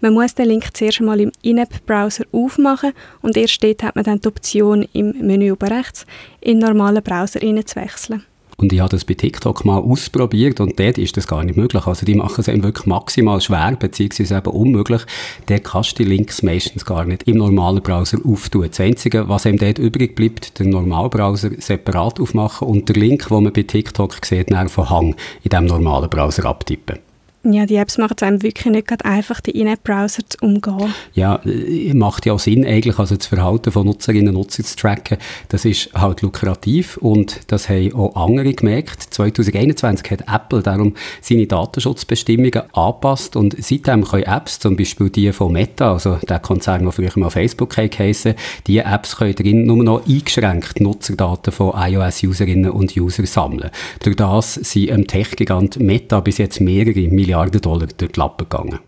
Man 0.00 0.14
muss 0.14 0.34
den 0.34 0.46
Link 0.46 0.74
zuerst 0.74 1.02
mal 1.02 1.20
im 1.20 1.30
In-App-Browser 1.42 2.24
aufmachen 2.32 2.92
und 3.20 3.36
erst 3.36 3.62
dort 3.62 3.82
hat 3.82 3.96
man 3.96 4.04
dann 4.04 4.20
die 4.20 4.28
Option 4.28 4.88
im 4.94 5.10
Menü 5.20 5.52
oben 5.52 5.68
rechts 5.68 6.06
in 6.40 6.58
normalen 6.58 7.02
Browser 7.02 7.40
zu 7.40 7.76
wechseln. 7.76 8.24
Und 8.58 8.72
ich 8.72 8.80
habe 8.80 8.88
das 8.88 9.04
bei 9.04 9.14
TikTok 9.14 9.64
mal 9.66 9.78
ausprobiert 9.78 10.60
und 10.60 10.78
dort 10.80 10.96
ist 10.96 11.16
das 11.16 11.26
gar 11.26 11.44
nicht 11.44 11.56
möglich. 11.56 11.86
Also 11.86 12.06
die 12.06 12.14
machen 12.14 12.40
es 12.40 12.48
eben 12.48 12.62
wirklich 12.62 12.86
maximal 12.86 13.40
schwer, 13.40 13.76
beziehungsweise 13.78 14.38
eben 14.38 14.50
unmöglich. 14.50 15.02
Dort 15.46 15.64
kannst 15.64 15.98
du 15.98 16.04
die 16.04 16.08
Links 16.08 16.42
meistens 16.42 16.86
gar 16.86 17.04
nicht 17.04 17.24
im 17.24 17.36
normalen 17.36 17.82
Browser 17.82 18.18
auftun. 18.24 18.68
Das 18.68 18.80
Einzige, 18.80 19.28
was 19.28 19.44
eben 19.44 19.58
dort 19.58 19.78
übrig 19.78 20.16
bleibt, 20.16 20.58
den 20.58 20.70
Normalbrowser 20.70 21.50
separat 21.58 22.18
aufmachen 22.18 22.66
und 22.68 22.88
der 22.88 22.96
Link, 22.96 23.28
den 23.28 23.42
man 23.42 23.52
bei 23.52 23.62
TikTok 23.62 24.24
sieht, 24.24 24.48
von 24.68 24.90
Hang 24.90 25.16
in 25.42 25.50
diesem 25.50 25.66
normalen 25.66 26.08
Browser 26.08 26.46
abtippen. 26.46 27.05
Ja, 27.48 27.64
die 27.64 27.76
Apps 27.76 27.96
machen 27.96 28.14
es 28.16 28.24
einem 28.24 28.42
wirklich 28.42 28.66
nicht 28.66 28.88
gerade 28.88 29.04
einfach, 29.04 29.40
die 29.40 29.52
In-App-Browser 29.52 30.22
zu 30.28 30.38
umgehen. 30.40 30.92
Ja, 31.14 31.40
äh, 31.44 31.94
macht 31.94 32.26
ja 32.26 32.32
auch 32.32 32.40
Sinn 32.40 32.66
eigentlich, 32.66 32.98
also 32.98 33.14
das 33.14 33.26
Verhalten 33.26 33.70
von 33.70 33.86
Nutzerinnen 33.86 34.30
und 34.30 34.34
Nutzern 34.34 34.64
zu 34.64 34.74
tracken. 34.74 35.18
Das 35.48 35.64
ist 35.64 35.90
halt 35.94 36.22
lukrativ 36.22 36.96
und 36.96 37.42
das 37.46 37.68
haben 37.68 37.94
auch 37.94 38.16
andere 38.16 38.52
gemerkt. 38.52 39.00
2021 39.14 40.10
hat 40.10 40.24
Apple 40.26 40.60
darum 40.60 40.94
seine 41.20 41.46
Datenschutzbestimmungen 41.46 42.62
angepasst 42.72 43.36
und 43.36 43.54
seitdem 43.60 44.04
können 44.04 44.24
Apps, 44.24 44.58
zum 44.58 44.74
Beispiel 44.74 45.08
die 45.10 45.32
von 45.32 45.52
Meta, 45.52 45.92
also 45.92 46.18
der 46.28 46.40
Konzern, 46.40 46.82
der 46.82 46.90
früher 46.90 47.12
mal 47.14 47.30
Facebook 47.30 47.76
heissen, 47.76 48.34
die 48.66 48.78
Apps 48.78 49.18
können 49.18 49.36
drin 49.36 49.66
nur 49.66 49.84
noch 49.84 50.04
eingeschränkt 50.04 50.80
Nutzerdaten 50.80 51.52
von 51.52 51.74
iOS-Userinnen 51.76 52.72
und 52.72 52.96
Usern 52.96 53.26
sammeln. 53.26 53.70
Durch 54.02 54.16
das 54.16 54.54
sind 54.54 54.88
im 54.88 55.06
Tech-Gigant 55.06 55.78
Meta 55.78 56.18
bis 56.18 56.38
jetzt 56.38 56.60
mehrere 56.60 57.06
Milliarden 57.06 57.35
Milliarden 57.36 57.60
Dollar 57.60 57.86
durch 57.86 58.12
die 58.12 58.18
Lappen 58.18 58.48
gegangen. 58.48 58.78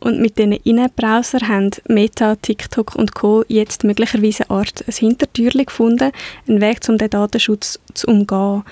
Und 0.00 0.20
mit 0.20 0.36
diesen 0.36 0.54
In-App-Browser 0.54 1.46
haben 1.46 1.70
Meta, 1.86 2.34
TikTok 2.34 2.96
und 2.96 3.14
Co. 3.14 3.44
jetzt 3.46 3.84
möglicherweise 3.84 4.50
eine 4.50 4.58
Art 4.58 4.84
ein 4.84 4.92
Hintertürchen 4.92 5.64
gefunden, 5.64 6.10
einen 6.48 6.60
Weg, 6.60 6.80
um 6.88 6.98
den 6.98 7.10
Datenschutz 7.10 7.78
zu 7.94 8.08
umgehen. 8.08 8.64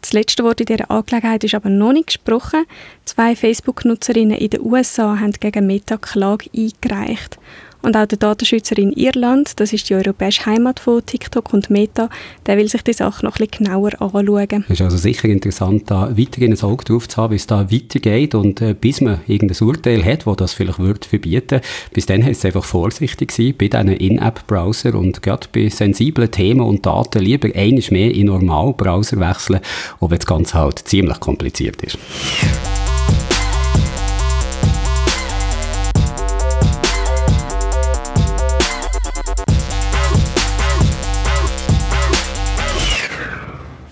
Das 0.00 0.14
letzte 0.14 0.44
Wort 0.44 0.60
in 0.60 0.66
dieser 0.66 0.90
Angelegenheit 0.90 1.44
ist 1.44 1.54
aber 1.54 1.68
noch 1.68 1.92
nicht 1.92 2.06
gesprochen. 2.06 2.64
Zwei 3.04 3.36
Facebook-Nutzerinnen 3.36 4.38
in 4.38 4.48
den 4.48 4.62
USA 4.62 5.18
haben 5.20 5.32
gegen 5.32 5.66
Meta 5.66 5.98
Klage 5.98 6.48
eingereicht. 6.56 7.38
Und 7.82 7.96
auch 7.96 8.06
der 8.06 8.18
Datenschützer 8.18 8.76
in 8.76 8.92
Irland, 8.92 9.60
das 9.60 9.72
ist 9.72 9.88
die 9.88 9.94
europäische 9.94 10.46
Heimat 10.46 10.80
von 10.80 11.04
TikTok 11.04 11.54
und 11.54 11.70
Meta, 11.70 12.10
der 12.46 12.56
will 12.56 12.68
sich 12.68 12.82
die 12.82 12.92
Sache 12.92 13.24
noch 13.24 13.38
bisschen 13.38 13.64
genauer 13.64 13.92
anschauen. 14.00 14.64
Es 14.64 14.74
ist 14.74 14.82
also 14.82 14.96
sicher 14.96 15.28
interessant, 15.28 15.90
da 15.90 16.16
weiterhin 16.16 16.52
ein 16.52 16.60
Auge 16.62 16.84
drauf 16.84 17.08
zu 17.08 17.16
haben, 17.16 17.32
wie 17.32 17.36
es 17.36 17.46
da 17.46 17.70
weitergeht 17.70 18.34
und 18.34 18.60
äh, 18.60 18.74
bis 18.74 19.00
man 19.00 19.20
irgendein 19.26 19.66
Urteil 19.66 20.04
hat, 20.04 20.26
wo 20.26 20.34
das 20.34 20.52
vielleicht 20.52 20.78
wird 20.78 21.04
verbieten. 21.04 21.60
Bis 21.92 22.06
dann 22.06 22.24
heißt 22.24 22.40
es 22.40 22.44
einfach 22.46 22.64
vorsichtig 22.64 23.30
sein 23.32 23.54
bei 23.56 23.68
diesen 23.68 23.88
In-App-Browser 23.88 24.94
und 24.94 25.22
gerade 25.22 25.46
bei 25.52 25.68
sensiblen 25.68 26.30
Themen 26.30 26.60
und 26.60 26.84
Daten 26.84 27.22
lieber 27.22 27.48
einiges 27.54 27.90
mehr 27.90 28.12
in 28.12 28.26
Normal-Browser 28.26 29.20
wechseln, 29.20 29.60
auch 30.00 30.10
wenn 30.10 30.18
das 30.18 30.26
Ganze 30.26 30.54
halt 30.54 30.80
ziemlich 30.80 31.20
kompliziert 31.20 31.82
ist. 31.82 31.98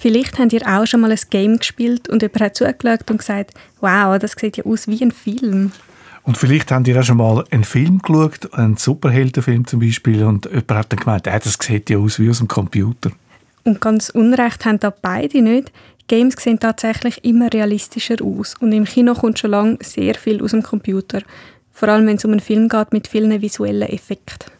Vielleicht 0.07 0.39
habt 0.39 0.53
ihr 0.53 0.65
auch 0.65 0.87
schon 0.87 1.01
mal 1.01 1.11
ein 1.11 1.19
Game 1.31 1.57
gespielt 1.57 2.09
und 2.09 2.23
jemand 2.23 2.41
hat 2.41 2.55
zugeschaut 2.55 3.11
und 3.11 3.19
gesagt, 3.19 3.51
wow, 3.81 4.17
das 4.17 4.37
sieht 4.39 4.57
ja 4.57 4.65
aus 4.65 4.87
wie 4.87 5.03
ein 5.03 5.11
Film. 5.11 5.73
Und 6.23 6.39
vielleicht 6.39 6.71
habt 6.71 6.87
ihr 6.87 7.01
auch 7.01 7.03
schon 7.03 7.17
mal 7.17 7.45
einen 7.51 7.65
Film 7.65 7.99
geschaut, 7.99 8.55
einen 8.55 8.77
Superheldenfilm 8.77 9.67
zum 9.67 9.81
Beispiel, 9.81 10.23
und 10.23 10.47
jemand 10.47 10.71
hat 10.71 10.93
dann 10.93 11.01
gemeint, 11.01 11.27
äh, 11.27 11.41
das 11.41 11.59
sieht 11.61 11.91
ja 11.91 11.99
aus 11.99 12.21
wie 12.21 12.31
aus 12.31 12.39
dem 12.39 12.47
Computer. 12.47 13.11
Und 13.65 13.81
ganz 13.81 14.11
Unrecht 14.11 14.65
haben 14.65 14.79
da 14.79 14.91
beide 14.91 15.43
nicht. 15.43 15.73
Games 16.07 16.37
sehen 16.39 16.61
tatsächlich 16.61 17.25
immer 17.25 17.53
realistischer 17.53 18.23
aus 18.23 18.55
und 18.61 18.71
im 18.71 18.85
Kino 18.85 19.13
kommt 19.15 19.41
schon 19.41 19.51
lange 19.51 19.79
sehr 19.81 20.15
viel 20.15 20.41
aus 20.41 20.53
dem 20.53 20.63
Computer. 20.63 21.21
Vor 21.73 21.89
allem, 21.89 22.07
wenn 22.07 22.15
es 22.15 22.25
um 22.25 22.31
einen 22.31 22.39
Film 22.39 22.69
geht 22.69 22.93
mit 22.93 23.09
vielen 23.09 23.43
visuellen 23.43 23.89
Effekten. 23.89 24.56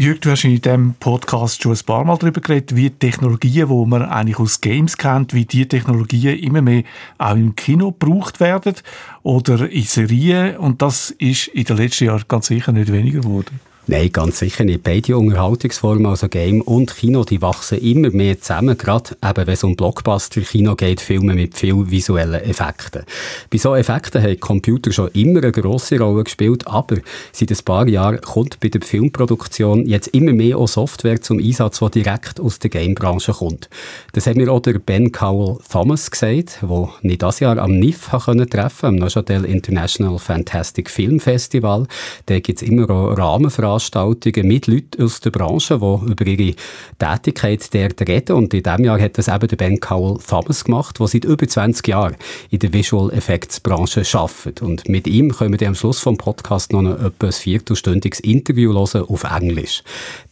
Jürg, 0.00 0.20
du 0.20 0.30
hast 0.30 0.44
in 0.44 0.60
diesem 0.60 0.94
Podcast 1.00 1.60
schon 1.60 1.72
ein 1.72 1.84
paar 1.84 2.04
Mal 2.04 2.16
darüber 2.16 2.40
geredet, 2.40 2.76
wie 2.76 2.88
Technologien, 2.88 3.68
die 3.68 3.86
man 3.90 4.02
eigentlich 4.02 4.38
aus 4.38 4.60
Games 4.60 4.96
kennt, 4.96 5.34
wie 5.34 5.44
diese 5.44 5.66
Technologien 5.66 6.38
immer 6.38 6.62
mehr 6.62 6.84
auch 7.18 7.34
im 7.34 7.56
Kino 7.56 7.90
gebraucht 7.90 8.38
werden 8.38 8.76
oder 9.24 9.68
in 9.68 9.82
Serien. 9.82 10.56
Und 10.58 10.82
das 10.82 11.10
ist 11.10 11.48
in 11.48 11.64
den 11.64 11.78
letzten 11.78 12.04
Jahren 12.04 12.22
ganz 12.28 12.46
sicher 12.46 12.70
nicht 12.70 12.92
weniger 12.92 13.22
geworden. 13.22 13.58
Nein, 13.90 14.12
ganz 14.12 14.40
sicher 14.40 14.64
nicht. 14.64 14.82
Beide 14.82 15.16
Unterhaltungsformen, 15.16 16.04
also 16.04 16.28
Game 16.28 16.60
und 16.60 16.94
Kino, 16.94 17.24
die 17.24 17.40
wachsen 17.40 17.78
immer 17.78 18.10
mehr 18.10 18.38
zusammen, 18.38 18.76
gerade 18.76 19.16
eben, 19.24 19.46
wenn 19.46 19.54
es 19.54 19.64
um 19.64 19.76
Blockbuster-Kino 19.76 20.74
geht, 20.74 21.00
Filme 21.00 21.32
mit 21.32 21.56
viel 21.56 21.90
visuellen 21.90 22.44
Effekten. 22.44 23.04
Bei 23.50 23.56
so 23.56 23.74
Effekten 23.74 24.22
haben 24.22 24.38
Computer 24.40 24.92
schon 24.92 25.08
immer 25.14 25.38
eine 25.38 25.52
grosse 25.52 25.98
Rolle 25.98 26.24
gespielt, 26.24 26.66
aber 26.66 26.96
seit 27.32 27.50
ein 27.50 27.64
paar 27.64 27.88
Jahren 27.88 28.20
kommt 28.20 28.60
bei 28.60 28.68
der 28.68 28.82
Filmproduktion 28.82 29.86
jetzt 29.86 30.08
immer 30.08 30.34
mehr 30.34 30.58
auch 30.58 30.68
Software 30.68 31.22
zum 31.22 31.38
Einsatz, 31.38 31.78
die 31.78 32.02
direkt 32.02 32.40
aus 32.40 32.58
der 32.58 32.68
Gamebranche 32.68 33.32
kommt. 33.32 33.70
Das 34.12 34.26
hat 34.26 34.36
mir 34.36 34.52
auch 34.52 34.60
der 34.60 34.80
Ben 34.80 35.12
Cowell 35.12 35.60
Thomas 35.72 36.10
gesagt, 36.10 36.58
der 36.60 36.90
nicht 37.00 37.22
das 37.22 37.40
Jahr 37.40 37.56
am 37.56 37.78
NIF 37.78 38.10
treffen 38.10 38.48
konnte, 38.50 38.86
am 38.86 38.96
Neuchâtel 38.96 39.46
International 39.46 40.18
Fantastic 40.18 40.90
Film 40.90 41.20
Festival. 41.20 41.86
Da 42.26 42.38
gibt 42.38 42.60
es 42.60 42.68
immer 42.68 42.90
auch 42.90 43.16
Rahmenfragen 43.16 43.77
Veranstaltungen 43.78 44.48
mit 44.48 44.66
Leuten 44.66 45.02
aus 45.02 45.20
der 45.20 45.30
Branche, 45.30 45.78
die 45.78 46.10
über 46.10 46.26
ihre 46.26 46.54
Tätigkeit 46.98 47.72
dort 47.72 48.00
reden. 48.08 48.36
Und 48.36 48.52
in 48.52 48.62
diesem 48.62 48.84
Jahr 48.84 49.00
hat 49.00 49.18
das 49.18 49.28
eben 49.28 49.46
der 49.46 49.56
Ben 49.56 49.78
Cowell 49.78 50.18
Thomas 50.26 50.64
gemacht, 50.64 50.98
der 50.98 51.06
seit 51.06 51.24
über 51.24 51.46
20 51.46 51.86
Jahren 51.86 52.16
in 52.50 52.58
der 52.58 52.72
Visual 52.72 53.12
Effects 53.12 53.60
Branche 53.60 54.02
arbeitet. 54.12 54.62
Und 54.62 54.88
mit 54.88 55.06
ihm 55.06 55.32
können 55.32 55.58
wir 55.58 55.68
am 55.68 55.74
Schluss 55.74 56.00
vom 56.00 56.16
Podcast 56.16 56.72
noch 56.72 56.80
ein 56.80 57.06
etwa 57.06 57.30
viertelstündiges 57.30 58.20
Interview 58.20 58.72
hören 58.72 59.04
auf 59.08 59.24
Englisch. 59.24 59.82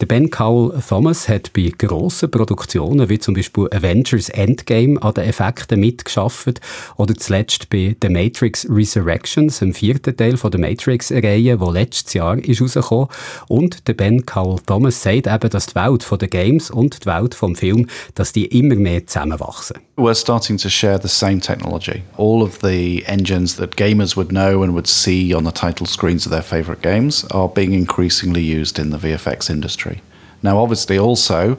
Der 0.00 0.06
Ben 0.06 0.28
Cowell 0.30 0.80
Thomas 0.86 1.28
hat 1.28 1.52
bei 1.52 1.72
grossen 1.76 2.30
Produktionen, 2.30 3.08
wie 3.08 3.18
zum 3.18 3.34
Beispiel 3.34 3.68
Avengers 3.72 4.28
Endgame, 4.30 5.00
an 5.02 5.14
den 5.14 5.24
Effekten 5.24 5.78
mitgeschafft 5.80 6.60
oder 6.96 7.14
zuletzt 7.14 7.70
bei 7.70 7.96
The 8.02 8.08
Matrix 8.08 8.66
Resurrections, 8.68 9.60
dem 9.60 9.72
vierten 9.72 10.16
Teil 10.16 10.36
von 10.36 10.50
der 10.50 10.60
Matrix-Reihe, 10.60 11.60
wo 11.60 11.70
letztes 11.70 12.14
Jahr 12.14 12.38
ist 12.38 12.60
rausgekommen. 12.60 13.08
Und 13.48 13.86
der 13.88 13.94
Ben 13.94 14.24
Cowell 14.26 14.60
Thomas 14.66 15.02
sagt 15.02 15.26
eben, 15.26 15.50
dass 15.50 15.66
die 15.66 15.74
Welt 15.74 16.06
den 16.20 16.30
Games 16.30 16.70
und 16.70 17.04
die 17.04 17.06
Welt 17.06 17.34
vom 17.34 17.54
Film, 17.54 17.86
dass 18.14 18.32
die 18.32 18.46
immer 18.46 18.76
mehr 18.76 19.06
zusammenwachsen. 19.06 19.78
We're 19.96 20.14
starting 20.14 20.58
to 20.58 20.68
share 20.68 21.00
the 21.00 21.08
same 21.08 21.40
technology. 21.40 22.02
All 22.16 22.42
of 22.42 22.58
the 22.62 23.02
engines 23.06 23.56
that 23.56 23.76
gamers 23.76 24.16
would 24.16 24.28
know 24.28 24.62
and 24.62 24.74
would 24.74 24.86
see 24.86 25.34
on 25.34 25.44
the 25.44 25.52
title 25.52 25.86
screens 25.86 26.26
of 26.26 26.32
their 26.32 26.42
favorite 26.42 26.82
games 26.82 27.24
are 27.30 27.48
being 27.48 27.72
increasingly 27.72 28.42
used 28.42 28.78
in 28.78 28.90
the 28.90 28.98
VFX 28.98 29.50
industry. 29.50 30.02
Now, 30.42 30.58
obviously, 30.58 30.98
also 30.98 31.56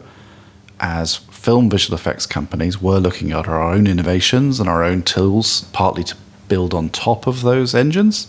as 0.80 1.16
film 1.32 1.70
visual 1.70 1.96
effects 1.96 2.26
companies, 2.26 2.82
we're 2.82 3.00
looking 3.00 3.32
at 3.32 3.48
our 3.48 3.62
own 3.74 3.88
innovations 3.88 4.60
and 4.60 4.70
our 4.70 4.84
own 4.84 5.02
tools, 5.02 5.66
partly 5.74 6.04
to 6.04 6.16
build 6.48 6.74
on 6.74 6.90
top 6.90 7.28
of 7.28 7.42
those 7.42 7.74
engines, 7.74 8.28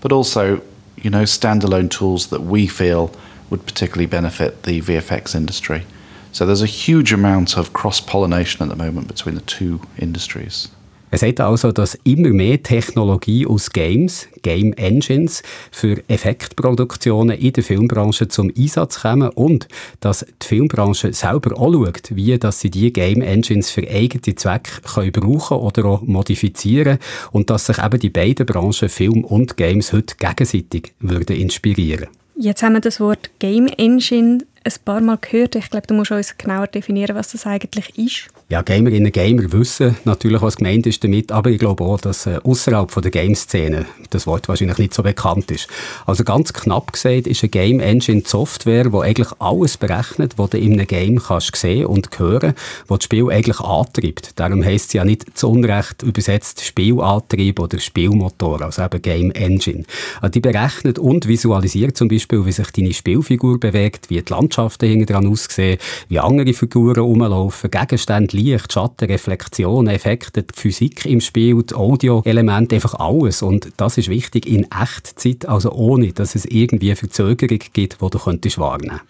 but 0.00 0.12
also 0.12 0.62
you 1.02 1.10
know, 1.10 1.22
standalone 1.22 1.90
tools 1.90 2.28
that 2.28 2.42
we 2.42 2.66
feel 2.66 3.12
would 3.48 3.64
particularly 3.66 4.06
benefit 4.06 4.62
the 4.62 4.80
VFX 4.80 5.34
industry. 5.34 5.84
So 6.32 6.46
there's 6.46 6.62
a 6.62 6.66
huge 6.66 7.12
amount 7.12 7.56
of 7.56 7.72
cross 7.72 8.00
pollination 8.00 8.62
at 8.62 8.68
the 8.68 8.76
moment 8.76 9.08
between 9.08 9.34
the 9.34 9.40
two 9.40 9.80
industries. 9.98 10.68
Er 11.10 11.18
sagt 11.18 11.40
also, 11.40 11.72
dass 11.72 11.98
immer 12.04 12.28
mehr 12.28 12.62
Technologie 12.62 13.44
aus 13.46 13.70
Games, 13.70 14.28
Game 14.42 14.72
Engines, 14.74 15.42
für 15.72 16.02
Effektproduktionen 16.08 17.36
in 17.36 17.52
der 17.52 17.64
Filmbranche 17.64 18.28
zum 18.28 18.52
Einsatz 18.56 19.00
kommen 19.00 19.30
und 19.30 19.66
dass 19.98 20.24
die 20.42 20.46
Filmbranche 20.46 21.12
selber 21.12 21.58
auch 21.58 21.72
schaut, 21.72 22.14
wie 22.14 22.38
dass 22.38 22.60
sie 22.60 22.70
diese 22.70 22.92
Game 22.92 23.22
Engines 23.22 23.70
für 23.70 23.88
eigene 23.88 24.36
Zwecke 24.36 24.80
können 24.82 25.12
brauchen 25.12 25.58
oder 25.58 25.84
auch 25.86 26.02
modifizieren 26.02 26.98
und 27.32 27.50
dass 27.50 27.66
sich 27.66 27.78
eben 27.78 27.98
die 27.98 28.10
beiden 28.10 28.46
Branchen 28.46 28.88
Film 28.88 29.24
und 29.24 29.56
Games 29.56 29.92
heute 29.92 30.14
gegenseitig 30.16 30.92
würden 31.00 31.36
inspirieren. 31.36 32.06
Jetzt 32.36 32.62
haben 32.62 32.72
wir 32.72 32.80
das 32.80 33.00
Wort 33.00 33.30
Game 33.38 33.66
Engine 33.66 34.38
ein 34.62 34.72
paar 34.84 35.00
Mal 35.00 35.18
gehört. 35.18 35.54
Ich 35.54 35.70
glaube, 35.70 35.86
du 35.86 35.94
musst 35.94 36.10
uns 36.10 36.36
genauer 36.36 36.66
definieren, 36.66 37.16
was 37.16 37.32
das 37.32 37.46
eigentlich 37.46 37.96
ist. 37.98 38.28
Ja, 38.50 38.62
Gamerinnen 38.62 39.06
und 39.06 39.12
Gamer 39.12 39.52
wissen 39.52 39.96
natürlich, 40.04 40.42
was 40.42 40.56
gemeint 40.56 40.84
ist 40.84 41.04
damit, 41.04 41.30
aber 41.30 41.50
ich 41.50 41.58
glaube 41.60 41.84
auch, 41.84 42.00
dass 42.00 42.26
äh, 42.26 42.40
außerhalb 42.42 42.90
der 43.00 43.10
Game-Szene 43.12 43.86
das 44.10 44.26
Wort 44.26 44.48
wahrscheinlich 44.48 44.78
nicht 44.78 44.92
so 44.92 45.04
bekannt 45.04 45.52
ist. 45.52 45.68
Also 46.04 46.24
ganz 46.24 46.52
knapp 46.52 46.92
gesagt 46.92 47.28
ist 47.28 47.44
eine 47.44 47.48
Game 47.50 47.78
Engine 47.78 48.22
Software, 48.26 48.90
die 48.90 48.96
eigentlich 48.96 49.28
alles 49.38 49.76
berechnet, 49.76 50.36
was 50.36 50.50
du 50.50 50.58
in 50.58 50.72
einem 50.72 50.88
Game 50.88 51.22
kannst 51.22 51.54
sehen 51.54 51.86
und 51.86 52.18
hören, 52.18 52.54
was 52.88 52.98
das 52.98 53.04
Spiel 53.04 53.30
eigentlich 53.30 53.60
antreibt. 53.60 54.32
Darum 54.34 54.64
heisst 54.64 54.88
es 54.88 54.92
ja 54.94 55.04
nicht 55.04 55.38
zu 55.38 55.48
Unrecht 55.48 56.02
übersetzt 56.02 56.64
Spielantrieb 56.64 57.60
oder 57.60 57.78
Spielmotor, 57.78 58.62
also 58.62 58.82
eben 58.82 59.00
Game 59.00 59.30
Engine. 59.30 59.84
Also 60.20 60.32
die 60.32 60.40
berechnet 60.40 60.98
und 60.98 61.28
visualisiert 61.28 61.96
zum 61.96 62.08
Beispiel, 62.08 62.44
wie 62.44 62.52
sich 62.52 62.72
deine 62.72 62.92
Spielfigur 62.92 63.60
bewegt, 63.60 64.10
wie 64.10 64.20
die 64.20 64.32
Landschaften 64.50 64.88
hinten 64.88 65.06
dran 65.06 65.26
aussehen, 65.28 65.78
wie 66.08 66.18
andere 66.18 66.52
Figuren 66.52 67.00
rumlaufen, 67.00 67.70
Gegenstände 67.70 68.36
Licht, 68.36 68.72
Schatten, 68.72 69.06
Reflexion, 69.06 69.86
Effekte, 69.86 70.42
die 70.42 70.54
Physik 70.54 71.06
im 71.06 71.20
Spiel, 71.20 71.62
die 71.62 71.74
Audio-Elemente, 71.74 72.74
einfach 72.74 72.94
alles. 72.94 73.42
Und 73.42 73.70
das 73.76 73.96
ist 73.96 74.08
wichtig 74.08 74.46
in 74.46 74.66
Echtzeit, 74.70 75.48
also 75.48 75.70
ohne, 75.70 76.12
dass 76.12 76.34
es 76.34 76.44
irgendwie 76.46 76.94
Verzögerung 76.96 77.60
gibt, 77.72 78.00
die 78.02 78.08
du 78.10 78.18
könntest 78.18 78.58
wahrnehmen 78.58 79.00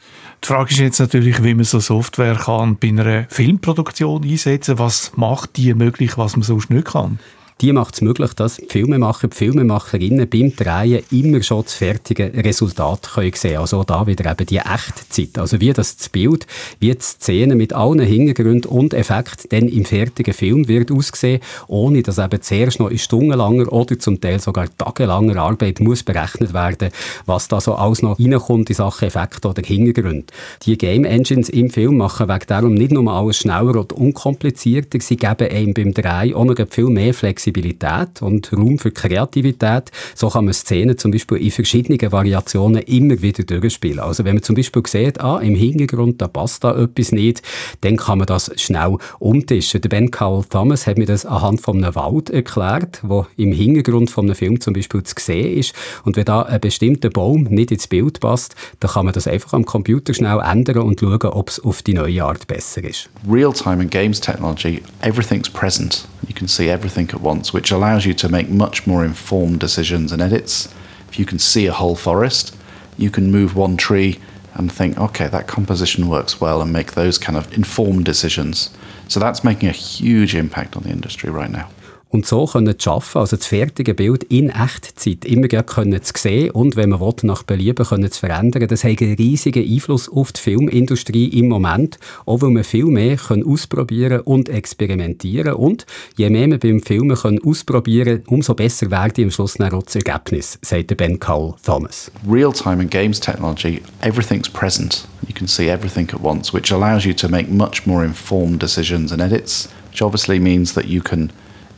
Die 0.44 0.46
Frage 0.46 0.70
ist 0.70 0.78
jetzt 0.78 1.00
natürlich, 1.00 1.42
wie 1.42 1.54
man 1.54 1.64
so 1.64 1.80
Software 1.80 2.36
kann 2.36 2.76
bei 2.76 2.88
einer 2.88 3.24
Filmproduktion 3.30 4.22
einsetzen 4.22 4.76
kann. 4.76 4.84
Was 4.84 5.12
macht 5.16 5.56
die 5.56 5.72
möglich, 5.72 6.18
was 6.18 6.36
man 6.36 6.42
sonst 6.42 6.70
nicht 6.70 6.86
kann? 6.86 7.18
Die 7.60 7.72
macht 7.72 7.94
es 7.94 8.00
möglich, 8.00 8.32
dass 8.34 8.60
Filmemacher, 8.68 9.28
Filmemacherinnen 9.30 10.28
beim 10.28 10.54
Drehen 10.56 11.02
immer 11.10 11.42
schon 11.42 11.62
das 11.64 11.74
fertige 11.74 12.32
Resultat 12.34 13.10
können 13.14 13.32
sehen 13.34 13.58
Also 13.58 13.84
da 13.84 14.06
wieder 14.06 14.30
eben 14.30 14.46
die 14.46 14.58
Echtzeit. 14.58 15.38
Also 15.38 15.60
wie 15.60 15.72
das 15.72 16.08
Bild, 16.08 16.46
wie 16.78 16.92
die 16.92 17.00
Szene 17.00 17.54
mit 17.54 17.74
allen 17.74 18.00
Hintergründen 18.00 18.70
und 18.70 18.94
Effekten 18.94 19.48
dann 19.50 19.68
im 19.68 19.84
fertigen 19.84 20.32
Film 20.32 20.68
wird 20.68 20.90
aussehen, 20.90 21.40
ohne 21.66 22.02
dass 22.02 22.18
eben 22.18 22.40
zuerst 22.40 22.80
noch 22.80 22.90
in 22.90 22.98
stundenlanger 22.98 23.70
oder 23.72 23.98
zum 23.98 24.20
Teil 24.20 24.40
sogar 24.40 24.68
tagelanger 24.78 25.36
Arbeit 25.36 25.80
muss 25.80 26.02
berechnet 26.02 26.54
werden, 26.54 26.90
was 27.26 27.48
da 27.48 27.60
so 27.60 27.74
alles 27.74 28.02
noch 28.02 28.18
reinkommt 28.18 28.70
in 28.70 28.76
Sachen 28.76 29.08
Effekte 29.08 29.48
oder 29.48 29.62
Hintergrund. 29.62 30.32
Die 30.62 30.78
Game 30.78 31.04
Engines 31.04 31.50
im 31.50 31.68
Film 31.68 31.98
machen 31.98 32.28
wegen 32.28 32.46
darum 32.46 32.74
nicht 32.74 32.92
nur 32.92 33.12
alles 33.12 33.36
schneller 33.36 33.76
und 33.76 33.92
unkomplizierter, 33.92 34.98
sie 35.00 35.16
geben 35.16 35.50
einem 35.50 35.74
beim 35.74 35.92
Drehen 35.92 36.34
auch 36.34 36.44
noch 36.44 36.56
viel 36.70 36.86
mehr 36.86 37.12
Flexibilität 37.12 37.49
Flexibilität 37.50 38.22
und 38.22 38.52
Raum 38.52 38.78
für 38.78 38.90
Kreativität. 38.90 39.90
So 40.14 40.28
kann 40.28 40.44
man 40.44 40.54
Szenen 40.54 40.96
zum 40.98 41.10
Beispiel 41.10 41.38
in 41.38 41.50
verschiedenen 41.50 42.12
Variationen 42.12 42.82
immer 42.82 43.20
wieder 43.22 43.44
durchspielen. 43.44 44.00
Also 44.00 44.24
wenn 44.24 44.36
man 44.36 44.42
zum 44.42 44.54
Beispiel 44.56 44.82
sieht, 44.86 45.20
ah, 45.20 45.38
im 45.38 45.54
Hintergrund, 45.54 46.20
da 46.20 46.28
passt 46.28 46.64
da 46.64 46.76
etwas 46.76 47.12
nicht, 47.12 47.42
dann 47.82 47.96
kann 47.96 48.18
man 48.18 48.26
das 48.26 48.50
schnell 48.56 48.96
umtischen. 49.18 49.80
Der 49.80 49.88
Ben 49.88 50.10
Carl 50.10 50.44
Thomas 50.48 50.86
hat 50.86 50.98
mir 50.98 51.06
das 51.06 51.26
anhand 51.26 51.60
von 51.60 51.82
einem 51.82 51.94
Wald 51.94 52.30
erklärt, 52.30 53.00
wo 53.02 53.26
im 53.36 53.52
Hintergrund 53.52 54.10
von 54.10 54.26
einem 54.26 54.34
Film 54.34 54.60
zum 54.60 54.74
Beispiel 54.74 55.02
zu 55.02 55.14
sehen 55.18 55.58
ist. 55.58 55.74
Und 56.04 56.16
wenn 56.16 56.24
da 56.24 56.42
ein 56.42 56.60
bestimmter 56.60 57.10
Baum 57.10 57.44
nicht 57.44 57.70
ins 57.72 57.88
Bild 57.88 58.20
passt, 58.20 58.54
dann 58.80 58.92
kann 58.92 59.04
man 59.04 59.14
das 59.14 59.26
einfach 59.26 59.52
am 59.54 59.64
Computer 59.64 60.14
schnell 60.14 60.40
ändern 60.40 60.78
und 60.78 61.00
schauen, 61.00 61.20
ob 61.20 61.48
es 61.48 61.60
auf 61.60 61.82
die 61.82 61.94
neue 61.94 62.24
Art 62.24 62.46
besser 62.46 62.84
ist. 62.84 63.10
Real-time 63.28 63.82
in 63.82 63.90
games 63.90 64.20
technology, 64.20 64.82
everything's 65.02 65.48
present. 65.48 66.06
You 66.26 66.34
can 66.34 66.48
see 66.48 66.68
everything 66.68 67.08
at 67.10 67.20
once. 67.20 67.52
which 67.52 67.70
allows 67.70 68.06
you 68.06 68.14
to 68.14 68.28
make 68.28 68.48
much 68.48 68.86
more 68.86 69.04
informed 69.04 69.60
decisions 69.60 70.12
and 70.12 70.22
edits. 70.22 70.72
If 71.08 71.18
you 71.18 71.24
can 71.24 71.38
see 71.38 71.66
a 71.66 71.72
whole 71.72 71.96
forest, 71.96 72.56
you 72.96 73.10
can 73.10 73.30
move 73.30 73.56
one 73.56 73.76
tree 73.76 74.18
and 74.54 74.70
think, 74.70 74.98
okay, 74.98 75.28
that 75.28 75.46
composition 75.46 76.08
works 76.08 76.40
well, 76.40 76.60
and 76.60 76.72
make 76.72 76.92
those 76.92 77.18
kind 77.18 77.38
of 77.38 77.52
informed 77.54 78.04
decisions. 78.04 78.70
So 79.08 79.20
that's 79.20 79.44
making 79.44 79.68
a 79.68 79.72
huge 79.72 80.34
impact 80.34 80.76
on 80.76 80.82
the 80.82 80.90
industry 80.90 81.30
right 81.30 81.50
now. 81.50 81.68
Und 82.10 82.26
so 82.26 82.44
können 82.44 82.78
zu 82.78 82.84
schaffen, 82.84 83.18
also 83.18 83.36
das 83.36 83.46
fertige 83.46 83.94
Bild 83.94 84.24
in 84.24 84.50
Echtzeit 84.50 85.24
immer 85.24 85.46
können 85.48 86.02
zu 86.02 86.12
sehen 86.16 86.50
und 86.50 86.76
wenn 86.76 86.90
man 86.90 87.00
will, 87.00 87.14
nach 87.22 87.44
Belieben 87.44 87.86
können 87.86 88.10
zu 88.10 88.20
verändern. 88.20 88.66
Das 88.68 88.84
hat 88.84 89.00
einen 89.00 89.14
riesigen 89.14 89.64
Einfluss 89.64 90.08
auf 90.08 90.32
die 90.32 90.40
Filmindustrie 90.40 91.28
im 91.28 91.48
Moment, 91.48 91.98
auch 92.26 92.42
weil 92.42 92.50
man 92.50 92.64
viel 92.64 92.86
mehr 92.86 93.16
können 93.16 93.46
ausprobieren 93.46 94.20
und 94.20 94.48
experimentieren 94.48 95.54
und 95.54 95.86
je 96.16 96.30
mehr 96.30 96.48
man 96.48 96.58
beim 96.58 96.80
Filmen 96.80 97.16
können 97.16 97.40
ausprobieren, 97.44 98.22
umso 98.26 98.54
besser 98.54 98.90
werden 98.90 99.24
am 99.24 99.30
Schluss 99.30 99.54
dann 99.54 99.72
auch 99.72 99.84
das 99.84 99.96
Ergebnis, 99.96 100.58
sagt 100.62 100.96
Ben 100.96 101.18
Cole 101.20 101.54
Thomas. 101.64 102.10
Real-time 102.28 102.82
in 102.82 102.90
games 102.90 103.20
technology, 103.20 103.82
everything's 104.00 104.48
present. 104.48 105.06
You 105.28 105.34
can 105.34 105.46
see 105.46 105.68
everything 105.68 106.10
at 106.10 106.20
once, 106.20 106.52
which 106.52 106.72
allows 106.72 107.04
you 107.04 107.12
to 107.14 107.28
make 107.28 107.48
much 107.48 107.86
more 107.86 108.04
informed 108.04 108.60
decisions 108.60 109.12
and 109.12 109.22
edits, 109.22 109.68
which 109.90 110.02
obviously 110.02 110.40
means 110.40 110.74
that 110.74 110.86
you 110.86 111.00
can 111.00 111.30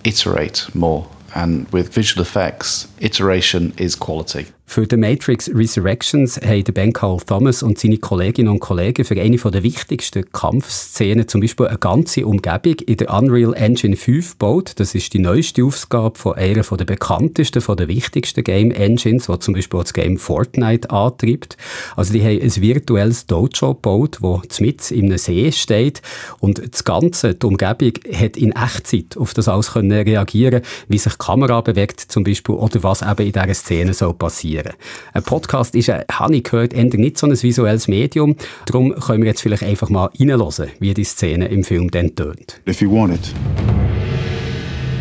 iterate 0.05 0.67
more. 0.75 1.09
And 1.35 1.69
with 1.73 1.93
visual 1.95 2.23
effects, 2.23 2.89
iteration 3.01 3.73
is 3.77 3.95
quality. 3.95 4.47
Für 4.73 4.87
The 4.89 4.97
Matrix 4.97 5.51
Resurrections 5.55 6.41
haben 6.41 6.65
Ben 6.73 6.95
Carl 6.95 7.19
Thomas 7.21 7.63
und 7.63 7.79
seine 7.79 7.99
Kolleginnen 7.99 8.49
und 8.49 8.61
Kollegen 8.61 9.05
für 9.05 9.21
eine 9.21 9.37
der 9.37 9.63
wichtigsten 9.63 10.33
Kampfszenen 10.33 11.29
zum 11.29 11.43
Beispiel 11.43 11.67
eine 11.67 11.77
ganze 11.77 12.27
Umgebung 12.27 12.77
in 12.87 12.97
der 12.97 13.13
Unreal 13.13 13.53
Engine 13.53 13.97
5 13.97 14.31
gebaut. 14.31 14.73
Das 14.77 14.95
ist 14.95 15.13
die 15.13 15.19
neueste 15.19 15.63
Aufgabe 15.63 16.19
von 16.19 16.37
einer 16.37 16.63
der 16.63 16.87
bekanntesten, 16.87 17.61
von 17.61 17.77
der 17.77 17.89
wichtigsten 17.89 18.45
Game 18.45 18.71
Engines, 18.71 19.27
die 19.27 19.39
zum 19.41 19.53
Beispiel 19.53 19.81
das 19.81 19.93
Game 19.93 20.17
Fortnite 20.17 20.89
antreibt. 20.89 21.59
Also 21.95 22.15
die 22.15 22.23
haben 22.23 22.41
ein 22.41 22.57
virtuelles 22.57 23.27
Dojo 23.27 23.75
gebaut, 23.75 24.21
das 24.23 24.61
mit 24.61 24.91
in 24.91 25.05
einem 25.05 25.19
See 25.19 25.53
steht 25.53 26.01
und 26.41 26.63
das 26.73 26.85
Ganze, 26.85 27.35
die 27.35 27.45
Umgebung, 27.45 27.93
hat 28.11 28.39
in 28.39 28.53
Echtzeit 28.53 29.19
auf 29.19 29.35
das 29.35 29.49
alles 29.49 29.73
können 29.73 29.93
reagieren, 29.93 30.63
wie 30.89 30.97
sich 30.97 31.13
die 31.13 31.19
Kamera 31.19 31.61
bewegt 31.61 32.01
zum 32.01 32.25
Beispiel 32.25 32.55
oder 32.55 32.83
was 32.83 33.03
eben 33.03 33.27
in 33.27 33.33
dieser 33.33 33.53
Szene 33.53 33.93
soll 33.93 34.15
passieren 34.15 34.62
produzieren. 34.63 34.77
Ein 35.13 35.23
Podcast 35.23 35.75
ist, 35.75 35.89
äh, 35.89 36.05
habe 36.11 36.37
ich 36.37 36.45
gehört, 36.45 36.75
nicht 36.75 37.19
so 37.19 37.27
ein 37.27 37.43
visuelles 37.43 37.89
Medium. 37.89 38.37
Darum 38.67 38.95
können 38.95 39.23
wir 39.23 39.29
jetzt 39.29 39.43
vielleicht 39.43 39.63
einfach 39.63 39.89
mal 39.91 40.11
reinhören, 40.19 40.71
wie 40.79 40.95
die 40.95 41.05
Szene 41.05 41.49
im 41.49 41.65
Film 41.65 41.91
dann 41.91 42.15
tönt. 42.15 42.61
If 42.69 42.81
you 42.81 42.91
want 42.91 43.15
it, 43.15 43.35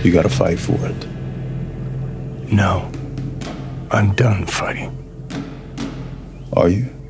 you 0.03 0.11
gotta 0.11 0.29
fight 0.29 0.59
for 0.59 0.75
it. 0.75 1.07
No. 2.51 2.83
I'm 3.89 4.15
done 4.15 4.45
fighting. 4.47 4.91
Are 6.53 6.69
you? 6.69 7.00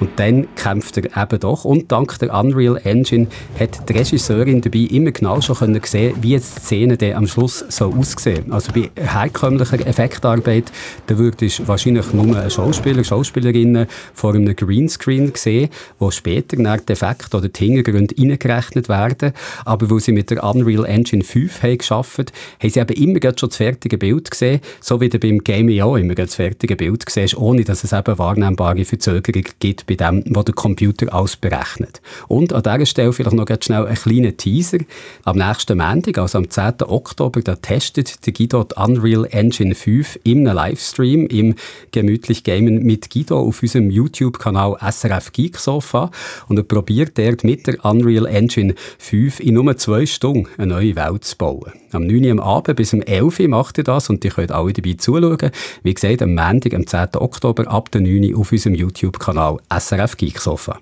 Und 0.00 0.10
dann 0.16 0.46
kämpft 0.56 0.98
er 0.98 1.04
eben 1.04 1.40
doch. 1.40 1.64
Und 1.64 1.90
dank 1.90 2.18
der 2.18 2.34
Unreal 2.34 2.80
Engine 2.84 3.28
hat 3.58 3.88
die 3.88 3.92
Regisseurin 3.94 4.60
dabei 4.60 4.80
immer 4.90 5.10
genau 5.10 5.40
schon 5.40 5.56
können 5.56 5.80
sehen, 5.84 6.16
wie 6.20 6.36
die 6.36 6.38
Szene 6.38 6.96
dann 6.96 7.14
am 7.14 7.26
Schluss 7.26 7.64
so 7.68 7.92
aussehen. 7.92 8.52
Also 8.52 8.72
bei 8.72 8.90
herkömmlicher 8.94 9.86
Effektarbeit, 9.86 10.70
da 11.06 11.16
würdest 11.16 11.60
du 11.60 11.68
wahrscheinlich 11.68 12.12
nur 12.12 12.36
einen 12.36 12.50
Schauspieler, 12.50 13.04
Schauspielerinnen 13.04 13.86
vor 14.12 14.34
einem 14.34 14.54
Greenscreen 14.54 15.32
sehen, 15.34 15.70
wo 15.98 16.10
später 16.10 16.58
nach 16.58 16.80
Effekte 16.88 17.36
oder 17.36 17.48
die 17.48 17.64
Hintergründe 17.64 18.14
reingerechnet 18.18 18.88
werden. 18.88 19.32
Aber 19.64 19.90
weil 19.90 20.00
sie 20.00 20.12
mit 20.12 20.30
der 20.30 20.44
Unreal 20.44 20.84
Engine 20.84 21.24
5 21.24 21.62
haben 21.62 21.78
geschafft, 21.78 22.32
haben 22.60 22.70
sie 22.70 22.80
eben 22.80 22.96
immer 22.96 23.20
schon 23.36 23.48
das 23.48 23.56
fertige 23.56 23.98
Bild 23.98 24.30
gesehen, 24.30 24.60
so 24.80 25.00
wie 25.00 25.08
du 25.08 25.18
beim 25.18 25.38
Gaming 25.38 25.80
auch 25.80 25.96
immer 25.96 26.14
das 26.14 26.34
fertige 26.34 26.76
Bild 26.76 27.04
siehst, 27.08 27.36
ohne 27.36 27.64
dass 27.64 27.84
es 27.84 27.92
eben 27.92 28.18
wahrnehmbare 28.18 28.84
Verzögerung 28.84 29.44
gibt 29.58 29.86
bei 29.86 29.94
bei 29.96 30.10
dem, 30.10 30.22
was 30.28 30.44
der 30.44 30.54
Computer 30.54 31.12
alles 31.12 31.36
berechnet. 31.36 32.00
Und 32.28 32.52
an 32.52 32.62
dieser 32.62 32.86
Stelle 32.86 33.12
vielleicht 33.12 33.36
noch 33.36 33.44
ganz 33.44 33.64
schnell 33.64 33.86
ein 33.86 33.94
kleiner 33.94 34.36
Teaser. 34.36 34.78
Am 35.24 35.38
nächsten 35.38 35.78
Montag, 35.78 36.18
also 36.18 36.38
am 36.38 36.50
10. 36.50 36.82
Oktober, 36.82 37.40
da 37.40 37.56
testet 37.56 38.26
der 38.26 38.32
Guido 38.32 38.64
die 38.64 38.74
Unreal 38.76 39.26
Engine 39.30 39.74
5 39.74 40.20
im 40.24 40.44
Livestream 40.44 41.26
im 41.26 41.54
Gemütlich 41.92 42.44
Gamen 42.44 42.82
mit 42.82 43.10
Guido 43.10 43.40
auf 43.40 43.62
unserem 43.62 43.90
YouTube-Kanal 43.90 44.76
SRF 44.80 45.32
Geek 45.32 45.58
Sofa 45.58 46.10
und 46.48 46.58
er 46.58 46.62
probiert 46.62 47.18
dort 47.18 47.44
mit 47.44 47.66
der 47.66 47.84
Unreal 47.84 48.26
Engine 48.26 48.74
5 48.98 49.40
in 49.40 49.54
nur 49.54 49.76
zwei 49.76 50.06
Stunden 50.06 50.48
eine 50.58 50.66
neue 50.66 50.96
Welt 50.96 51.24
zu 51.24 51.36
bauen. 51.36 51.72
Am 51.96 52.06
9. 52.06 52.24
Uhr 52.24 52.30
am 52.32 52.40
Abend 52.40 52.76
bis 52.76 52.92
um 52.92 53.02
11 53.02 53.40
Uhr 53.40 53.48
macht 53.48 53.78
er 53.78 53.84
das 53.84 54.10
und 54.10 54.24
ihr 54.24 54.30
könnt 54.30 54.52
alle 54.52 54.72
dabei 54.72 54.94
zuschauen. 54.98 55.50
Wie 55.82 55.94
gesagt, 55.94 56.22
am 56.22 56.34
Montag, 56.34 56.74
am 56.74 56.86
10. 56.86 57.16
Oktober 57.16 57.66
ab 57.68 57.90
der 57.90 58.02
9 58.02 58.34
Uhr 58.34 58.40
auf 58.40 58.52
unserem 58.52 58.74
YouTube-Kanal 58.74 59.58
SRF 59.76 60.16
Geek 60.16 60.38
Sofa. 60.38 60.78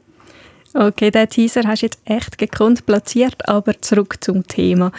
Okay, 0.74 1.12
den 1.12 1.28
Teaser 1.28 1.62
hast 1.64 1.82
du 1.82 1.86
jetzt 1.86 2.00
echt 2.04 2.36
gekonnt 2.36 2.84
platziert, 2.84 3.48
aber 3.48 3.80
zurück 3.80 4.16
zum 4.20 4.44
Thema. 4.46 4.90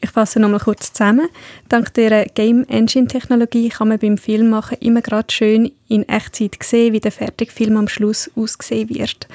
Ich 0.00 0.10
fasse 0.10 0.38
nochmal 0.38 0.60
kurz 0.60 0.92
zusammen. 0.92 1.28
Dank 1.68 1.92
der 1.94 2.26
Game 2.26 2.64
Engine 2.68 3.08
Technologie 3.08 3.70
kann 3.70 3.88
man 3.88 3.98
beim 3.98 4.18
Filmmachen 4.18 4.78
immer 4.80 5.00
gerade 5.00 5.32
schön 5.32 5.72
in 5.88 6.08
Echtzeit 6.08 6.58
sehen, 6.62 6.92
wie 6.92 7.00
der 7.00 7.10
fertige 7.10 7.50
Film 7.50 7.76
am 7.76 7.88
Schluss 7.88 8.30
ausgesehen 8.36 8.90
wird. 8.90 9.26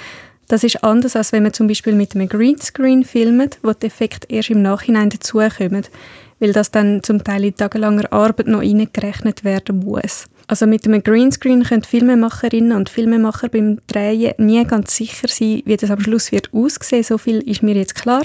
Das 0.47 0.63
ist 0.63 0.83
anders, 0.83 1.15
als 1.15 1.31
wenn 1.31 1.43
man 1.43 1.53
zum 1.53 1.67
Beispiel 1.67 1.93
mit 1.93 2.15
einem 2.15 2.29
Greenscreen 2.29 3.03
filmt, 3.03 3.59
wo 3.61 3.73
die 3.73 3.87
Effekte 3.87 4.27
erst 4.33 4.49
im 4.49 4.61
Nachhinein 4.61 5.09
dazukommen, 5.09 5.85
weil 6.39 6.53
das 6.53 6.71
dann 6.71 7.03
zum 7.03 7.23
Teil 7.23 7.45
in 7.45 7.55
tagelanger 7.55 8.11
Arbeit 8.11 8.47
noch 8.47 8.61
eingerechnet 8.61 9.43
werden 9.43 9.79
muss. 9.79 10.27
Also 10.47 10.65
mit 10.65 10.85
einem 10.85 11.03
Greenscreen 11.03 11.63
können 11.63 11.83
Filmemacherinnen 11.83 12.75
und 12.75 12.89
Filmemacher 12.89 13.49
beim 13.49 13.79
Drehen 13.85 14.33
nie 14.37 14.63
ganz 14.65 14.95
sicher 14.95 15.27
sein, 15.27 15.61
wie 15.65 15.77
das 15.77 15.91
am 15.91 15.99
Schluss 15.99 16.31
wird 16.31 16.51
aussehen. 16.53 17.03
So 17.03 17.19
viel 17.19 17.37
ist 17.47 17.61
mir 17.61 17.75
jetzt 17.75 17.93
klar. 17.93 18.23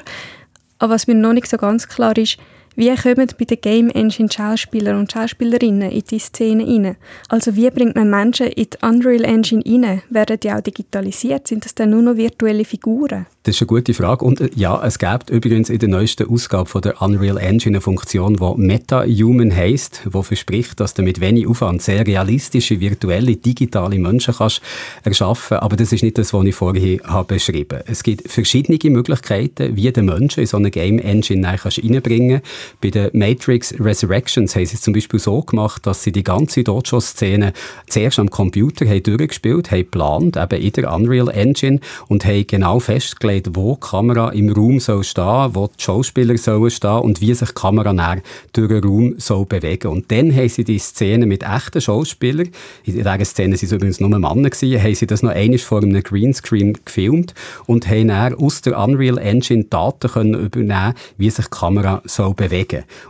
Aber 0.79 0.95
was 0.95 1.07
mir 1.07 1.15
noch 1.15 1.35
nicht 1.35 1.49
so 1.49 1.59
ganz 1.59 1.87
klar 1.87 2.17
ist, 2.17 2.39
wie 2.77 2.95
kommen 2.95 3.29
bei 3.39 3.45
den 3.45 3.61
Game 3.61 3.91
Engine 3.91 4.29
Schauspieler 4.31 4.99
und 4.99 5.13
Schauspielerinnen 5.13 5.91
in 5.91 6.03
die 6.11 6.19
Szene 6.19 6.65
rein? 6.67 6.97
Also 7.29 7.55
wie 7.55 7.71
bringt 7.71 7.95
man 7.95 8.11
Menschen 8.11 8.49
in 8.49 8.67
die 8.71 8.87
Unreal 8.87 9.25
Engine 9.25 9.63
rein? 9.65 10.03
Werden 10.11 10.41
die 10.41 10.51
auch 10.51 10.61
digitalisiert? 10.61 11.47
Sind 11.47 11.65
das 11.65 11.75
dann 11.75 11.91
nur 11.91 12.03
noch 12.03 12.17
virtuelle 12.17 12.65
Figuren? 12.65 13.27
Das 13.45 13.57
ist 13.57 13.63
eine 13.63 13.67
gute 13.67 13.93
Frage. 13.93 14.25
Und 14.25 14.41
äh, 14.41 14.49
ja, 14.57 14.83
es 14.85 14.99
gibt 14.99 15.31
übrigens 15.31 15.69
in 15.69 15.79
der 15.79 15.89
neuesten 15.89 16.29
Ausgabe 16.29 16.69
von 16.69 16.81
der 16.81 17.01
Unreal 17.03 17.37
Engine 17.37 17.77
eine 17.77 17.81
Funktion, 17.81 18.37
die 18.37 18.63
Meta-Human 18.63 19.55
heisst, 19.55 20.03
die 20.07 20.23
verspricht, 20.23 20.81
dass 20.81 20.95
du 20.95 21.03
mit 21.03 21.21
wenig 21.21 21.47
Aufwand 21.47 21.83
sehr 21.83 22.07
realistische, 22.07 22.81
virtuelle, 22.81 23.37
digitale 23.37 23.99
Menschen 23.99 24.35
kannst 24.35 24.63
erschaffen 25.03 25.59
Aber 25.59 25.77
das 25.77 25.93
ist 25.93 26.03
nicht 26.03 26.17
das, 26.17 26.33
was 26.33 26.45
ich 26.45 26.55
vorhin 26.55 27.01
habe 27.05 27.35
beschrieben 27.35 27.79
habe. 27.79 27.85
Es 27.87 28.03
gibt 28.03 28.31
verschiedene 28.31 28.79
Möglichkeiten, 28.91 29.77
wie 29.77 29.93
den 29.93 30.07
Menschen 30.07 30.41
in 30.41 30.47
so 30.47 30.57
eine 30.57 30.71
Game 30.71 30.99
Engine 30.99 31.47
reinbringen 31.47 32.41
kannst. 32.41 32.64
Bei 32.83 32.91
den 32.91 33.11
Matrix 33.13 33.75
Resurrections 33.79 34.55
haben 34.55 34.67
sie 34.67 34.75
es 34.75 34.83
zum 34.83 34.95
Beispiel 34.95 35.21
so 35.21 35.43
gemacht, 35.43 35.87
dass 35.87 36.03
sie 36.03 36.13
die 36.13 36.25
ganze 36.25 36.65
Dojo-Szene 36.65 37.53
zuerst 37.89 38.19
am 38.19 38.31
Computer 38.31 38.87
haben 38.87 39.03
durchgespielt, 39.03 39.71
haben 39.71 39.79
geplant, 39.79 40.37
eben 40.37 40.63
in 40.63 40.73
der 40.73 40.93
Unreal 40.93 41.29
Engine 41.29 41.81
und 42.09 42.25
haben 42.25 42.47
genau 42.47 42.81
festgelegt, 42.81 43.05
festgelegt, 43.25 43.51
wo 43.55 43.75
die 43.75 43.81
Kamera 43.81 44.31
im 44.31 44.51
Raum 44.51 44.81
soll 44.81 45.05
stehen, 45.05 45.55
wo 45.55 45.67
die 45.67 45.83
Schauspieler 45.83 46.37
sollen 46.39 46.71
stehen 46.71 47.01
und 47.01 47.21
wie 47.21 47.35
sich 47.35 47.49
die 47.49 47.55
Kamera 47.55 47.93
näher 47.93 48.23
durch 48.53 48.69
den 48.69 48.85
Raum 48.85 49.15
soll 49.19 49.47
bewegen. 49.47 49.89
Und 49.89 50.11
dann 50.11 50.35
haben 50.35 50.49
sie 50.49 50.65
die 50.65 50.79
Szene 50.79 51.27
mit 51.27 51.43
echten 51.43 51.81
Schauspielern, 51.81 52.49
in 52.85 52.95
dieser 52.95 53.25
Szene 53.25 53.55
waren 53.55 53.65
es 53.65 53.73
übrigens 53.73 54.01
nur 54.01 54.11
Männer, 54.11 54.51
gewesen, 54.51 54.83
haben 54.83 54.95
sie 54.95 55.07
das 55.07 55.23
noch 55.23 55.31
einmal 55.31 55.59
vor 55.59 55.83
einem 55.83 56.03
Greenscreen 56.03 56.79
gefilmt 56.85 57.35
und 57.67 57.89
haben 57.89 58.09
dann 58.09 58.35
aus 58.35 58.63
der 58.63 58.79
Unreal 58.79 59.19
Engine 59.19 59.65
Daten 59.65 60.11
können 60.11 60.35
übernehmen, 60.35 60.95
wie 61.17 61.31
sich 61.31 61.47
die 61.47 61.51
Kamera 61.51 62.03
soll 62.05 62.35
bewegen. 62.35 62.54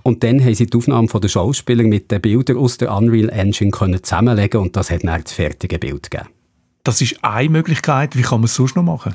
Und 0.03 0.23
dann 0.23 0.43
haben 0.43 0.55
sie 0.55 0.67
die 0.67 0.77
Aufnahmen 0.77 1.09
der 1.09 1.29
Schauspieler 1.29 1.85
mit 1.85 2.11
den 2.11 2.21
Bildern 2.21 2.57
aus 2.57 2.79
der 2.79 2.95
Unreal 2.95 3.29
Engine 3.29 3.71
können 3.71 4.03
zusammenlegen 4.03 4.61
und 4.61 4.77
das 4.77 4.91
hat 4.91 5.05
dann 5.05 5.23
das 5.23 5.33
fertige 5.33 5.79
Bild 5.79 6.11
gegeben. 6.11 6.31
Das 6.83 7.01
ist 7.01 7.23
eine 7.23 7.49
Möglichkeit. 7.49 8.17
Wie 8.17 8.23
kann 8.23 8.41
man 8.41 8.45
es 8.45 8.55
sonst 8.55 8.77
noch 8.77 8.83
machen? 8.83 9.15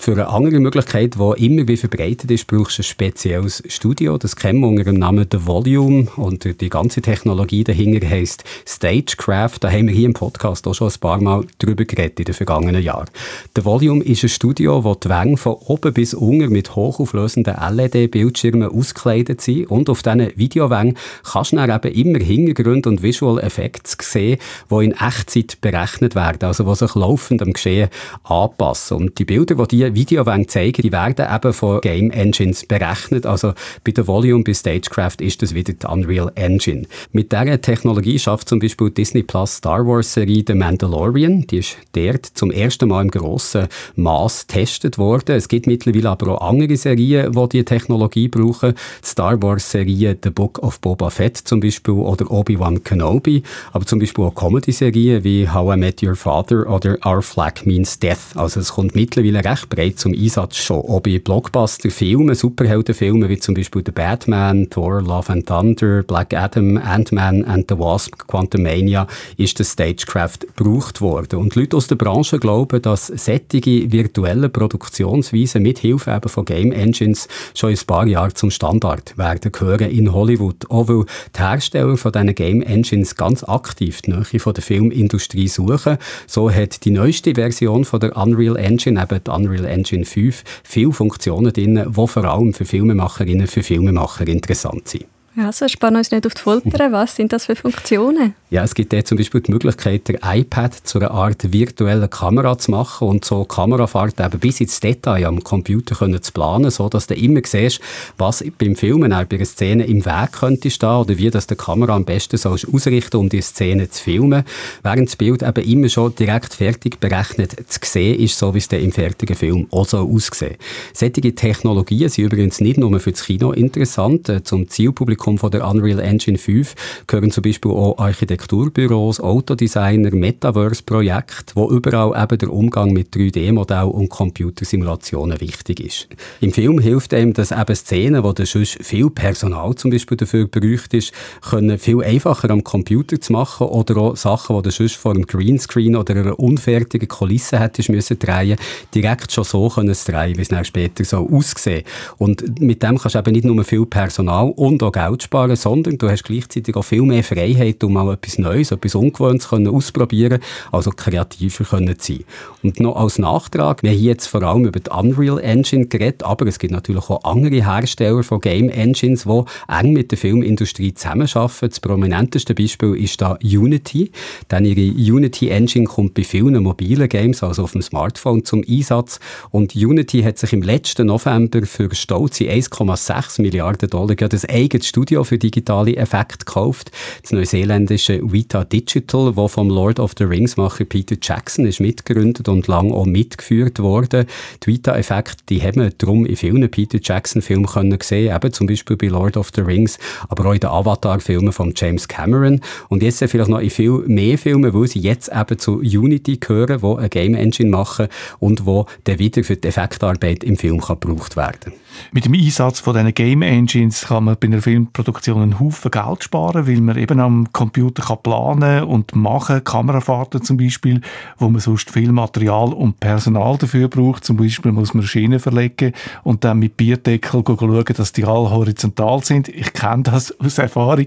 Für 0.00 0.12
eine 0.12 0.28
andere 0.28 0.60
Möglichkeit, 0.60 1.16
die 1.16 1.44
immer 1.44 1.68
wieder 1.68 1.76
verbreitet 1.76 2.30
ist, 2.30 2.46
brauchst 2.46 2.78
du 2.78 2.80
ein 2.80 2.84
spezielles 2.84 3.62
Studio. 3.68 4.16
Das 4.16 4.34
kennen 4.34 4.60
wir 4.60 4.68
unter 4.68 4.84
dem 4.84 4.94
Namen 4.94 5.26
The 5.30 5.46
Volume 5.46 6.06
und 6.16 6.42
die 6.58 6.70
ganze 6.70 7.02
Technologie 7.02 7.64
dahinter 7.64 8.08
heisst 8.08 8.42
Stagecraft. 8.66 9.58
Da 9.60 9.70
haben 9.70 9.88
wir 9.88 9.94
hier 9.94 10.06
im 10.06 10.14
Podcast 10.14 10.66
auch 10.66 10.72
schon 10.72 10.88
ein 10.88 11.00
paar 11.00 11.20
Mal 11.20 11.44
drüber 11.58 11.84
geredet 11.84 12.18
in 12.18 12.24
den 12.24 12.34
vergangenen 12.34 12.82
Jahren. 12.82 13.10
The 13.54 13.62
Volume 13.62 14.02
ist 14.02 14.22
ein 14.22 14.30
Studio, 14.30 14.84
wo 14.84 14.94
die 14.94 15.10
Wände 15.10 15.36
von 15.36 15.52
oben 15.66 15.92
bis 15.92 16.14
unten 16.14 16.50
mit 16.50 16.74
hochauflösenden 16.74 17.56
LED-Bildschirmen 17.70 18.70
ausgekleidet 18.70 19.42
sind 19.42 19.70
und 19.70 19.90
auf 19.90 20.02
diesen 20.02 20.32
Videowängen 20.34 20.96
kannst 21.30 21.52
du 21.52 21.56
dann 21.56 21.68
eben 21.68 21.94
immer 21.94 22.24
Hintergründe 22.24 22.88
und 22.88 23.02
Visual 23.02 23.38
Effects 23.38 23.98
sehen, 24.00 24.38
die 24.70 24.82
in 24.82 24.92
Echtzeit 24.92 25.60
berechnet 25.60 26.14
werden, 26.14 26.44
also 26.44 26.64
die 26.64 26.74
sich 26.74 26.94
laufend 26.94 27.42
am 27.42 27.52
Geschehen 27.52 27.90
anpassen. 28.24 28.96
Und 28.96 29.18
die 29.18 29.26
Bilder, 29.26 29.56
die 29.66 29.89
die 29.89 29.89
Video 29.94 30.24
zeigen 30.46 30.82
die 30.82 30.92
werden 30.92 31.26
eben 31.34 31.52
von 31.52 31.80
Game 31.80 32.10
Engines 32.10 32.64
berechnet. 32.66 33.26
Also 33.26 33.54
bei 33.84 33.92
der 33.92 34.06
Volume, 34.06 34.44
bei 34.44 34.54
Stagecraft 34.54 35.20
ist 35.20 35.42
das 35.42 35.54
wieder 35.54 35.72
die 35.72 35.86
Unreal 35.86 36.30
Engine. 36.34 36.86
Mit 37.12 37.32
dieser 37.32 37.60
Technologie 37.60 38.18
schafft 38.18 38.48
zum 38.48 38.58
Beispiel 38.58 38.90
Disney 38.90 39.22
Plus 39.22 39.56
Star 39.56 39.86
Wars 39.86 40.12
Serie 40.12 40.44
The 40.46 40.54
Mandalorian. 40.54 41.46
Die 41.46 41.58
ist 41.58 41.76
dort 41.92 42.26
zum 42.26 42.50
ersten 42.50 42.88
Mal 42.88 43.02
im 43.02 43.10
grossen 43.10 43.68
Maß 43.96 44.46
getestet 44.46 44.98
worden. 44.98 45.36
Es 45.36 45.48
gibt 45.48 45.66
mittlerweile 45.66 46.10
aber 46.10 46.34
auch 46.34 46.48
andere 46.48 46.76
Serien, 46.76 47.32
die 47.32 47.48
diese 47.48 47.64
Technologie 47.64 48.28
brauchen. 48.28 48.74
Die 49.02 49.06
Star 49.06 49.42
Wars 49.42 49.70
Serie 49.70 50.16
The 50.22 50.30
Book 50.30 50.58
of 50.60 50.80
Boba 50.80 51.10
Fett 51.10 51.36
zum 51.36 51.60
Beispiel 51.60 51.94
oder 51.94 52.30
Obi-Wan 52.30 52.84
Kenobi. 52.84 53.42
Aber 53.72 53.86
zum 53.86 53.98
Beispiel 53.98 54.24
auch 54.24 54.34
Comedy-Serien 54.34 55.24
wie 55.24 55.48
How 55.48 55.74
I 55.74 55.78
Met 55.78 56.02
Your 56.02 56.16
Father 56.16 56.68
oder 56.68 56.98
Our 57.04 57.22
Flag 57.22 57.64
Means 57.64 57.98
Death. 57.98 58.36
Also 58.36 58.60
es 58.60 58.72
kommt 58.72 58.94
mittlerweile 58.94 59.44
recht 59.44 59.68
breit 59.68 59.79
breit 59.80 59.98
zum 59.98 60.12
Einsatz 60.12 60.56
schon. 60.56 60.80
Ob 60.80 61.04
bei 61.04 61.18
Blockbuster-Filmen, 61.18 62.34
Superheldenfilmen 62.34 63.28
wie 63.28 63.38
zum 63.38 63.54
Beispiel 63.54 63.82
The 63.84 63.92
Batman, 63.92 64.68
Thor, 64.68 65.00
Love 65.00 65.32
and 65.32 65.46
Thunder, 65.46 66.02
Black 66.02 66.34
Adam, 66.34 66.76
Ant-Man 66.76 67.44
and 67.44 67.66
the 67.70 67.78
Wasp, 67.78 68.14
Quantumania, 68.28 69.06
ist 69.38 69.58
das 69.58 69.72
Stagecraft 69.72 70.40
gebraucht 70.56 71.00
worden. 71.00 71.38
Und 71.38 71.54
Leute 71.54 71.78
aus 71.78 71.86
der 71.86 71.96
Branche 71.96 72.38
glauben, 72.38 72.82
dass 72.82 73.06
sättige 73.06 73.90
virtuelle 73.90 74.50
Produktionsweisen 74.50 75.62
mit 75.62 75.78
Hilfe 75.78 76.10
eben 76.10 76.28
von 76.28 76.44
Game 76.44 76.72
Engines 76.72 77.26
schon 77.54 77.70
in 77.70 77.78
ein 77.78 77.86
paar 77.86 78.06
Jahren 78.06 78.34
zum 78.34 78.50
Standard 78.50 79.16
werden 79.16 79.50
gehören 79.50 79.90
in 79.90 80.12
Hollywood. 80.12 80.70
Auch 80.70 80.88
weil 80.88 81.04
die 81.34 81.40
Hersteller 81.40 81.96
von 81.96 82.12
diesen 82.12 82.34
Game 82.34 82.60
Engines 82.60 83.16
ganz 83.16 83.44
aktiv 83.44 84.02
die 84.02 84.10
Nähe 84.10 84.40
von 84.40 84.52
der 84.52 84.62
Filmindustrie 84.62 85.48
suchen. 85.48 85.96
So 86.26 86.50
hat 86.50 86.84
die 86.84 86.90
neueste 86.90 87.34
Version 87.34 87.86
von 87.86 88.00
der 88.00 88.14
Unreal 88.16 88.56
Engine, 88.56 89.02
eben 89.02 89.24
die 89.24 89.30
Unreal 89.30 89.69
Engine 89.70 90.04
5 90.04 90.42
viele 90.64 90.92
Funktionen 90.92 91.52
drin, 91.52 91.84
die 91.86 92.06
vor 92.06 92.24
allem 92.24 92.52
für 92.52 92.64
Filmemacherinnen, 92.64 93.46
für 93.46 93.62
Filmemacher 93.62 94.26
interessant 94.28 94.88
sind. 94.88 95.06
Also 95.36 95.68
spannen 95.68 95.96
uns 95.96 96.10
nicht 96.10 96.26
auf 96.26 96.34
die 96.34 96.42
Folter. 96.42 96.92
Was 96.92 97.16
sind 97.16 97.32
das 97.32 97.46
für 97.46 97.56
Funktionen? 97.56 98.34
Ja, 98.52 98.64
es 98.64 98.74
gibt 98.74 98.92
dort 98.92 99.06
zum 99.06 99.16
Beispiel 99.16 99.42
die 99.42 99.52
Möglichkeit, 99.52 100.08
der 100.08 100.18
iPad 100.24 100.74
zu 100.74 100.98
einer 100.98 101.12
Art 101.12 101.52
virtuellen 101.52 102.10
Kamera 102.10 102.58
zu 102.58 102.72
machen 102.72 103.06
und 103.06 103.24
so 103.24 103.44
Kamerafahrten 103.44 104.26
eben 104.26 104.40
bis 104.40 104.60
ins 104.60 104.80
Detail 104.80 105.24
am 105.24 105.44
Computer 105.44 105.94
können 105.94 106.20
zu 106.20 106.32
planen, 106.32 106.68
so 106.72 106.88
dass 106.88 107.06
du 107.06 107.14
immer 107.14 107.42
siehst, 107.44 107.80
was 108.18 108.42
beim 108.58 108.74
Filmen 108.74 109.12
auch 109.12 109.24
bei 109.26 109.36
einer 109.36 109.44
Szene 109.44 109.84
im 109.86 110.04
Weg 110.04 110.32
könnte 110.32 110.68
stehen 110.68 110.88
oder 110.88 111.16
wie 111.16 111.30
das 111.30 111.46
der 111.46 111.58
Kamera 111.58 111.94
am 111.94 112.04
besten 112.04 112.38
sollst 112.38 112.66
ausrichten, 112.74 113.18
um 113.18 113.28
die 113.28 113.40
Szene 113.40 113.88
zu 113.88 114.02
filmen, 114.02 114.42
während 114.82 115.08
das 115.08 115.14
Bild 115.14 115.44
eben 115.44 115.64
immer 115.64 115.88
schon 115.88 116.16
direkt 116.16 116.52
fertig 116.52 116.98
berechnet 116.98 117.54
zu 117.68 117.78
sehen 117.84 118.18
ist, 118.18 118.36
so 118.36 118.52
wie 118.52 118.58
es 118.58 118.66
dann 118.66 118.80
im 118.80 118.90
fertigen 118.90 119.36
Film 119.36 119.68
auch 119.70 119.86
so 119.86 119.98
aussieht. 119.98 120.58
Solche 120.92 121.36
Technologien 121.36 122.08
sind 122.08 122.24
übrigens 122.24 122.60
nicht 122.60 122.78
nur 122.78 122.98
für 122.98 123.12
das 123.12 123.22
Kino 123.22 123.52
interessant, 123.52 124.40
zum 124.42 124.68
Zielpublikum 124.68 125.38
von 125.38 125.52
der 125.52 125.68
Unreal 125.68 126.00
Engine 126.00 126.36
5 126.36 126.74
gehören 127.06 127.30
zum 127.30 127.42
Beispiel 127.42 127.70
auch 127.70 127.96
Architektur 127.98 128.39
Architekturbüros, 128.40 129.20
Autodesigner, 129.20 130.14
Metaverse-Projekte, 130.14 131.54
wo 131.54 131.70
überall 131.70 132.20
eben 132.22 132.38
der 132.38 132.52
Umgang 132.52 132.92
mit 132.92 133.14
3D-Modellen 133.14 133.90
und 133.90 134.08
Computersimulationen 134.08 135.40
wichtig 135.40 135.80
ist. 135.80 136.08
Im 136.40 136.52
Film 136.52 136.78
hilft 136.78 137.12
einem, 137.12 137.34
dass 137.34 137.50
eben 137.50 137.74
Szenen, 137.74 138.24
wo 138.24 138.32
sonst 138.36 138.78
viel 138.82 139.10
Personal 139.10 139.74
zum 139.74 139.90
Beispiel 139.90 140.16
dafür 140.16 140.46
bräuchte, 140.46 140.96
ist, 140.96 141.12
können 141.42 141.78
viel 141.78 142.02
einfacher 142.02 142.50
am 142.50 142.64
Computer 142.64 143.20
zu 143.20 143.32
machen 143.32 143.66
oder 143.66 143.96
auch 143.98 144.16
Sachen, 144.16 144.56
die 144.56 144.62
du 144.62 144.70
sonst 144.70 144.96
vor 144.96 145.12
einem 145.12 145.26
Greenscreen 145.26 145.96
oder 145.96 146.16
einer 146.16 146.38
unfertigen 146.40 147.08
Kulisse 147.08 147.60
hättest 147.60 147.90
müssen 147.90 148.18
drehen, 148.18 148.58
direkt 148.94 149.32
schon 149.32 149.44
so 149.44 149.68
können 149.68 149.90
es 149.90 150.04
drehen, 150.04 150.36
wie 150.38 150.42
es 150.42 150.48
dann 150.48 150.64
später 150.64 151.04
so 151.04 151.28
aussehen. 151.30 151.84
Und 152.16 152.60
mit 152.60 152.82
dem 152.82 152.98
kannst 152.98 153.14
du 153.14 153.18
eben 153.18 153.32
nicht 153.32 153.44
nur 153.44 153.62
viel 153.64 153.84
Personal 153.84 154.52
und 154.56 154.82
auch 154.82 154.92
Geld 154.92 155.24
sparen, 155.24 155.56
sondern 155.56 155.98
du 155.98 156.08
hast 156.08 156.24
gleichzeitig 156.24 156.74
auch 156.74 156.84
viel 156.84 157.02
mehr 157.02 157.22
Freiheit, 157.22 157.84
um 157.84 157.92
mal 157.92 158.14
etwas 158.14 158.29
etwas 158.30 158.38
Neues, 158.38 158.70
etwas 158.70 158.94
Ungewohntes 158.94 159.48
können 159.48 159.68
ausprobieren 159.68 160.40
also 160.72 160.90
kreativer 160.90 161.64
können 161.64 161.96
sein. 161.98 162.24
Und 162.62 162.80
noch 162.80 162.96
als 162.96 163.18
Nachtrag, 163.18 163.82
wir 163.82 163.90
haben 163.90 163.98
jetzt 163.98 164.26
vor 164.26 164.42
allem 164.42 164.66
über 164.66 164.80
die 164.80 164.90
Unreal 164.90 165.38
Engine 165.40 165.86
geredet, 165.86 166.22
aber 166.22 166.46
es 166.46 166.58
gibt 166.58 166.72
natürlich 166.72 167.08
auch 167.08 167.24
andere 167.24 167.64
Hersteller 167.64 168.22
von 168.22 168.40
Game 168.40 168.68
Engines, 168.68 169.24
die 169.24 169.42
eng 169.68 169.92
mit 169.92 170.10
der 170.10 170.18
Filmindustrie 170.18 170.94
zusammenarbeiten. 170.94 171.68
Das 171.68 171.80
prominenteste 171.80 172.54
Beispiel 172.54 172.94
ist 172.94 173.20
da 173.20 173.38
Unity, 173.42 174.10
denn 174.50 174.64
ihre 174.64 174.80
Unity 174.80 175.48
Engine 175.48 175.86
kommt 175.86 176.14
bei 176.14 176.24
vielen 176.24 176.62
mobilen 176.62 177.08
Games, 177.08 177.42
also 177.42 177.64
auf 177.64 177.72
dem 177.72 177.82
Smartphone, 177.82 178.44
zum 178.44 178.62
Einsatz. 178.68 179.20
Und 179.50 179.74
Unity 179.74 180.22
hat 180.22 180.38
sich 180.38 180.52
im 180.52 180.62
letzten 180.62 181.06
November 181.06 181.62
für 181.64 181.94
stolze 181.94 182.44
1,6 182.44 183.42
Milliarden 183.42 183.88
Dollar 183.88 184.14
das 184.14 184.48
eigene 184.48 184.82
Studio 184.82 185.24
für 185.24 185.38
digitale 185.38 185.96
Effekte 185.96 186.44
gekauft. 186.44 186.90
Das 187.22 187.32
neuseeländische 187.32 188.19
Vita 188.22 188.64
Digital, 188.64 189.36
wo 189.36 189.48
vom 189.48 189.68
Lord 189.70 189.98
of 189.98 190.12
the 190.18 190.24
Rings 190.24 190.56
Macher 190.56 190.84
Peter 190.84 191.16
Jackson 191.20 191.66
ist 191.66 191.80
mitgegründet 191.80 192.48
und 192.48 192.66
lang 192.66 192.92
auch 192.92 193.06
mitgeführt 193.06 193.78
worden. 193.78 194.26
Die 194.62 194.66
Vita-Effekte, 194.68 195.44
die 195.48 195.62
haben 195.62 195.82
wir 195.82 195.90
darum 195.90 196.26
in 196.26 196.36
vielen 196.36 196.70
Peter 196.70 196.98
Jackson-Filmen 197.02 197.66
können 197.66 197.98
sehen, 198.02 198.34
eben 198.34 198.52
zum 198.52 198.66
Beispiel 198.66 198.96
bei 198.96 199.08
Lord 199.08 199.36
of 199.36 199.50
the 199.54 199.60
Rings, 199.60 199.98
aber 200.28 200.46
auch 200.46 200.54
in 200.54 200.60
den 200.60 200.70
Avatar-Filmen 200.70 201.52
von 201.52 201.72
James 201.76 202.08
Cameron. 202.08 202.60
Und 202.88 203.02
jetzt 203.02 203.18
vielleicht 203.24 203.50
noch 203.50 203.60
in 203.60 203.70
viel 203.70 204.04
mehr 204.06 204.38
Filmen, 204.38 204.72
weil 204.74 204.88
sie 204.88 205.00
jetzt 205.00 205.30
eben 205.34 205.58
zu 205.58 205.78
Unity 205.78 206.36
gehören, 206.38 206.82
wo 206.82 206.96
eine 206.96 207.08
Game 207.08 207.34
Engine 207.34 207.70
machen 207.70 208.08
und 208.38 208.66
wo 208.66 208.86
dann 209.04 209.18
wieder 209.18 209.44
für 209.44 209.56
die 209.56 209.68
Effektarbeit 209.68 210.44
im 210.44 210.56
Film 210.56 210.80
kann 210.80 210.98
gebraucht 211.00 211.36
werden 211.36 211.72
mit 212.12 212.24
dem 212.24 212.34
Einsatz 212.34 212.80
von 212.80 212.94
diesen 212.94 213.14
Game 213.14 213.42
Engines 213.42 214.06
kann 214.06 214.24
man 214.24 214.36
bei 214.38 214.46
einer 214.48 214.62
Filmproduktion 214.62 215.42
einen 215.42 215.60
Haufen 215.60 215.90
Geld 215.90 216.24
sparen, 216.24 216.66
weil 216.66 216.80
man 216.80 216.96
eben 216.96 217.20
am 217.20 217.52
Computer 217.52 218.02
kann 218.10 218.22
planen 218.22 218.84
und 218.84 219.14
machen, 219.14 219.62
Kamerafahrten 219.62 220.42
zum 220.42 220.56
Beispiel, 220.56 221.00
wo 221.38 221.48
man 221.48 221.60
sonst 221.60 221.90
viel 221.90 222.12
Material 222.12 222.72
und 222.72 223.00
Personal 223.00 223.56
dafür 223.56 223.88
braucht. 223.88 224.24
Zum 224.24 224.36
Beispiel 224.36 224.72
muss 224.72 224.94
man 224.94 225.02
Schienen 225.02 225.38
verlegen 225.38 225.92
und 226.22 226.44
dann 226.44 226.58
mit 226.58 226.76
Bierdeckel 226.76 227.42
schauen, 227.46 227.84
dass 227.96 228.12
die 228.12 228.24
alle 228.24 228.50
horizontal 228.50 229.22
sind. 229.22 229.48
Ich 229.48 229.72
kenne 229.72 230.02
das 230.04 230.38
aus 230.40 230.58
Erfahrung. 230.58 231.06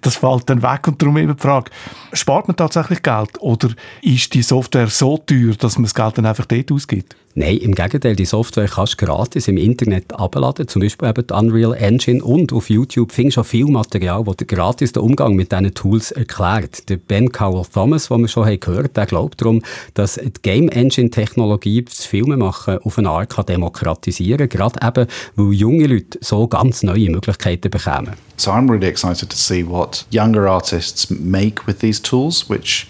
Das 0.00 0.16
fällt 0.16 0.48
dann 0.48 0.62
weg 0.62 0.86
und 0.86 1.00
darum 1.00 1.16
eben 1.18 1.34
die 1.34 1.42
Frage, 1.42 1.70
spart 2.12 2.48
man 2.48 2.56
tatsächlich 2.56 3.02
Geld 3.02 3.40
oder 3.40 3.70
ist 4.02 4.34
die 4.34 4.42
Software 4.42 4.88
so 4.88 5.18
teuer, 5.18 5.54
dass 5.58 5.76
man 5.76 5.84
das 5.84 5.94
Geld 5.94 6.18
dann 6.18 6.26
einfach 6.26 6.46
dort 6.46 6.70
ausgibt? 6.70 7.16
Nein, 7.36 7.56
im 7.56 7.74
Gegenteil, 7.74 8.14
die 8.14 8.26
Software 8.26 8.68
kannst 8.68 9.00
du 9.00 9.06
gratis 9.06 9.48
im 9.48 9.56
Internet 9.56 10.12
abladen, 10.12 10.68
zum 10.68 10.82
Beispiel 10.82 11.08
eben 11.08 11.26
die 11.26 11.34
Unreal 11.34 11.74
Engine 11.74 12.22
und 12.22 12.52
auf 12.52 12.70
YouTube 12.70 13.10
findest 13.10 13.38
du 13.38 13.40
auch 13.40 13.46
viel 13.46 13.66
Material, 13.66 14.22
das 14.22 14.36
dir 14.36 14.44
gratis 14.44 14.92
den 14.92 15.02
Umgang 15.02 15.34
mit 15.34 15.50
diesen 15.50 15.74
Tools 15.74 16.12
erklärt. 16.12 16.88
Der 16.88 16.96
Ben 16.96 17.32
Cowell 17.32 17.64
Thomas, 17.64 18.06
den 18.06 18.20
wir 18.20 18.28
schon 18.28 18.46
haben 18.46 18.60
gehört 18.60 18.96
der 18.96 19.06
glaubt 19.06 19.40
darum, 19.40 19.62
dass 19.94 20.14
die 20.14 20.30
Game 20.42 20.68
Engine 20.68 21.10
Technologie 21.10 21.82
das 21.82 22.04
Filmemachen 22.04 22.78
auf 22.78 22.98
eine 22.98 23.10
Art 23.10 23.30
kann 23.30 23.46
demokratisieren 23.46 24.48
kann, 24.48 24.70
gerade 24.70 24.86
eben, 24.86 25.10
weil 25.34 25.52
junge 25.54 25.88
Leute 25.88 26.16
so 26.20 26.46
ganz 26.46 26.84
neue 26.84 27.10
Möglichkeiten 27.10 27.68
bekommen. 27.68 28.12
So 28.36 28.52
I'm 28.52 28.70
really 28.70 28.86
excited 28.86 29.28
to 29.30 29.36
see 29.36 29.66
what 29.66 30.06
younger 30.10 30.48
artists 30.48 31.10
make 31.10 31.66
with 31.66 31.80
these 31.80 32.00
tools, 32.00 32.48
which 32.48 32.86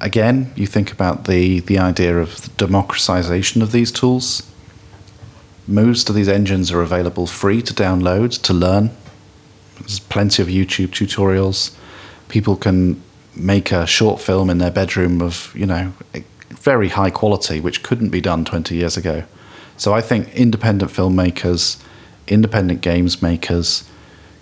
again, 0.00 0.52
you 0.56 0.66
think 0.66 0.92
about 0.92 1.24
the, 1.24 1.60
the 1.60 1.78
idea 1.78 2.18
of 2.18 2.42
the 2.42 2.50
democratization 2.50 3.62
of 3.62 3.72
these 3.72 3.92
tools. 3.92 4.42
Most 5.66 6.08
of 6.08 6.14
these 6.14 6.28
engines 6.28 6.70
are 6.70 6.82
available 6.82 7.26
free 7.26 7.60
to 7.62 7.74
download, 7.74 8.40
to 8.42 8.54
learn. 8.54 8.90
There's 9.80 10.00
plenty 10.00 10.42
of 10.42 10.48
YouTube 10.48 10.88
tutorials. 10.88 11.74
People 12.28 12.56
can 12.56 13.02
make 13.36 13.70
a 13.70 13.86
short 13.86 14.20
film 14.20 14.50
in 14.50 14.58
their 14.58 14.70
bedroom 14.70 15.20
of, 15.22 15.52
you 15.54 15.66
know, 15.66 15.92
very 16.48 16.88
high 16.88 17.10
quality, 17.10 17.60
which 17.60 17.82
couldn't 17.82 18.08
be 18.08 18.20
done 18.20 18.44
20 18.44 18.74
years 18.74 18.96
ago. 18.96 19.24
So 19.76 19.94
I 19.94 20.00
think 20.00 20.34
independent 20.34 20.90
filmmakers, 20.90 21.80
independent 22.26 22.80
games 22.80 23.22
makers, 23.22 23.88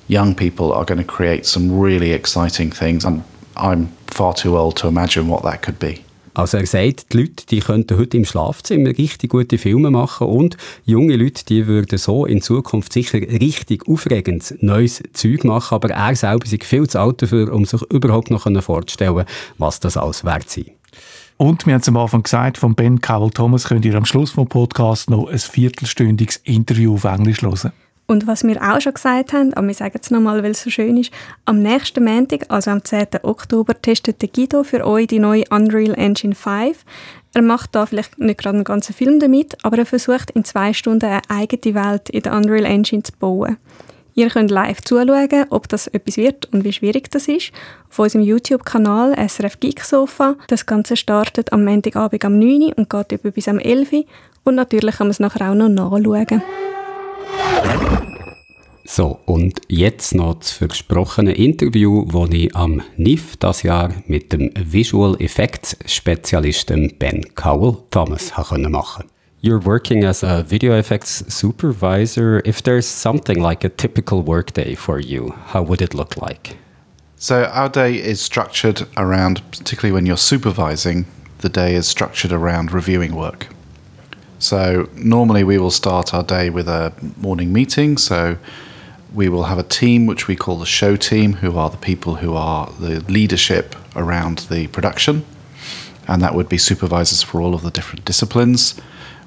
young 0.09 0.34
people 0.34 0.72
are 0.72 0.84
going 0.84 0.98
to 0.98 1.04
create 1.04 1.44
some 1.44 1.78
really 1.78 2.12
exciting 2.12 2.70
things. 2.70 3.04
And 3.04 3.22
I'm 3.57 3.88
far 4.09 4.34
too 4.34 4.57
old 4.57 4.76
to 4.78 4.88
imagine 4.88 5.28
what 5.28 5.42
that 5.42 5.62
could 5.62 5.78
be. 5.78 5.98
Also 6.36 6.59
er 6.59 6.66
sagt, 6.66 7.14
die 7.14 7.18
Leute 7.20 7.46
die 7.50 7.61
könnten 7.61 7.96
heute 7.96 8.18
im 8.18 8.26
Schlafzimmer 8.26 8.90
richtig 8.90 9.30
gute 9.30 9.57
Filme 9.57 9.90
machen 9.90 10.26
und 10.26 10.59
junge 10.84 11.16
Leute 11.16 11.46
die 11.46 11.66
würden 11.66 11.96
so 11.96 12.26
in 12.26 12.42
Zukunft 12.42 12.92
sicher 12.92 13.18
richtig 13.18 13.88
aufregendes 13.88 14.54
neues 14.61 15.02
Zeug 15.14 15.44
machen, 15.44 15.76
aber 15.76 15.88
er 15.88 16.14
selber 16.14 16.44
ist 16.44 16.62
viel 16.64 16.86
zu 16.86 17.00
alt 17.00 17.22
dafür, 17.22 17.50
um 17.54 17.64
sich 17.64 17.80
überhaupt 17.90 18.30
noch 18.30 18.46
vorzustellen, 18.62 19.24
was 19.57 19.80
das 19.80 19.96
alles 19.96 20.24
wert 20.24 20.50
sein. 20.50 20.72
Und 21.38 21.64
wir 21.64 21.72
haben 21.72 21.80
es 21.80 21.88
am 21.88 21.96
Anfang 21.96 22.22
gesagt, 22.22 22.59
von 22.59 22.74
Ben 22.74 23.00
Cowell 23.00 23.30
Thomas 23.30 23.64
könnt 23.64 23.86
ihr 23.86 23.94
am 23.94 24.04
Schluss 24.04 24.30
vom 24.30 24.46
Podcast 24.46 25.09
noch 25.09 25.28
ein 25.28 25.38
viertelstündiges 25.38 26.36
Interview 26.44 26.94
auf 26.94 27.04
Englisch 27.04 27.40
hören. 27.40 27.72
Und 28.07 28.26
was 28.26 28.44
wir 28.44 28.62
auch 28.62 28.80
schon 28.80 28.94
gesagt 28.94 29.32
haben, 29.32 29.52
aber 29.54 29.66
wir 29.66 29.74
sagen 29.74 29.98
es 30.00 30.11
nochmal, 30.11 30.42
weil 30.42 30.52
es 30.52 30.62
so 30.62 30.70
schön 30.70 30.96
ist, 30.96 31.12
am 31.44 31.61
nächsten 31.61 32.04
Montag, 32.04 32.46
also 32.48 32.70
am 32.70 32.84
10. 32.84 33.09
Oktober, 33.22 33.80
testet 33.80 34.22
der 34.22 34.28
Guido 34.28 34.62
für 34.62 34.86
euch 34.86 35.09
die 35.09 35.18
neue 35.18 35.44
Unreal 35.50 35.94
Engine 35.94 36.34
5. 36.34 36.84
Er 37.34 37.42
macht 37.42 37.74
da 37.74 37.84
vielleicht 37.84 38.18
nicht 38.18 38.38
gerade 38.38 38.57
einen 38.57 38.64
ganzen 38.64 38.94
Film 38.94 39.18
damit, 39.18 39.57
aber 39.64 39.78
er 39.78 39.86
versucht 39.86 40.30
in 40.30 40.44
zwei 40.44 40.72
Stunden 40.72 41.04
eine 41.04 41.20
eigene 41.28 41.74
Welt 41.74 42.09
in 42.11 42.22
der 42.22 42.32
Unreal 42.34 42.64
Engine 42.64 43.02
zu 43.02 43.12
bauen. 43.18 43.57
Ihr 44.14 44.30
könnt 44.30 44.50
live 44.50 44.80
zuschauen, 44.80 45.44
ob 45.50 45.68
das 45.68 45.88
etwas 45.88 46.16
wird 46.16 46.46
und 46.50 46.64
wie 46.64 46.72
schwierig 46.72 47.11
das 47.11 47.28
ist, 47.28 47.52
auf 47.90 47.98
unserem 47.98 48.24
YouTube-Kanal 48.24 49.14
SRF 49.28 49.61
Geek 49.61 49.82
Sofa. 49.82 50.36
Das 50.48 50.64
Ganze 50.64 50.96
startet 50.96 51.52
am 51.52 51.64
Montagabend 51.64 52.24
am 52.24 52.38
9 52.38 52.62
Uhr 52.62 52.78
und 52.78 52.88
geht 52.88 53.12
über 53.12 53.30
bis 53.30 53.48
am 53.48 53.59
11 53.59 53.92
Uhr. 53.92 54.04
Und 54.44 54.54
natürlich 54.54 54.96
kann 54.96 55.09
man 55.09 55.11
es 55.11 55.20
nachher 55.20 55.50
auch 55.50 55.54
noch 55.54 55.68
nachschauen. 55.68 56.42
So, 58.84 59.20
und 59.26 59.60
jetzt 59.68 60.14
noch 60.14 60.34
das 60.34 60.52
versprochene 60.52 61.32
Interview, 61.32 62.06
das 62.06 62.30
ich 62.30 62.56
am 62.56 62.82
NIF 62.96 63.36
das 63.36 63.62
Jahr 63.62 63.90
mit 64.06 64.32
dem 64.32 64.50
Visual 64.56 65.20
Effects 65.20 65.76
Spezialisten 65.86 66.94
Ben 66.98 67.22
Cowell 67.34 67.78
Thomas 67.90 68.32
machen 68.36 68.72
konnte. 68.72 69.06
You're 69.42 69.64
working 69.64 70.04
as 70.04 70.24
a 70.24 70.42
video 70.48 70.72
effects 70.78 71.24
supervisor. 71.28 72.40
If 72.46 72.62
there's 72.62 72.86
something 72.86 73.38
like 73.38 73.64
a 73.64 73.68
typical 73.68 74.22
workday 74.26 74.74
for 74.74 74.98
you, 74.98 75.34
how 75.52 75.62
would 75.62 75.82
it 75.82 75.92
look 75.92 76.16
like? 76.16 76.56
So, 77.16 77.44
our 77.52 77.68
day 77.68 77.94
is 77.96 78.20
structured 78.20 78.86
around, 78.96 79.42
particularly 79.50 79.92
when 79.92 80.06
you're 80.06 80.16
supervising, 80.16 81.06
the 81.40 81.48
day 81.48 81.74
is 81.74 81.86
structured 81.86 82.32
around 82.32 82.72
reviewing 82.72 83.14
work. 83.14 83.48
So 84.39 84.89
normally 84.95 85.45
we 85.45 85.59
will 85.59 85.70
start 85.70 86.12
our 86.12 86.22
day 86.22 86.51
with 86.51 86.68
a 86.68 86.93
morning 87.16 87.53
meeting. 87.53 87.97
So 87.97 88.37
we 89.14 89.28
will 89.28 89.45
have 89.45 89.59
a 89.59 89.62
team 89.62 90.07
which 90.07 90.28
we 90.28 90.37
call 90.37 90.59
the 90.59 90.66
show 90.66 90.95
team, 90.97 91.34
who 91.34 91.57
are 91.57 91.70
the 91.70 91.78
people 91.78 92.16
who 92.16 92.34
are 92.34 92.70
the 92.78 93.01
leadership 93.11 93.74
around 93.95 94.41
the 94.51 94.66
production, 94.68 95.24
and 96.07 96.20
that 96.20 96.34
would 96.34 96.49
be 96.49 96.59
supervisors 96.59 97.22
for 97.22 97.41
all 97.41 97.55
of 97.55 97.62
the 97.62 97.70
different 97.70 98.05
disciplines. 98.05 98.78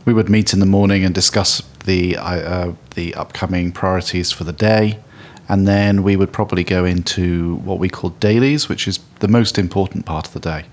We 0.05 0.13
would 0.13 0.29
meet 0.29 0.53
in 0.53 0.59
the 0.59 0.65
morning 0.65 1.03
and 1.03 1.15
discuss 1.15 1.63
the 1.85 2.17
uh, 2.17 2.73
the 2.93 3.15
upcoming 3.15 3.71
priorities 3.71 4.31
for 4.31 4.43
the 4.43 4.53
day, 4.53 4.99
and 5.47 5.67
then 5.67 6.03
we 6.03 6.15
would 6.15 6.31
probably 6.31 6.63
go 6.63 6.85
into 6.85 7.55
what 7.55 7.79
we 7.79 7.89
call 7.89 8.11
dailies, 8.11 8.69
which 8.69 8.87
is 8.87 8.99
the 9.19 9.27
most 9.27 9.57
important 9.57 10.05
part 10.05 10.27
of 10.27 10.33
the 10.33 10.39
day. 10.39 10.65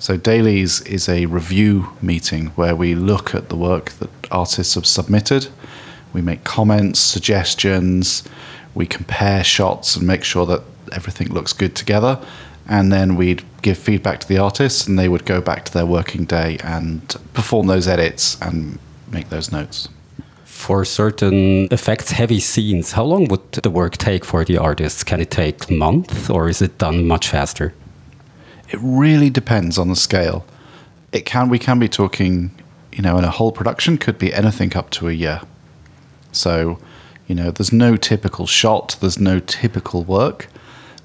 So 0.00 0.16
dailies 0.16 0.80
is 0.80 1.10
a 1.10 1.26
review 1.26 1.86
meeting 2.00 2.46
where 2.56 2.74
we 2.74 2.94
look 2.94 3.34
at 3.34 3.50
the 3.50 3.54
work 3.54 3.90
that 4.00 4.08
artists 4.30 4.74
have 4.74 4.86
submitted. 4.86 5.48
We 6.14 6.22
make 6.22 6.42
comments, 6.42 6.98
suggestions, 6.98 8.24
we 8.74 8.86
compare 8.86 9.44
shots 9.44 9.96
and 9.96 10.06
make 10.06 10.24
sure 10.24 10.46
that 10.46 10.62
everything 10.92 11.28
looks 11.28 11.52
good 11.52 11.76
together. 11.76 12.18
And 12.66 12.90
then 12.90 13.14
we'd 13.16 13.42
give 13.60 13.76
feedback 13.76 14.20
to 14.20 14.28
the 14.28 14.38
artists, 14.38 14.86
and 14.86 14.98
they 14.98 15.08
would 15.08 15.26
go 15.26 15.42
back 15.42 15.66
to 15.66 15.72
their 15.74 15.84
working 15.84 16.24
day 16.24 16.56
and 16.64 17.02
perform 17.34 17.66
those 17.66 17.86
edits 17.86 18.40
and 18.40 18.78
make 19.10 19.28
those 19.28 19.52
notes. 19.52 19.88
For 20.44 20.86
certain 20.86 21.68
effects 21.70 22.10
heavy 22.12 22.40
scenes, 22.40 22.92
how 22.92 23.04
long 23.04 23.26
would 23.26 23.52
the 23.52 23.70
work 23.70 23.98
take 23.98 24.24
for 24.24 24.46
the 24.46 24.56
artists? 24.56 25.04
Can 25.04 25.20
it 25.20 25.30
take 25.30 25.70
months 25.70 26.30
or 26.30 26.48
is 26.48 26.62
it 26.62 26.78
done 26.78 27.06
much 27.06 27.28
faster? 27.28 27.74
It 28.70 28.78
really 28.80 29.30
depends 29.30 29.78
on 29.78 29.88
the 29.88 29.96
scale. 29.96 30.46
It 31.12 31.26
can 31.26 31.48
we 31.48 31.58
can 31.58 31.78
be 31.80 31.88
talking, 31.88 32.52
you 32.92 33.02
know, 33.02 33.18
in 33.18 33.24
a 33.24 33.30
whole 33.30 33.50
production 33.50 33.98
could 33.98 34.18
be 34.18 34.32
anything 34.32 34.76
up 34.76 34.90
to 34.90 35.08
a 35.08 35.12
year. 35.12 35.40
So, 36.30 36.78
you 37.26 37.34
know, 37.34 37.50
there's 37.50 37.72
no 37.72 37.96
typical 37.96 38.46
shot, 38.46 38.96
there's 39.00 39.18
no 39.18 39.40
typical 39.40 40.04
work, 40.04 40.46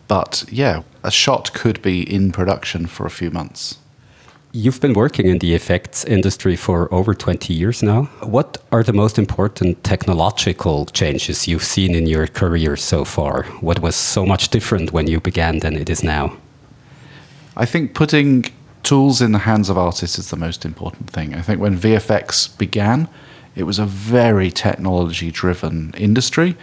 but 0.08 0.46
yeah, 0.50 0.84
a 1.04 1.10
shot 1.10 1.54
could 1.54 1.82
be 1.82 2.02
in 2.02 2.32
production 2.32 2.86
for 2.86 3.08
a 3.08 3.12
few 3.12 3.32
months. 3.32 3.80
You've 4.52 4.80
been 4.80 4.94
working 4.94 5.28
in 5.28 5.40
the 5.40 5.54
effects 5.54 6.06
industry 6.06 6.56
for 6.56 6.94
over 6.94 7.14
20 7.14 7.54
years 7.54 7.84
now. 7.84 8.04
What 8.22 8.58
are 8.72 8.84
the 8.84 8.94
most 8.94 9.18
important 9.18 9.84
technological 9.84 10.86
changes 10.86 11.48
you've 11.48 11.64
seen 11.64 11.94
in 11.94 12.06
your 12.06 12.28
career 12.28 12.78
so 12.78 13.04
far? 13.04 13.44
What 13.60 13.80
was 13.80 13.96
so 13.96 14.26
much 14.26 14.50
different 14.50 14.94
when 14.94 15.08
you 15.08 15.20
began 15.20 15.60
than 15.60 15.76
it 15.76 15.90
is 15.90 16.04
now? 16.04 16.38
I 17.58 17.66
think 17.66 17.94
putting 17.94 18.46
tools 18.84 19.22
in 19.22 19.32
the 19.32 19.40
hands 19.40 19.70
of 19.70 19.78
artists 19.78 20.20
is 20.20 20.30
the 20.30 20.36
most 20.36 20.66
important 20.66 21.10
thing. 21.10 21.34
I 21.34 21.42
think 21.42 21.62
when 21.62 21.78
VFX 21.78 22.58
began, 22.58 23.08
it 23.56 23.64
was 23.64 23.80
a 23.80 23.86
very 23.86 24.52
technology 24.52 25.32
driven 25.32 25.94
industry, 25.98 26.56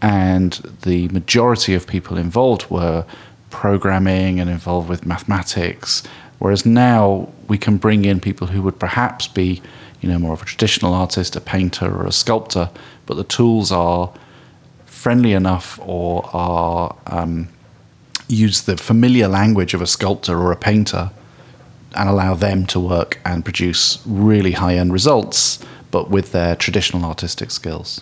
and 0.00 0.52
the 0.82 1.08
majority 1.08 1.74
of 1.74 1.86
people 1.86 2.16
involved 2.16 2.70
were 2.70 3.04
programming 3.50 4.40
and 4.40 4.48
involved 4.48 4.88
with 4.88 5.06
mathematics. 5.06 6.02
Whereas 6.38 6.64
now 6.64 7.28
we 7.48 7.58
can 7.58 7.76
bring 7.76 8.04
in 8.04 8.20
people 8.20 8.46
who 8.46 8.62
would 8.62 8.78
perhaps 8.78 9.26
be, 9.26 9.60
you 10.00 10.08
know, 10.08 10.18
more 10.18 10.32
of 10.32 10.42
a 10.42 10.46
traditional 10.46 10.94
artist, 10.94 11.36
a 11.36 11.40
painter 11.40 11.94
or 11.94 12.06
a 12.06 12.12
sculptor, 12.12 12.70
but 13.06 13.14
the 13.14 13.24
tools 13.24 13.70
are 13.70 14.12
friendly 14.86 15.32
enough 15.32 15.78
or 15.82 16.28
are 16.32 16.96
um, 17.06 17.48
use 18.28 18.62
the 18.62 18.76
familiar 18.76 19.28
language 19.28 19.74
of 19.74 19.82
a 19.82 19.86
sculptor 19.86 20.38
or 20.38 20.52
a 20.52 20.56
painter 20.56 21.10
and 21.94 22.08
allow 22.08 22.34
them 22.34 22.66
to 22.66 22.78
work 22.78 23.18
and 23.24 23.44
produce 23.44 23.98
really 24.06 24.52
high 24.52 24.76
end 24.76 24.92
results, 24.92 25.58
but 25.90 26.10
with 26.10 26.32
their 26.32 26.54
traditional 26.54 27.04
artistic 27.04 27.50
skills. 27.50 28.00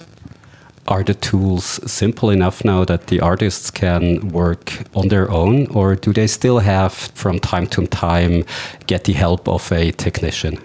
Are 0.88 1.02
the 1.02 1.14
tools 1.14 1.80
simple 1.90 2.30
enough 2.30 2.64
now 2.64 2.84
that 2.84 3.08
the 3.08 3.20
artists 3.20 3.70
can 3.70 4.28
work 4.28 4.84
on 4.94 5.08
their 5.08 5.28
own, 5.30 5.66
or 5.68 5.96
do 5.96 6.12
they 6.12 6.28
still 6.28 6.60
have, 6.60 6.92
from 6.92 7.40
time 7.40 7.66
to 7.68 7.86
time, 7.86 8.44
get 8.86 9.04
the 9.04 9.12
help 9.12 9.48
of 9.48 9.72
a 9.72 9.90
technician? 9.92 10.58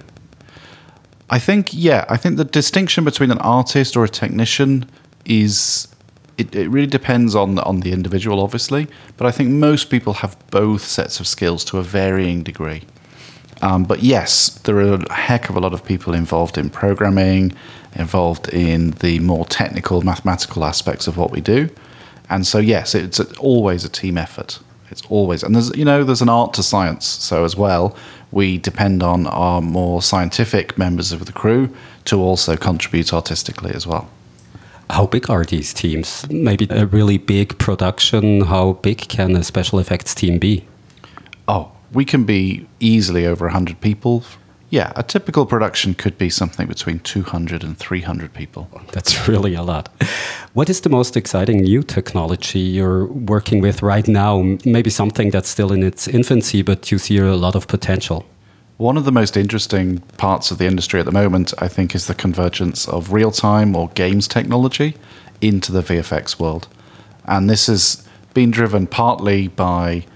I 1.32 1.40
think, 1.40 1.70
yeah, 1.74 2.06
I 2.10 2.18
think 2.18 2.38
the 2.38 2.44
distinction 2.44 3.04
between 3.04 3.32
an 3.32 3.40
artist 3.40 3.96
or 3.96 4.04
a 4.04 4.10
technician 4.10 4.86
is 5.26 5.88
it, 6.42 6.56
it 6.56 6.70
really 6.70 6.88
depends 6.88 7.36
on 7.36 7.60
on 7.60 7.82
the 7.82 7.92
individual, 7.92 8.40
obviously. 8.40 8.88
But 9.18 9.28
I 9.28 9.32
think 9.32 9.50
most 9.50 9.90
people 9.90 10.14
have 10.14 10.36
both 10.50 10.84
sets 10.84 11.20
of 11.20 11.28
skills 11.28 11.64
to 11.66 11.78
a 11.78 11.84
varying 11.84 12.44
degree. 12.44 12.82
Um, 13.62 13.84
but 13.84 14.02
yes, 14.02 14.50
there 14.64 14.78
are 14.78 14.94
a 14.96 15.14
heck 15.14 15.50
of 15.50 15.56
a 15.56 15.60
lot 15.60 15.74
of 15.74 15.86
people 15.86 16.14
involved 16.14 16.58
in 16.58 16.70
programming, 16.70 17.54
involved 17.96 18.50
in 18.50 18.92
the 18.92 19.20
more 19.20 19.46
technical 19.46 20.02
mathematical 20.02 20.66
aspects 20.66 21.08
of 21.08 21.16
what 21.16 21.32
we 21.32 21.42
do. 21.42 21.70
And 22.30 22.48
so, 22.48 22.58
yes, 22.58 22.96
it's 22.96 23.20
always 23.38 23.86
a 23.86 23.90
team 23.90 24.18
effort. 24.18 24.60
It's 24.90 25.04
always, 25.10 25.44
and 25.44 25.54
there's, 25.56 25.76
you 25.76 25.86
know, 25.86 26.04
there's 26.04 26.22
an 26.22 26.30
art 26.30 26.54
to 26.56 26.64
science. 26.64 27.06
So, 27.06 27.46
as 27.46 27.56
well, 27.56 27.96
we 28.32 28.58
depend 28.58 29.04
on 29.04 29.28
our 29.28 29.62
more 29.62 30.02
scientific 30.02 30.78
members 30.78 31.12
of 31.12 31.26
the 31.26 31.34
crew 31.34 31.70
to 32.06 32.20
also 32.20 32.58
contribute 32.58 33.14
artistically 33.14 33.74
as 33.74 33.86
well. 33.86 34.10
How 34.92 35.06
big 35.06 35.30
are 35.30 35.46
these 35.46 35.74
teams? 35.74 36.30
Maybe 36.30 36.68
a 36.70 36.86
really 36.86 37.18
big 37.18 37.58
production. 37.58 38.42
How 38.42 38.74
big 38.74 38.98
can 39.08 39.38
a 39.38 39.44
special 39.44 39.80
effects 39.80 40.14
team 40.14 40.38
be? 40.38 40.66
Oh, 41.48 41.72
we 41.94 42.04
can 42.04 42.26
be 42.26 42.68
easily 42.82 43.26
over 43.26 43.46
100 43.46 43.80
people. 43.80 44.24
Yeah, 44.70 44.92
a 44.98 45.04
typical 45.04 45.46
production 45.46 45.94
could 45.94 46.18
be 46.18 46.30
something 46.30 46.68
between 46.68 47.00
200 47.00 47.64
and 47.64 47.78
300 47.78 48.34
people. 48.34 48.70
That's 48.92 49.28
really 49.30 49.54
a 49.56 49.64
lot. 49.64 49.88
What 50.54 50.70
is 50.70 50.82
the 50.82 50.90
most 50.90 51.16
exciting 51.16 51.62
new 51.62 51.84
technology 51.84 52.60
you're 52.60 53.06
working 53.06 53.62
with 53.62 53.82
right 53.82 54.08
now? 54.08 54.58
Maybe 54.66 54.90
something 54.90 55.30
that's 55.30 55.48
still 55.48 55.72
in 55.72 55.84
its 55.84 56.08
infancy, 56.10 56.64
but 56.64 56.92
you 56.92 56.98
see 56.98 57.18
a 57.18 57.36
lot 57.36 57.56
of 57.56 57.68
potential. 57.68 58.26
One 58.82 58.98
of 58.98 59.06
the 59.06 59.12
most 59.12 59.38
interesting 59.38 60.00
parts 60.18 60.50
of 60.50 60.58
the 60.58 60.66
industry 60.66 61.00
at 61.00 61.06
the 61.06 61.12
moment, 61.12 61.54
I 61.60 61.68
think, 61.68 61.94
is 61.94 62.08
the 62.08 62.16
convergence 62.16 62.88
of 62.88 63.14
real 63.14 63.30
time 63.30 63.76
or 63.76 63.90
games 63.90 64.28
technology 64.28 64.96
into 65.40 65.72
the 65.72 65.84
VFX 65.84 66.40
world. 66.40 66.68
And 67.26 67.48
this 67.48 67.68
has 67.68 68.04
been 68.34 68.50
driven 68.50 68.88
partly 68.88 69.50
by 69.50 70.08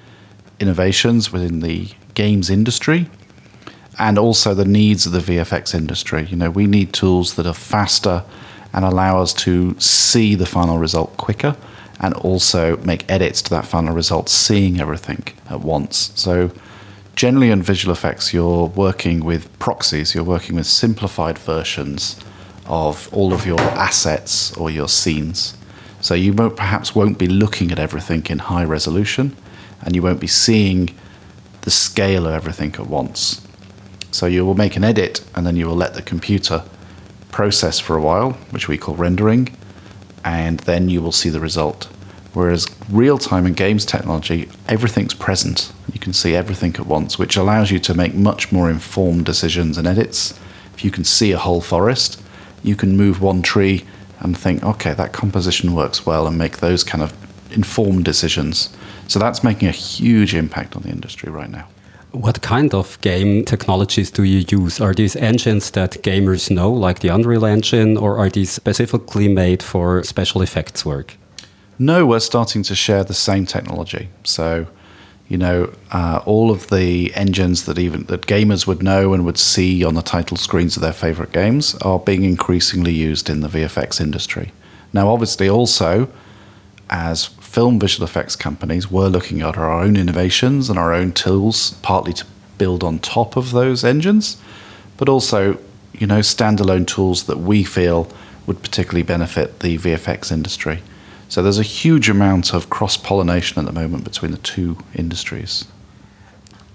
innovations 0.60 1.32
within 1.32 1.60
the 1.60 1.90
games 2.16 2.50
industry 2.50 3.08
and 4.00 4.18
also 4.18 4.56
the 4.56 4.66
needs 4.66 5.06
of 5.06 5.12
the 5.12 5.20
VFX 5.20 5.76
industry. 5.76 6.26
You 6.26 6.36
know, 6.36 6.50
we 6.50 6.66
need 6.66 6.92
tools 6.92 7.36
that 7.36 7.46
are 7.46 7.54
faster 7.54 8.24
and 8.74 8.84
allow 8.84 9.22
us 9.22 9.32
to 9.34 9.80
see 9.80 10.34
the 10.34 10.48
final 10.48 10.80
result 10.80 11.18
quicker 11.18 11.56
and 12.00 12.16
also 12.16 12.78
make 12.78 13.08
edits 13.12 13.44
to 13.44 13.52
that 13.52 13.68
final 13.68 13.94
result, 13.94 14.28
seeing 14.28 14.82
everything 14.82 15.24
at 15.52 15.62
once. 15.62 16.12
So, 16.16 16.50
generally 17.16 17.50
in 17.50 17.62
visual 17.62 17.94
effects, 17.94 18.34
you're 18.34 18.68
working 18.68 19.24
with 19.24 19.58
proxies, 19.60 20.14
you're 20.14 20.24
working 20.24 20.56
with 20.56 20.68
simplified 20.68 21.38
versions 21.38 22.20
of 22.66 23.14
all 23.14 23.34
of 23.34 23.46
your 23.46 23.60
assets 23.60 24.56
or 24.58 24.70
your 24.70 24.88
scenes. 24.88 25.58
So, 26.02 26.14
you 26.14 26.34
won't, 26.34 26.56
perhaps 26.56 26.94
won't 26.94 27.18
be 27.18 27.28
looking 27.28 27.72
at 27.72 27.80
everything 27.80 28.26
in 28.28 28.40
high 28.40 28.64
resolution 28.64 29.36
and 29.82 29.96
you 29.96 30.02
won't 30.02 30.20
be 30.20 30.28
seeing 30.28 30.96
the 31.62 31.72
scale 31.72 32.28
of 32.28 32.34
everything 32.34 32.74
at 32.76 32.88
once. 32.88 33.46
So 34.12 34.28
you 34.28 34.46
will 34.46 34.56
make 34.56 34.76
an 34.76 34.84
edit 34.84 35.26
and 35.36 35.46
then 35.46 35.56
you 35.56 35.68
will 35.68 35.76
let 35.76 35.94
the 35.94 36.02
computer 36.02 36.64
process 37.32 37.80
for 37.80 37.98
a 37.98 38.02
while, 38.02 38.32
which 38.52 38.68
we 38.68 38.78
call 38.78 38.96
rendering, 38.96 39.56
and 40.24 40.60
then 40.62 40.90
you 40.90 41.02
will 41.02 41.12
see 41.12 41.30
the 41.30 41.40
result. 41.40 41.90
Whereas 42.36 42.68
real 42.90 43.18
time 43.18 43.46
and 43.46 43.56
games 43.56 43.86
technology, 43.86 44.50
everything's 44.68 45.14
present. 45.14 45.72
You 45.94 46.02
can 46.02 46.12
see 46.12 46.36
everything 46.36 46.76
at 46.76 46.86
once, 46.86 47.18
which 47.18 47.38
allows 47.38 47.72
you 47.72 47.80
to 47.80 47.94
make 47.94 48.14
much 48.14 48.52
more 48.52 48.70
informed 48.70 49.26
decisions 49.26 49.78
and 49.78 49.88
edits. 49.88 50.38
If 50.74 50.84
you 50.84 50.92
can 50.92 51.06
see 51.06 51.32
a 51.32 51.38
whole 51.38 51.62
forest, 51.62 52.22
you 52.62 52.76
can 52.76 52.98
move 52.98 53.22
one 53.22 53.42
tree 53.42 53.86
and 54.20 54.38
think, 54.38 54.66
okay, 54.66 54.94
that 54.96 55.14
composition 55.14 55.74
works 55.74 56.06
well, 56.06 56.28
and 56.28 56.38
make 56.38 56.58
those 56.58 56.84
kind 56.84 57.02
of 57.02 57.14
informed 57.52 58.04
decisions. 58.04 58.70
So 59.08 59.18
that's 59.18 59.42
making 59.42 59.70
a 59.70 59.72
huge 59.72 60.36
impact 60.36 60.76
on 60.76 60.82
the 60.82 60.90
industry 60.90 61.32
right 61.32 61.50
now. 61.50 61.70
What 62.12 62.42
kind 62.42 62.74
of 62.74 63.00
game 63.00 63.46
technologies 63.46 64.12
do 64.12 64.24
you 64.24 64.44
use? 64.50 64.82
Are 64.82 64.94
these 64.94 65.16
engines 65.16 65.72
that 65.72 66.04
gamers 66.04 66.52
know, 66.52 66.70
like 66.70 67.00
the 67.00 67.08
Unreal 67.08 67.46
Engine, 67.46 67.96
or 67.96 68.18
are 68.18 68.30
these 68.30 68.52
specifically 68.52 69.30
made 69.30 69.64
for 69.64 70.04
special 70.04 70.42
effects 70.42 70.86
work? 70.86 71.16
No, 71.78 72.06
we're 72.06 72.20
starting 72.20 72.64
to 72.64 72.76
share 72.76 73.04
the 73.04 73.14
same 73.14 73.46
technology. 73.46 74.10
So, 74.24 74.68
you 75.28 75.38
know, 75.38 75.74
uh, 75.92 76.22
all 76.26 76.50
of 76.50 76.70
the 76.70 77.14
engines 77.16 77.66
that 77.66 77.78
even 77.78 78.04
that 78.06 78.22
gamers 78.22 78.66
would 78.66 78.82
know 78.82 79.14
and 79.14 79.26
would 79.26 79.38
see 79.38 79.84
on 79.84 79.96
the 79.96 80.02
title 80.02 80.38
screens 80.38 80.78
of 80.78 80.82
their 80.82 80.94
favorite 80.94 81.34
games 81.34 81.76
are 81.82 82.00
being 82.00 82.24
increasingly 82.24 82.94
used 82.94 83.30
in 83.30 83.42
the 83.42 83.50
VFX 83.50 84.00
industry. 84.00 84.54
Now, 84.94 85.10
obviously, 85.10 85.50
also 85.50 86.08
as 86.90 87.26
film 87.26 87.80
visual 87.80 88.06
effects 88.06 88.36
companies, 88.36 88.90
we're 88.90 89.08
looking 89.08 89.42
at 89.42 89.58
our 89.58 89.82
own 89.82 89.98
innovations 89.98 90.70
and 90.70 90.80
our 90.80 90.94
own 90.94 91.12
tools, 91.12 91.72
partly 91.82 92.14
to 92.14 92.26
build 92.58 92.84
on 92.84 93.00
top 93.00 93.36
of 93.36 93.52
those 93.52 93.84
engines, 93.84 94.38
but 94.96 95.10
also, 95.10 95.58
you 95.94 96.08
know, 96.08 96.20
standalone 96.20 96.88
tools 96.88 97.24
that 97.24 97.40
we 97.40 97.64
feel 97.64 98.08
would 98.46 98.62
particularly 98.62 99.04
benefit 99.04 99.60
the 99.60 99.78
VFX 99.78 100.32
industry. 100.32 100.82
So 101.28 101.42
there's 101.42 101.60
a 101.60 101.64
huge 101.64 102.10
amount 102.10 102.54
of 102.54 102.70
cross 102.70 102.98
pollination 102.98 103.60
at 103.60 103.66
the 103.66 103.74
moment 103.74 104.04
between 104.04 104.32
the 104.32 104.38
two 104.38 104.78
industries. 104.94 105.66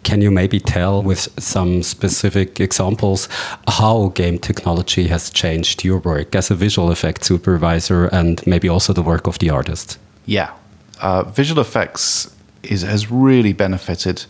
Can 0.02 0.22
you 0.22 0.30
maybe 0.30 0.58
tell 0.58 1.02
with 1.02 1.28
some 1.38 1.82
specific 1.82 2.58
examples 2.58 3.28
how 3.68 4.08
game 4.08 4.38
technology 4.38 5.08
has 5.08 5.30
changed 5.30 5.84
your 5.84 5.98
work 5.98 6.34
as 6.34 6.50
a 6.50 6.54
visual 6.54 6.90
effects 6.90 7.28
supervisor 7.28 8.06
and 8.06 8.44
maybe 8.46 8.68
also 8.68 8.92
the 8.92 9.02
work 9.02 9.26
of 9.26 9.38
the 9.38 9.50
artist? 9.50 9.98
Yeah. 10.24 10.52
Uh, 11.00 11.24
visual 11.24 11.60
effects 11.60 12.34
is, 12.62 12.82
has 12.82 13.10
really 13.10 13.52
benefited 13.52 14.24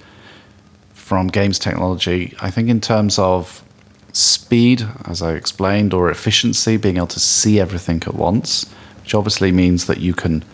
from 0.92 1.28
games 1.28 1.58
technology, 1.58 2.34
I 2.40 2.50
think, 2.50 2.68
in 2.68 2.80
terms 2.80 3.18
of 3.18 3.64
speed, 4.12 4.86
as 5.06 5.22
I 5.22 5.34
explained, 5.34 5.94
or 5.94 6.10
efficiency, 6.10 6.76
being 6.76 6.96
able 6.96 7.06
to 7.08 7.20
see 7.20 7.60
everything 7.60 8.02
at 8.06 8.14
once, 8.14 8.66
which 9.02 9.14
obviously 9.14 9.52
means 9.52 9.86
that 9.86 9.98
you 9.98 10.14
can 10.14 10.44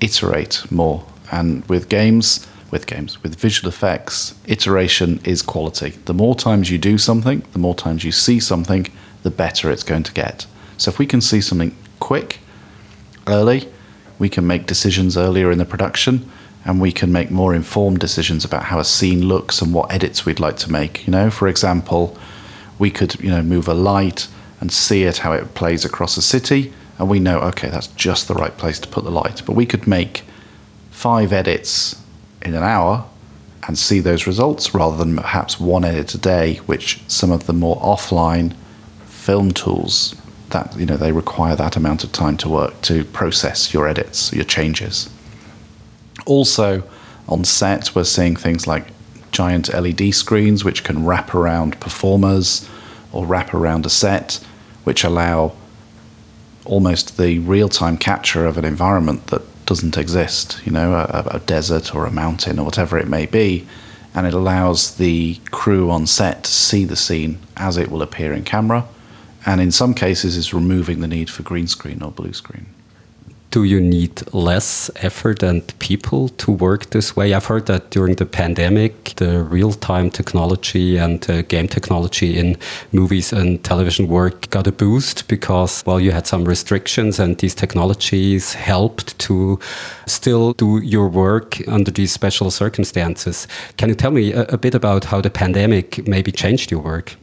iterate 0.00 0.62
more. 0.70 1.04
And 1.32 1.64
with 1.68 1.88
games, 1.88 2.46
with 2.70 2.86
games, 2.86 3.22
with 3.22 3.36
visual 3.36 3.68
effects, 3.68 4.34
iteration 4.46 5.20
is 5.24 5.42
quality. 5.42 5.90
The 6.04 6.14
more 6.14 6.34
times 6.34 6.70
you 6.70 6.78
do 6.78 6.98
something, 6.98 7.42
the 7.52 7.58
more 7.58 7.74
times 7.74 8.04
you 8.04 8.12
see 8.12 8.40
something, 8.40 8.86
the 9.22 9.30
better 9.30 9.70
it's 9.70 9.82
going 9.82 10.02
to 10.04 10.12
get. 10.12 10.46
So 10.76 10.90
if 10.90 10.98
we 10.98 11.06
can 11.06 11.20
see 11.20 11.40
something 11.40 11.74
quick, 12.00 12.40
early, 13.26 13.68
we 14.18 14.28
can 14.28 14.46
make 14.46 14.66
decisions 14.66 15.16
earlier 15.16 15.50
in 15.50 15.58
the 15.58 15.64
production 15.64 16.30
and 16.64 16.80
we 16.80 16.90
can 16.90 17.12
make 17.12 17.30
more 17.30 17.54
informed 17.54 18.00
decisions 18.00 18.44
about 18.44 18.64
how 18.64 18.78
a 18.78 18.84
scene 18.84 19.26
looks 19.26 19.62
and 19.62 19.72
what 19.72 19.92
edits 19.92 20.26
we'd 20.26 20.40
like 20.40 20.56
to 20.56 20.72
make. 20.72 21.06
You 21.06 21.12
know, 21.12 21.30
for 21.30 21.48
example, 21.48 22.16
we 22.78 22.90
could, 22.90 23.14
you 23.20 23.30
know, 23.30 23.42
move 23.42 23.68
a 23.68 23.74
light 23.74 24.26
and 24.60 24.72
see 24.72 25.04
it 25.04 25.18
how 25.18 25.32
it 25.32 25.54
plays 25.54 25.84
across 25.84 26.16
a 26.16 26.22
city 26.22 26.72
and 26.98 27.08
we 27.08 27.18
know 27.18 27.40
okay, 27.40 27.68
that's 27.68 27.88
just 27.88 28.28
the 28.28 28.34
right 28.34 28.56
place 28.56 28.78
to 28.80 28.88
put 28.88 29.04
the 29.04 29.10
light. 29.10 29.42
But 29.44 29.54
we 29.54 29.66
could 29.66 29.86
make 29.86 30.22
five 30.90 31.32
edits 31.32 32.00
in 32.42 32.54
an 32.54 32.62
hour 32.62 33.04
and 33.66 33.78
see 33.78 34.00
those 34.00 34.26
results 34.26 34.74
rather 34.74 34.96
than 34.96 35.16
perhaps 35.16 35.58
one 35.58 35.84
edit 35.84 36.14
a 36.14 36.18
day, 36.18 36.56
which 36.66 37.00
some 37.08 37.32
of 37.32 37.46
the 37.46 37.52
more 37.52 37.76
offline 37.80 38.54
film 39.06 39.50
tools 39.52 40.14
that 40.50 40.76
you 40.78 40.86
know 40.86 40.96
they 40.96 41.12
require 41.12 41.56
that 41.56 41.76
amount 41.76 42.04
of 42.04 42.12
time 42.12 42.36
to 42.36 42.48
work 42.48 42.80
to 42.82 43.04
process 43.06 43.74
your 43.74 43.88
edits, 43.88 44.32
your 44.32 44.44
changes. 44.44 45.10
Also, 46.24 46.82
on 47.28 47.44
set, 47.44 47.94
we're 47.94 48.04
seeing 48.04 48.36
things 48.36 48.66
like 48.66 48.86
giant 49.32 49.72
LED 49.74 50.14
screens 50.14 50.64
which 50.64 50.84
can 50.84 51.04
wrap 51.04 51.34
around 51.34 51.78
performers 51.80 52.68
or 53.12 53.26
wrap 53.26 53.52
around 53.52 53.84
a 53.84 53.90
set, 53.90 54.40
which 54.84 55.04
allow 55.04 55.52
almost 56.66 57.16
the 57.16 57.38
real 57.40 57.68
time 57.68 57.96
capture 57.96 58.46
of 58.46 58.58
an 58.58 58.64
environment 58.64 59.28
that 59.28 59.42
doesn't 59.66 59.96
exist, 59.96 60.60
you 60.64 60.72
know, 60.72 60.94
a, 60.94 61.36
a, 61.36 61.40
desert 61.40 61.94
or 61.94 62.06
a 62.06 62.10
mountain 62.10 62.58
or 62.58 62.64
whatever 62.64 62.98
it 62.98 63.08
may 63.08 63.26
be. 63.26 63.66
And 64.14 64.26
it 64.26 64.34
allows 64.34 64.96
the 64.96 65.40
crew 65.50 65.90
on 65.90 66.06
set 66.06 66.44
to 66.44 66.50
see 66.50 66.84
the 66.84 66.96
scene 66.96 67.38
as 67.56 67.76
it 67.76 67.90
will 67.90 68.02
appear 68.02 68.32
in 68.32 68.44
camera. 68.44 68.86
And 69.44 69.60
in 69.60 69.72
some 69.72 69.94
cases, 69.94 70.36
is 70.36 70.54
removing 70.54 71.00
the 71.00 71.08
need 71.08 71.28
for 71.28 71.42
green 71.42 71.66
screen 71.66 72.02
or 72.02 72.10
blue 72.10 72.32
screen 72.32 72.66
do 73.50 73.64
you 73.64 73.80
need 73.80 74.22
less 74.34 74.90
effort 74.96 75.42
and 75.42 75.62
people 75.78 76.28
to 76.30 76.52
work 76.52 76.90
this 76.90 77.16
way? 77.16 77.32
I've 77.34 77.46
heard 77.46 77.66
that 77.66 77.90
during 77.90 78.16
the 78.16 78.26
pandemic, 78.26 79.14
the 79.16 79.42
real 79.42 79.72
time 79.72 80.10
technology 80.10 80.96
and 80.96 81.28
uh, 81.30 81.42
game 81.42 81.68
technology 81.68 82.38
in 82.38 82.56
movies 82.92 83.32
and 83.32 83.62
television 83.64 84.08
work 84.08 84.50
got 84.50 84.66
a 84.66 84.72
boost 84.72 85.28
because, 85.28 85.84
well, 85.86 86.00
you 86.00 86.12
had 86.12 86.26
some 86.26 86.44
restrictions 86.44 87.18
and 87.18 87.38
these 87.38 87.54
technologies 87.54 88.54
helped 88.54 89.18
to 89.18 89.58
still 90.06 90.52
do 90.52 90.78
your 90.82 91.08
work 91.08 91.56
under 91.68 91.90
these 91.90 92.12
special 92.12 92.50
circumstances. 92.50 93.48
Can 93.76 93.88
you 93.88 93.94
tell 93.94 94.10
me 94.10 94.32
a, 94.32 94.42
a 94.44 94.58
bit 94.58 94.74
about 94.74 95.04
how 95.04 95.20
the 95.20 95.30
pandemic 95.30 96.06
maybe 96.06 96.32
changed 96.32 96.70
your 96.70 96.80
work? 96.80 97.16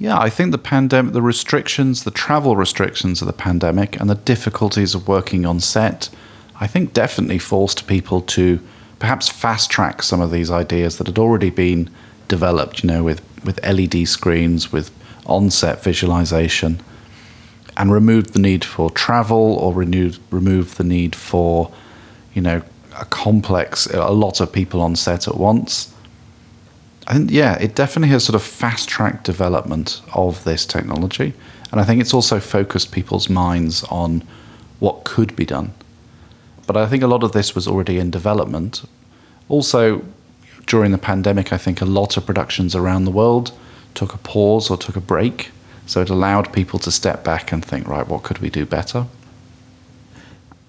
Yeah, 0.00 0.18
I 0.18 0.30
think 0.30 0.50
the 0.50 0.56
pandemic, 0.56 1.12
the 1.12 1.20
restrictions, 1.20 2.04
the 2.04 2.10
travel 2.10 2.56
restrictions 2.56 3.20
of 3.20 3.26
the 3.26 3.34
pandemic, 3.34 4.00
and 4.00 4.08
the 4.08 4.14
difficulties 4.14 4.94
of 4.94 5.06
working 5.06 5.44
on 5.44 5.60
set, 5.60 6.08
I 6.58 6.66
think 6.66 6.94
definitely 6.94 7.38
forced 7.38 7.86
people 7.86 8.22
to 8.22 8.60
perhaps 8.98 9.28
fast 9.28 9.70
track 9.70 10.02
some 10.02 10.22
of 10.22 10.30
these 10.30 10.50
ideas 10.50 10.96
that 10.96 11.06
had 11.06 11.18
already 11.18 11.50
been 11.50 11.90
developed, 12.28 12.82
you 12.82 12.86
know, 12.88 13.04
with, 13.04 13.20
with 13.44 13.62
LED 13.62 14.08
screens, 14.08 14.72
with 14.72 14.90
on 15.26 15.50
set 15.50 15.84
visualization, 15.84 16.80
and 17.76 17.92
removed 17.92 18.32
the 18.32 18.38
need 18.38 18.64
for 18.64 18.88
travel 18.90 19.56
or 19.56 19.74
renewed, 19.74 20.16
removed 20.30 20.78
the 20.78 20.84
need 20.84 21.14
for, 21.14 21.70
you 22.32 22.40
know, 22.40 22.62
a 22.98 23.04
complex, 23.04 23.84
a 23.88 24.08
lot 24.12 24.40
of 24.40 24.50
people 24.50 24.80
on 24.80 24.96
set 24.96 25.28
at 25.28 25.36
once 25.36 25.89
I 27.06 27.14
think, 27.14 27.30
yeah, 27.30 27.56
it 27.58 27.74
definitely 27.74 28.10
has 28.10 28.24
sort 28.24 28.34
of 28.34 28.42
fast 28.42 28.88
tracked 28.88 29.24
development 29.24 30.02
of 30.14 30.44
this 30.44 30.66
technology. 30.66 31.32
And 31.72 31.80
I 31.80 31.84
think 31.84 32.00
it's 32.00 32.14
also 32.14 32.40
focused 32.40 32.92
people's 32.92 33.28
minds 33.28 33.84
on 33.84 34.22
what 34.80 35.04
could 35.04 35.34
be 35.36 35.44
done. 35.44 35.72
But 36.66 36.76
I 36.76 36.86
think 36.86 37.02
a 37.02 37.06
lot 37.06 37.22
of 37.22 37.32
this 37.32 37.54
was 37.54 37.66
already 37.66 37.98
in 37.98 38.10
development. 38.10 38.82
Also, 39.48 40.04
during 40.66 40.92
the 40.92 40.98
pandemic, 40.98 41.52
I 41.52 41.58
think 41.58 41.80
a 41.80 41.84
lot 41.84 42.16
of 42.16 42.26
productions 42.26 42.74
around 42.74 43.04
the 43.04 43.10
world 43.10 43.52
took 43.94 44.14
a 44.14 44.18
pause 44.18 44.70
or 44.70 44.76
took 44.76 44.96
a 44.96 45.00
break. 45.00 45.50
So 45.86 46.00
it 46.00 46.10
allowed 46.10 46.52
people 46.52 46.78
to 46.80 46.92
step 46.92 47.24
back 47.24 47.50
and 47.50 47.64
think, 47.64 47.88
right, 47.88 48.06
what 48.06 48.22
could 48.22 48.38
we 48.38 48.50
do 48.50 48.64
better? 48.64 49.06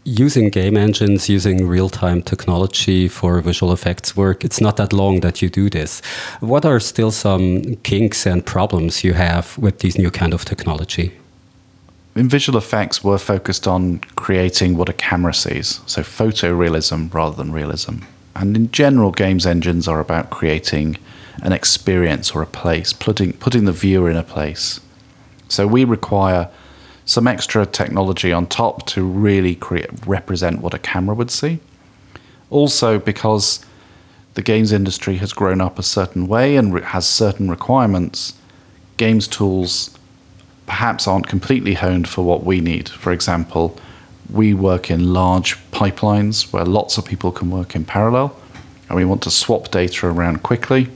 Using 0.04 0.50
game 0.50 0.78
engines, 0.78 1.30
using 1.30 1.68
real 1.68 1.90
time 1.90 2.22
technology 2.22 3.08
for 3.08 3.40
visual 3.42 3.72
effects 3.72 4.18
work, 4.18 4.44
it's 4.44 4.60
not 4.60 4.78
that 4.78 4.94
long 4.94 5.20
that 5.20 5.42
you 5.42 5.50
do 5.50 5.70
this. 5.70 6.02
What 6.40 6.66
are 6.66 6.80
still 6.80 7.12
some 7.12 7.76
kinks 7.78 8.26
and 8.26 8.46
problems 8.46 9.04
you 9.04 9.14
have 9.14 9.58
with 9.58 9.80
these 9.80 9.98
new 9.98 10.12
kind 10.12 10.34
of 10.34 10.46
technology? 10.46 11.14
In 12.16 12.28
visual 12.28 12.58
effects, 12.58 13.04
we're 13.04 13.18
focused 13.18 13.68
on 13.68 14.00
creating 14.16 14.76
what 14.76 14.90
a 14.90 14.94
camera 14.94 15.34
sees, 15.34 15.80
so 15.86 16.02
photorealism 16.02 17.14
rather 17.14 17.36
than 17.36 17.54
realism. 17.54 18.00
And 18.36 18.56
in 18.56 18.72
general, 18.72 19.12
games 19.12 19.46
engines 19.46 19.88
are 19.88 20.00
about 20.00 20.30
creating 20.30 20.98
an 21.42 21.54
experience 21.54 22.32
or 22.32 22.42
a 22.42 22.48
place, 22.48 22.92
putting, 22.92 23.34
putting 23.34 23.66
the 23.66 23.72
viewer 23.72 24.10
in 24.10 24.18
a 24.18 24.24
place. 24.24 24.82
So 25.48 25.68
we 25.68 25.86
require 25.86 26.50
some 27.12 27.28
extra 27.28 27.66
technology 27.66 28.32
on 28.32 28.48
top 28.48 28.86
to 28.86 29.04
really 29.04 29.54
create, 29.54 29.90
represent 30.08 30.62
what 30.62 30.74
a 30.74 30.80
camera 30.80 31.14
would 31.14 31.30
see. 31.30 31.60
Also, 32.50 32.98
because 32.98 33.66
the 34.36 34.42
games 34.42 34.72
industry 34.72 35.18
has 35.18 35.34
grown 35.34 35.60
up 35.60 35.78
a 35.78 35.84
certain 35.84 36.26
way 36.26 36.56
and 36.56 36.74
has 36.86 37.06
certain 37.06 37.50
requirements, 37.50 38.34
games 38.96 39.28
tools 39.28 39.98
perhaps 40.68 41.06
aren't 41.06 41.28
completely 41.28 41.74
honed 41.74 42.08
for 42.08 42.24
what 42.24 42.46
we 42.46 42.62
need. 42.62 42.88
For 42.88 43.12
example, 43.12 43.78
we 44.32 44.54
work 44.54 44.90
in 44.90 45.14
large 45.14 45.58
pipelines 45.72 46.54
where 46.54 46.64
lots 46.64 46.98
of 46.98 47.04
people 47.04 47.34
can 47.34 47.52
work 47.52 47.76
in 47.76 47.84
parallel, 47.84 48.34
and 48.88 48.96
we 48.96 49.04
want 49.04 49.22
to 49.24 49.32
swap 49.32 49.70
data 49.70 50.08
around 50.08 50.44
quickly 50.44 50.88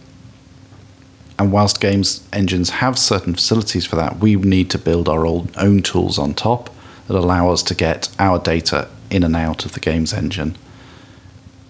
and 1.37 1.51
whilst 1.51 1.81
games 1.81 2.25
engines 2.31 2.69
have 2.69 2.97
certain 2.97 3.35
facilities 3.35 3.85
for 3.85 3.95
that, 3.97 4.19
we 4.19 4.35
need 4.35 4.69
to 4.71 4.77
build 4.77 5.09
our 5.09 5.25
own 5.25 5.81
tools 5.81 6.17
on 6.17 6.33
top 6.33 6.69
that 7.07 7.15
allow 7.15 7.51
us 7.51 7.61
to 7.63 7.75
get 7.75 8.09
our 8.19 8.39
data 8.39 8.87
in 9.09 9.23
and 9.23 9.35
out 9.35 9.65
of 9.65 9.73
the 9.73 9.79
games 9.79 10.13
engine. 10.13 10.57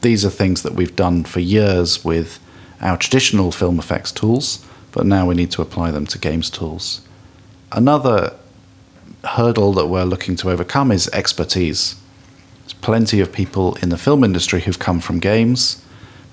These 0.01 0.23
are 0.23 0.29
things 0.29 0.61
that 0.61 0.75
we've 0.75 0.95
done 0.95 1.23
for 1.23 1.39
years 1.39 2.05
with 2.05 2.39
our 2.79 2.97
traditional 2.97 3.51
film 3.51 3.79
effects 3.79 4.11
tools, 4.11 4.63
but 4.91 5.05
now 5.05 5.27
we 5.27 5.35
need 5.35 5.51
to 5.51 5.61
apply 5.61 5.91
them 5.91 6.05
to 6.07 6.19
games 6.19 6.49
tools. 6.49 7.01
Another 7.71 8.35
hurdle 9.23 9.73
that 9.73 9.87
we're 9.87 10.03
looking 10.03 10.35
to 10.37 10.51
overcome 10.51 10.91
is 10.91 11.09
expertise. 11.09 11.95
There's 12.61 12.73
plenty 12.73 13.19
of 13.19 13.33
people 13.33 13.75
in 13.75 13.89
the 13.89 13.97
film 13.97 14.23
industry 14.23 14.61
who've 14.61 14.79
come 14.79 14.99
from 14.99 15.19
games, 15.19 15.83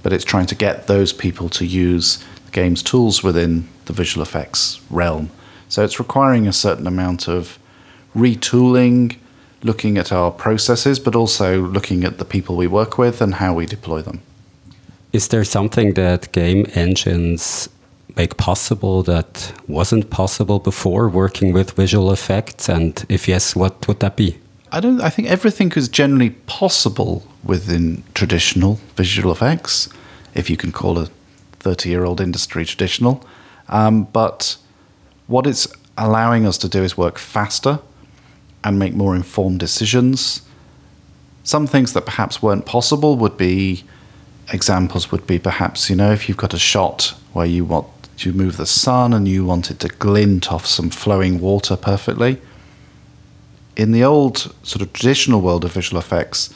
but 0.03 0.12
it's 0.12 0.24
trying 0.24 0.47
to 0.47 0.55
get 0.55 0.87
those 0.87 1.12
people 1.12 1.49
to 1.49 1.64
use 1.64 2.22
games 2.53 2.83
tools 2.83 3.23
within 3.23 3.69
the 3.87 3.93
visual 3.93 4.23
effects 4.23 4.81
realm. 4.91 5.31
So 5.69 5.83
it's 5.85 5.99
requiring 5.99 6.47
a 6.47 6.53
certain 6.53 6.87
amount 6.87 7.29
of 7.29 7.59
retooling, 8.15 9.17
looking 9.63 9.99
at 9.99 10.13
our 10.13 10.31
processes, 10.31 11.01
but 11.01 11.15
also 11.17 11.63
looking 11.63 12.05
at 12.05 12.19
the 12.19 12.25
people 12.25 12.57
we 12.57 12.67
work 12.67 12.99
with 12.99 13.21
and 13.21 13.35
how 13.35 13.55
we 13.55 13.67
deploy 13.67 14.03
them. 14.03 14.21
Is 15.13 15.29
there 15.29 15.45
something 15.45 15.95
that 15.95 16.33
game 16.33 16.67
engines 16.75 17.69
make 18.17 18.37
possible 18.37 19.03
that 19.03 19.53
wasn't 19.69 20.11
possible 20.11 20.59
before 20.59 21.09
working 21.09 21.53
with 21.53 21.73
visual 21.73 22.13
effects? 22.13 22.69
And 22.69 23.05
if 23.09 23.29
yes, 23.29 23.57
what 23.57 23.87
would 23.89 24.01
that 24.01 24.17
be? 24.17 24.39
I 24.71 24.81
don't 24.81 25.01
I 25.03 25.11
think 25.11 25.29
everything 25.29 25.71
is 25.77 25.89
generally 25.89 26.31
possible 26.47 27.23
within 27.45 28.03
traditional 28.15 28.79
visual 28.97 29.31
effects, 29.33 29.89
if 30.35 30.49
you 30.49 30.57
can 30.57 30.73
call 30.73 30.99
it 30.99 31.11
30 31.63 31.89
year 31.89 32.05
old 32.05 32.21
industry 32.21 32.65
traditional. 32.65 33.25
Um, 33.69 34.05
but 34.05 34.57
what 35.27 35.47
it's 35.47 35.67
allowing 35.97 36.47
us 36.47 36.59
to 36.59 36.69
do 36.69 36.83
is 36.83 36.97
work 36.97 37.19
faster 37.19 37.79
and 38.65 38.79
make 38.79 38.95
more 38.95 39.15
informed 39.15 39.61
decisions. 39.61 40.43
Some 41.45 41.67
things 41.67 41.93
that 41.93 42.07
perhaps 42.07 42.43
weren't 42.43 42.67
possible 42.67 43.17
would 43.17 43.37
be 43.37 43.85
examples 44.53 45.11
would 45.11 45.27
be 45.27 45.39
perhaps, 45.39 45.89
you 45.89 45.97
know, 45.97 46.13
if 46.13 46.29
you've 46.29 46.37
got 46.37 46.55
a 46.55 46.59
shot 46.59 47.15
where 47.33 47.47
you 47.47 47.65
want 47.65 47.87
to 48.19 48.33
move 48.33 48.57
the 48.57 48.67
sun 48.67 49.13
and 49.13 49.27
you 49.27 49.45
want 49.45 49.71
it 49.71 49.81
to 49.81 49.89
glint 49.89 50.53
off 50.53 50.67
some 50.67 50.91
flowing 50.91 51.41
water 51.41 51.77
perfectly. 51.77 52.41
In 53.77 53.93
the 53.93 54.05
old 54.05 54.55
sort 54.63 54.83
of 54.83 54.93
traditional 54.93 55.41
world 55.41 55.65
of 55.65 55.73
visual 55.73 55.99
effects, 55.99 56.55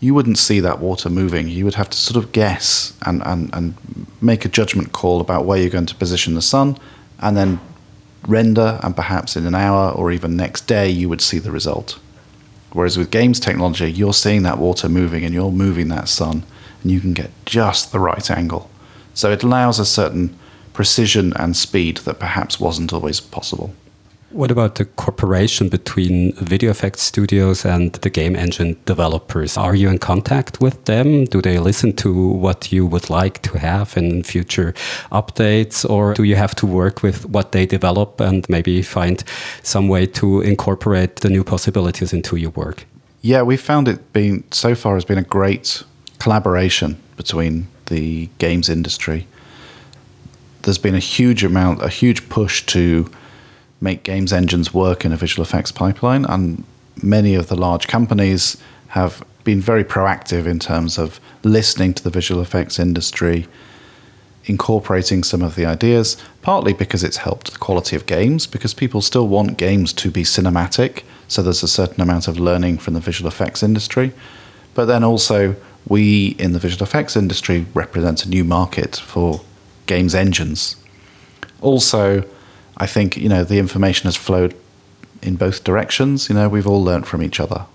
you 0.00 0.14
wouldn't 0.14 0.38
see 0.38 0.60
that 0.60 0.78
water 0.78 1.10
moving. 1.10 1.48
You 1.48 1.64
would 1.64 1.74
have 1.74 1.90
to 1.90 1.98
sort 1.98 2.22
of 2.22 2.32
guess 2.32 2.96
and, 3.04 3.22
and, 3.26 3.50
and 3.52 3.74
make 4.20 4.44
a 4.44 4.48
judgment 4.48 4.92
call 4.92 5.20
about 5.20 5.44
where 5.44 5.58
you're 5.58 5.70
going 5.70 5.86
to 5.86 5.94
position 5.94 6.34
the 6.34 6.42
sun 6.42 6.78
and 7.20 7.36
then 7.36 7.60
render, 8.26 8.78
and 8.82 8.94
perhaps 8.94 9.36
in 9.36 9.46
an 9.46 9.54
hour 9.54 9.90
or 9.90 10.12
even 10.12 10.36
next 10.36 10.66
day, 10.66 10.88
you 10.88 11.08
would 11.08 11.20
see 11.20 11.38
the 11.38 11.50
result. 11.50 11.98
Whereas 12.72 12.98
with 12.98 13.10
games 13.10 13.40
technology, 13.40 13.90
you're 13.90 14.12
seeing 14.12 14.42
that 14.42 14.58
water 14.58 14.88
moving 14.88 15.24
and 15.24 15.34
you're 15.34 15.50
moving 15.50 15.88
that 15.88 16.08
sun, 16.08 16.42
and 16.82 16.92
you 16.92 17.00
can 17.00 17.14
get 17.14 17.30
just 17.46 17.90
the 17.90 17.98
right 17.98 18.30
angle. 18.30 18.70
So 19.14 19.32
it 19.32 19.42
allows 19.42 19.78
a 19.78 19.86
certain 19.86 20.38
precision 20.74 21.32
and 21.36 21.56
speed 21.56 21.98
that 21.98 22.20
perhaps 22.20 22.60
wasn't 22.60 22.92
always 22.92 23.20
possible. 23.20 23.74
What 24.30 24.50
about 24.50 24.74
the 24.74 24.84
cooperation 24.84 25.70
between 25.70 26.34
video 26.34 26.70
effects 26.70 27.00
studios 27.00 27.64
and 27.64 27.94
the 27.94 28.10
game 28.10 28.36
engine 28.36 28.76
developers? 28.84 29.56
Are 29.56 29.74
you 29.74 29.88
in 29.88 29.96
contact 29.98 30.60
with 30.60 30.84
them? 30.84 31.24
Do 31.24 31.40
they 31.40 31.58
listen 31.58 31.94
to 31.94 32.28
what 32.28 32.70
you 32.70 32.84
would 32.84 33.08
like 33.08 33.40
to 33.42 33.58
have 33.58 33.96
in 33.96 34.22
future 34.22 34.74
updates? 35.10 35.88
Or 35.88 36.12
do 36.12 36.24
you 36.24 36.36
have 36.36 36.54
to 36.56 36.66
work 36.66 37.02
with 37.02 37.24
what 37.24 37.52
they 37.52 37.64
develop 37.64 38.20
and 38.20 38.46
maybe 38.50 38.82
find 38.82 39.24
some 39.62 39.88
way 39.88 40.04
to 40.06 40.42
incorporate 40.42 41.16
the 41.16 41.30
new 41.30 41.42
possibilities 41.42 42.12
into 42.12 42.36
your 42.36 42.50
work? 42.50 42.84
Yeah, 43.22 43.40
we 43.40 43.56
found 43.56 43.88
it 43.88 44.12
being 44.12 44.44
so 44.50 44.74
far 44.74 44.94
has 44.96 45.06
been 45.06 45.18
a 45.18 45.22
great 45.22 45.82
collaboration 46.18 47.00
between 47.16 47.66
the 47.86 48.28
games 48.36 48.68
industry. 48.68 49.26
There's 50.62 50.76
been 50.76 50.94
a 50.94 50.98
huge 51.16 51.44
amount, 51.44 51.82
a 51.82 51.88
huge 51.88 52.28
push 52.28 52.66
to 52.66 53.10
make 53.80 54.02
games 54.02 54.32
engines 54.32 54.74
work 54.74 55.04
in 55.04 55.12
a 55.12 55.16
visual 55.16 55.44
effects 55.44 55.72
pipeline. 55.72 56.24
And 56.24 56.64
many 57.02 57.34
of 57.34 57.48
the 57.48 57.56
large 57.56 57.86
companies 57.88 58.56
have 58.88 59.24
been 59.44 59.60
very 59.60 59.84
proactive 59.84 60.46
in 60.46 60.58
terms 60.58 60.98
of 60.98 61.20
listening 61.42 61.94
to 61.94 62.02
the 62.02 62.10
visual 62.10 62.42
effects 62.42 62.78
industry, 62.78 63.46
incorporating 64.44 65.22
some 65.22 65.42
of 65.42 65.54
the 65.54 65.64
ideas, 65.64 66.16
partly 66.42 66.72
because 66.72 67.04
it's 67.04 67.18
helped 67.18 67.52
the 67.52 67.58
quality 67.58 67.94
of 67.94 68.06
games, 68.06 68.46
because 68.46 68.74
people 68.74 69.00
still 69.00 69.28
want 69.28 69.56
games 69.56 69.92
to 69.92 70.10
be 70.10 70.22
cinematic, 70.22 71.02
so 71.28 71.42
there's 71.42 71.62
a 71.62 71.68
certain 71.68 72.00
amount 72.00 72.28
of 72.28 72.38
learning 72.38 72.78
from 72.78 72.94
the 72.94 73.00
visual 73.00 73.28
effects 73.28 73.62
industry. 73.62 74.12
But 74.74 74.86
then 74.86 75.04
also, 75.04 75.54
we 75.86 76.36
in 76.38 76.52
the 76.52 76.58
visual 76.58 76.82
effects 76.82 77.16
industry 77.16 77.66
represent 77.74 78.24
a 78.24 78.28
new 78.28 78.44
market 78.44 78.96
for 78.96 79.40
games 79.86 80.14
engines. 80.14 80.76
Also, 81.60 82.24
I 82.78 82.86
think 82.86 83.16
you 83.16 83.28
know 83.28 83.44
the 83.44 83.58
information 83.58 84.06
has 84.06 84.16
flowed 84.16 84.54
in 85.22 85.36
both 85.36 85.64
directions. 85.64 86.28
You 86.28 86.34
know, 86.36 86.48
we've 86.48 86.66
all 86.66 86.82
learned 86.82 87.06
from 87.06 87.22
each 87.22 87.40
other. 87.40 87.66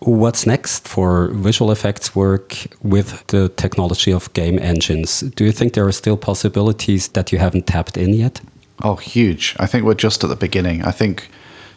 What's 0.00 0.46
next 0.46 0.86
for 0.86 1.28
visual 1.28 1.70
effects 1.72 2.14
work 2.14 2.54
with 2.82 3.26
the 3.28 3.48
technology 3.48 4.12
of 4.12 4.32
game 4.34 4.58
engines? 4.58 5.20
Do 5.20 5.44
you 5.44 5.52
think 5.52 5.72
there 5.72 5.86
are 5.86 5.92
still 5.92 6.18
possibilities 6.18 7.08
that 7.08 7.32
you 7.32 7.38
haven't 7.38 7.66
tapped 7.66 7.96
in 7.96 8.12
yet? 8.12 8.40
Oh, 8.82 8.96
huge. 8.96 9.56
I 9.58 9.66
think 9.66 9.84
we're 9.84 9.94
just 9.94 10.22
at 10.22 10.28
the 10.28 10.36
beginning. 10.36 10.84
I 10.84 10.90
think 10.90 11.30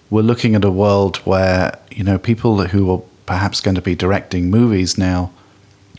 we're 0.09 0.21
looking 0.21 0.53
at 0.55 0.65
a 0.65 0.71
world 0.71 1.17
where, 1.17 1.79
you 1.91 2.03
know, 2.03 2.17
people 2.17 2.65
who 2.65 2.91
are 2.91 3.01
perhaps 3.25 3.61
going 3.61 3.75
to 3.75 3.81
be 3.81 3.95
directing 3.95 4.49
movies 4.49 4.97
now 4.97 5.31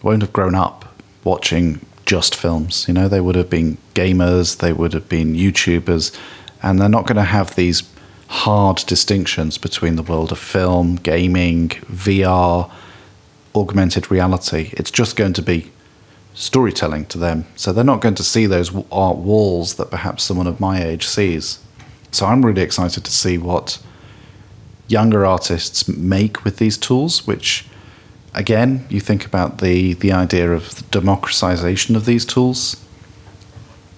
won't 0.02 0.20
have 0.20 0.32
grown 0.32 0.54
up 0.54 0.94
watching 1.24 1.80
just 2.04 2.34
films. 2.34 2.86
You 2.86 2.94
know, 2.94 3.08
they 3.08 3.20
would 3.20 3.36
have 3.36 3.48
been 3.48 3.78
gamers, 3.94 4.58
they 4.58 4.72
would 4.72 4.92
have 4.92 5.08
been 5.08 5.34
YouTubers, 5.34 6.14
and 6.62 6.80
they're 6.80 6.88
not 6.88 7.06
going 7.06 7.16
to 7.16 7.22
have 7.22 7.54
these 7.54 7.82
hard 8.28 8.76
distinctions 8.86 9.58
between 9.58 9.96
the 9.96 10.02
world 10.02 10.30
of 10.30 10.38
film, 10.38 10.96
gaming, 10.96 11.68
VR, 11.68 12.70
augmented 13.54 14.10
reality. 14.10 14.70
It's 14.74 14.90
just 14.90 15.16
going 15.16 15.32
to 15.34 15.42
be 15.42 15.72
storytelling 16.34 17.06
to 17.06 17.18
them. 17.18 17.46
So 17.56 17.72
they're 17.72 17.84
not 17.84 18.00
going 18.00 18.14
to 18.14 18.22
see 18.22 18.46
those 18.46 18.72
art 18.92 19.16
walls 19.16 19.74
that 19.74 19.90
perhaps 19.90 20.22
someone 20.22 20.46
of 20.46 20.60
my 20.60 20.82
age 20.82 21.06
sees. 21.06 21.58
So 22.12 22.26
I'm 22.26 22.44
really 22.44 22.62
excited 22.62 23.04
to 23.04 23.10
see 23.10 23.38
what 23.38 23.78
younger 24.88 25.24
artists 25.24 25.88
make 25.88 26.44
with 26.44 26.58
these 26.58 26.76
tools, 26.76 27.26
which 27.26 27.66
again, 28.34 28.86
you 28.88 29.00
think 29.00 29.24
about 29.24 29.58
the, 29.58 29.94
the 29.94 30.12
idea 30.12 30.52
of 30.52 30.74
the 30.76 30.82
democratization 30.90 31.96
of 31.96 32.04
these 32.04 32.24
tools. 32.24 32.76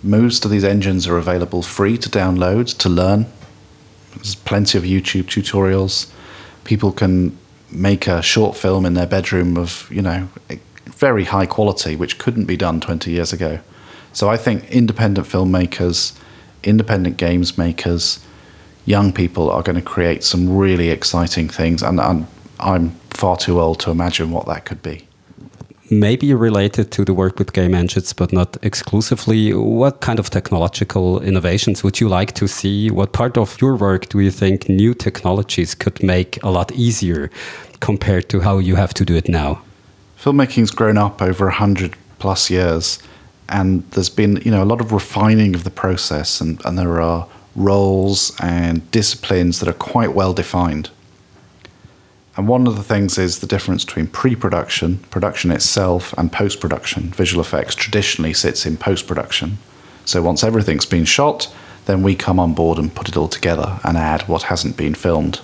Most 0.02 0.44
of 0.44 0.50
these 0.50 0.64
engines 0.64 1.06
are 1.06 1.16
available 1.16 1.62
free 1.62 1.96
to 1.98 2.08
download, 2.08 2.76
to 2.78 2.88
learn, 2.88 3.26
there's 4.16 4.34
plenty 4.34 4.78
of 4.78 4.84
YouTube 4.84 5.24
tutorials. 5.24 6.10
People 6.64 6.92
can 6.92 7.36
make 7.70 8.06
a 8.06 8.22
short 8.22 8.56
film 8.56 8.84
in 8.84 8.94
their 8.94 9.06
bedroom 9.06 9.56
of, 9.56 9.88
you 9.90 10.02
know, 10.02 10.28
very 10.86 11.24
high 11.24 11.46
quality, 11.46 11.96
which 11.96 12.18
couldn't 12.18 12.44
be 12.44 12.56
done 12.56 12.80
20 12.80 13.10
years 13.10 13.32
ago. 13.32 13.60
So 14.12 14.28
I 14.28 14.36
think 14.36 14.70
independent 14.70 15.26
filmmakers, 15.26 16.16
independent 16.62 17.16
games 17.16 17.56
makers, 17.56 18.24
young 18.84 19.12
people 19.12 19.50
are 19.50 19.62
going 19.62 19.76
to 19.76 19.82
create 19.82 20.22
some 20.22 20.56
really 20.56 20.90
exciting 20.90 21.48
things. 21.48 21.82
And 21.82 22.00
I'm, 22.00 22.26
I'm 22.60 22.90
far 23.10 23.36
too 23.36 23.60
old 23.60 23.80
to 23.80 23.90
imagine 23.90 24.30
what 24.30 24.46
that 24.46 24.64
could 24.64 24.82
be 24.82 25.06
maybe 25.92 26.34
related 26.34 26.90
to 26.92 27.04
the 27.04 27.14
work 27.14 27.38
with 27.38 27.52
game 27.52 27.74
engines, 27.74 28.12
but 28.12 28.32
not 28.32 28.56
exclusively. 28.62 29.52
What 29.52 30.00
kind 30.00 30.18
of 30.18 30.30
technological 30.30 31.20
innovations 31.22 31.84
would 31.84 32.00
you 32.00 32.08
like 32.08 32.32
to 32.34 32.48
see? 32.48 32.90
What 32.90 33.12
part 33.12 33.36
of 33.36 33.60
your 33.60 33.76
work 33.76 34.08
do 34.08 34.20
you 34.20 34.30
think 34.30 34.68
new 34.68 34.94
technologies 34.94 35.74
could 35.74 36.02
make 36.02 36.42
a 36.42 36.50
lot 36.50 36.72
easier 36.72 37.30
compared 37.80 38.28
to 38.30 38.40
how 38.40 38.58
you 38.58 38.76
have 38.76 38.94
to 38.94 39.04
do 39.04 39.14
it 39.14 39.28
now? 39.28 39.62
Filmmaking's 40.18 40.70
grown 40.70 40.96
up 40.96 41.20
over 41.20 41.46
100 41.46 41.96
plus 42.18 42.50
years, 42.50 42.98
and 43.48 43.82
there's 43.90 44.08
been 44.08 44.36
you 44.44 44.50
know 44.50 44.62
a 44.62 44.70
lot 44.72 44.80
of 44.80 44.92
refining 44.92 45.54
of 45.54 45.64
the 45.64 45.70
process, 45.70 46.40
and, 46.40 46.64
and 46.64 46.78
there 46.78 47.00
are 47.00 47.26
roles 47.56 48.32
and 48.40 48.88
disciplines 48.92 49.60
that 49.60 49.68
are 49.68 49.78
quite 49.92 50.14
well 50.14 50.32
defined. 50.32 50.90
And 52.36 52.48
one 52.48 52.66
of 52.66 52.76
the 52.76 52.82
things 52.82 53.18
is 53.18 53.40
the 53.40 53.46
difference 53.46 53.84
between 53.84 54.06
pre 54.06 54.34
production, 54.34 54.98
production 55.10 55.50
itself, 55.50 56.14
and 56.16 56.32
post 56.32 56.60
production. 56.60 57.10
Visual 57.10 57.42
effects 57.42 57.74
traditionally 57.74 58.32
sits 58.32 58.64
in 58.64 58.76
post 58.76 59.06
production. 59.06 59.58
So 60.04 60.22
once 60.22 60.42
everything's 60.42 60.86
been 60.86 61.04
shot, 61.04 61.54
then 61.84 62.02
we 62.02 62.14
come 62.14 62.40
on 62.40 62.54
board 62.54 62.78
and 62.78 62.94
put 62.94 63.08
it 63.08 63.16
all 63.16 63.28
together 63.28 63.80
and 63.84 63.98
add 63.98 64.22
what 64.28 64.44
hasn't 64.44 64.76
been 64.76 64.94
filmed. 64.94 65.40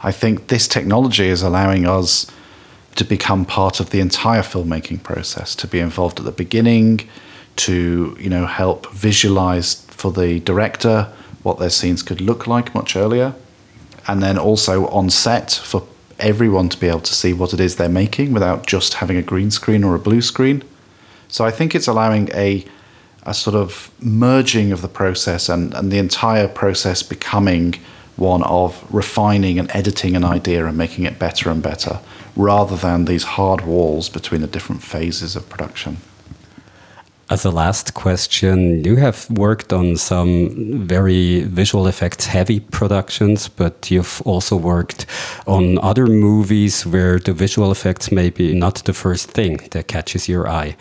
I 0.00 0.12
think 0.12 0.48
this 0.48 0.66
technology 0.66 1.28
is 1.28 1.42
allowing 1.42 1.86
us 1.86 2.26
to 2.96 3.04
become 3.04 3.44
part 3.44 3.78
of 3.78 3.90
the 3.90 4.00
entire 4.00 4.42
filmmaking 4.42 5.02
process, 5.02 5.54
to 5.56 5.66
be 5.66 5.78
involved 5.78 6.18
at 6.18 6.24
the 6.24 6.32
beginning, 6.32 7.08
to 7.56 8.16
you 8.18 8.28
know 8.28 8.46
help 8.46 8.90
visualize 8.92 9.86
for 9.86 10.10
the 10.10 10.40
director 10.40 11.12
what 11.42 11.58
their 11.58 11.70
scenes 11.70 12.02
could 12.02 12.20
look 12.20 12.46
like 12.46 12.74
much 12.74 12.96
earlier 12.96 13.34
and 14.08 14.22
then 14.22 14.38
also 14.38 14.86
on 14.88 15.10
set 15.10 15.52
for 15.52 15.86
everyone 16.18 16.68
to 16.70 16.78
be 16.78 16.88
able 16.88 17.00
to 17.00 17.14
see 17.14 17.32
what 17.32 17.52
it 17.52 17.60
is 17.60 17.76
they're 17.76 17.88
making 17.88 18.32
without 18.32 18.66
just 18.66 18.94
having 18.94 19.16
a 19.16 19.22
green 19.22 19.50
screen 19.50 19.84
or 19.84 19.94
a 19.94 19.98
blue 19.98 20.22
screen. 20.22 20.62
So 21.28 21.44
I 21.44 21.50
think 21.50 21.74
it's 21.74 21.86
allowing 21.86 22.30
a 22.32 22.64
a 23.26 23.34
sort 23.34 23.56
of 23.56 23.90
merging 24.00 24.70
of 24.70 24.82
the 24.82 24.88
process 24.88 25.48
and, 25.48 25.74
and 25.74 25.90
the 25.90 25.98
entire 25.98 26.46
process 26.46 27.02
becoming 27.02 27.74
one 28.14 28.42
of 28.44 28.82
refining 28.94 29.58
and 29.58 29.68
editing 29.74 30.14
an 30.16 30.24
idea 30.24 30.64
and 30.64 30.78
making 30.78 31.04
it 31.04 31.18
better 31.18 31.50
and 31.50 31.62
better 31.62 32.00
rather 32.36 32.76
than 32.76 33.04
these 33.04 33.24
hard 33.24 33.62
walls 33.62 34.08
between 34.08 34.40
the 34.40 34.46
different 34.46 34.82
phases 34.82 35.34
of 35.34 35.48
production. 35.48 35.96
As 37.28 37.44
a 37.44 37.50
last 37.50 37.94
question, 37.94 38.84
you 38.84 38.94
have 38.96 39.28
worked 39.30 39.72
on 39.72 39.96
some 39.96 40.86
very 40.86 41.40
visual 41.42 41.88
effects 41.88 42.26
heavy 42.26 42.60
productions, 42.60 43.48
but 43.48 43.90
you've 43.90 44.22
also 44.24 44.54
worked 44.54 45.06
on 45.48 45.78
other 45.78 46.06
movies 46.06 46.86
where 46.86 47.18
the 47.18 47.32
visual 47.32 47.72
effects 47.72 48.12
may 48.12 48.30
be 48.30 48.54
not 48.54 48.76
the 48.84 48.92
first 48.92 49.28
thing 49.32 49.56
that 49.72 49.88
catches 49.88 50.28
your 50.28 50.46
eye. 50.46 50.76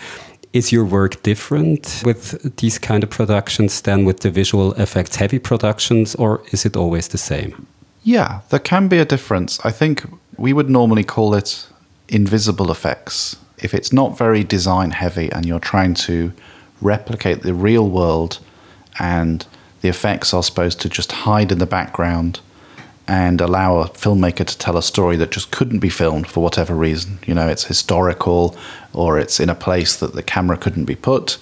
Is 0.53 0.71
your 0.71 0.85
work 0.85 1.23
different 1.23 2.03
with 2.05 2.55
these 2.57 2.77
kind 2.77 3.03
of 3.03 3.09
productions 3.09 3.81
than 3.81 4.05
with 4.05 4.19
the 4.19 4.29
visual 4.29 4.73
effects 4.73 5.15
heavy 5.15 5.39
productions, 5.39 6.13
or 6.13 6.43
is 6.51 6.63
it 6.63 6.77
always 6.77 7.07
the 7.07 7.17
same? 7.17 7.65
Yeah, 8.03 8.41
there 8.49 8.59
can 8.59 8.87
be 8.87 8.99
a 8.99 9.05
difference. 9.05 9.59
I 9.65 9.71
think 9.71 10.03
we 10.37 10.53
would 10.53 10.69
normally 10.69 11.03
call 11.03 11.33
it 11.33 11.67
invisible 12.07 12.69
effects 12.69 13.35
if 13.59 13.73
it's 13.73 13.93
not 13.93 14.17
very 14.17 14.43
design 14.43 14.91
heavy 14.91 15.31
and 15.31 15.45
you're 15.45 15.59
trying 15.59 15.93
to 15.93 16.31
replicate 16.81 17.41
the 17.41 17.53
real 17.53 17.89
world 17.89 18.39
and 18.99 19.45
the 19.81 19.89
effects 19.89 20.33
are 20.33 20.43
supposed 20.43 20.81
to 20.81 20.89
just 20.89 21.11
hide 21.11 21.51
in 21.51 21.59
the 21.59 21.65
background 21.65 22.39
and 23.07 23.39
allow 23.39 23.77
a 23.77 23.89
filmmaker 23.89 24.45
to 24.45 24.57
tell 24.57 24.77
a 24.77 24.83
story 24.83 25.15
that 25.15 25.31
just 25.31 25.51
couldn't 25.51 25.79
be 25.79 25.89
filmed 25.89 26.27
for 26.27 26.41
whatever 26.41 26.73
reason. 26.73 27.19
You 27.25 27.35
know, 27.35 27.47
it's 27.47 27.65
historical 27.65 28.57
or 28.93 29.19
it's 29.19 29.39
in 29.39 29.49
a 29.49 29.55
place 29.55 29.95
that 29.97 30.13
the 30.13 30.23
camera 30.23 30.57
couldn't 30.57 30.85
be 30.85 30.95
put. 30.95 31.37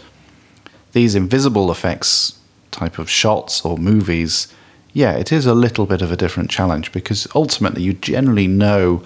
These 0.91 1.15
invisible 1.15 1.71
effects 1.71 2.37
type 2.71 2.99
of 2.99 3.09
shots 3.09 3.63
or 3.63 3.77
movies, 3.77 4.53
yeah, 4.91 5.13
it 5.13 5.31
is 5.31 5.45
a 5.45 5.53
little 5.53 5.85
bit 5.85 6.01
of 6.01 6.11
a 6.11 6.17
different 6.17 6.49
challenge 6.49 6.91
because 6.91 7.27
ultimately 7.33 7.81
you 7.81 7.93
generally 7.93 8.47
know 8.47 9.03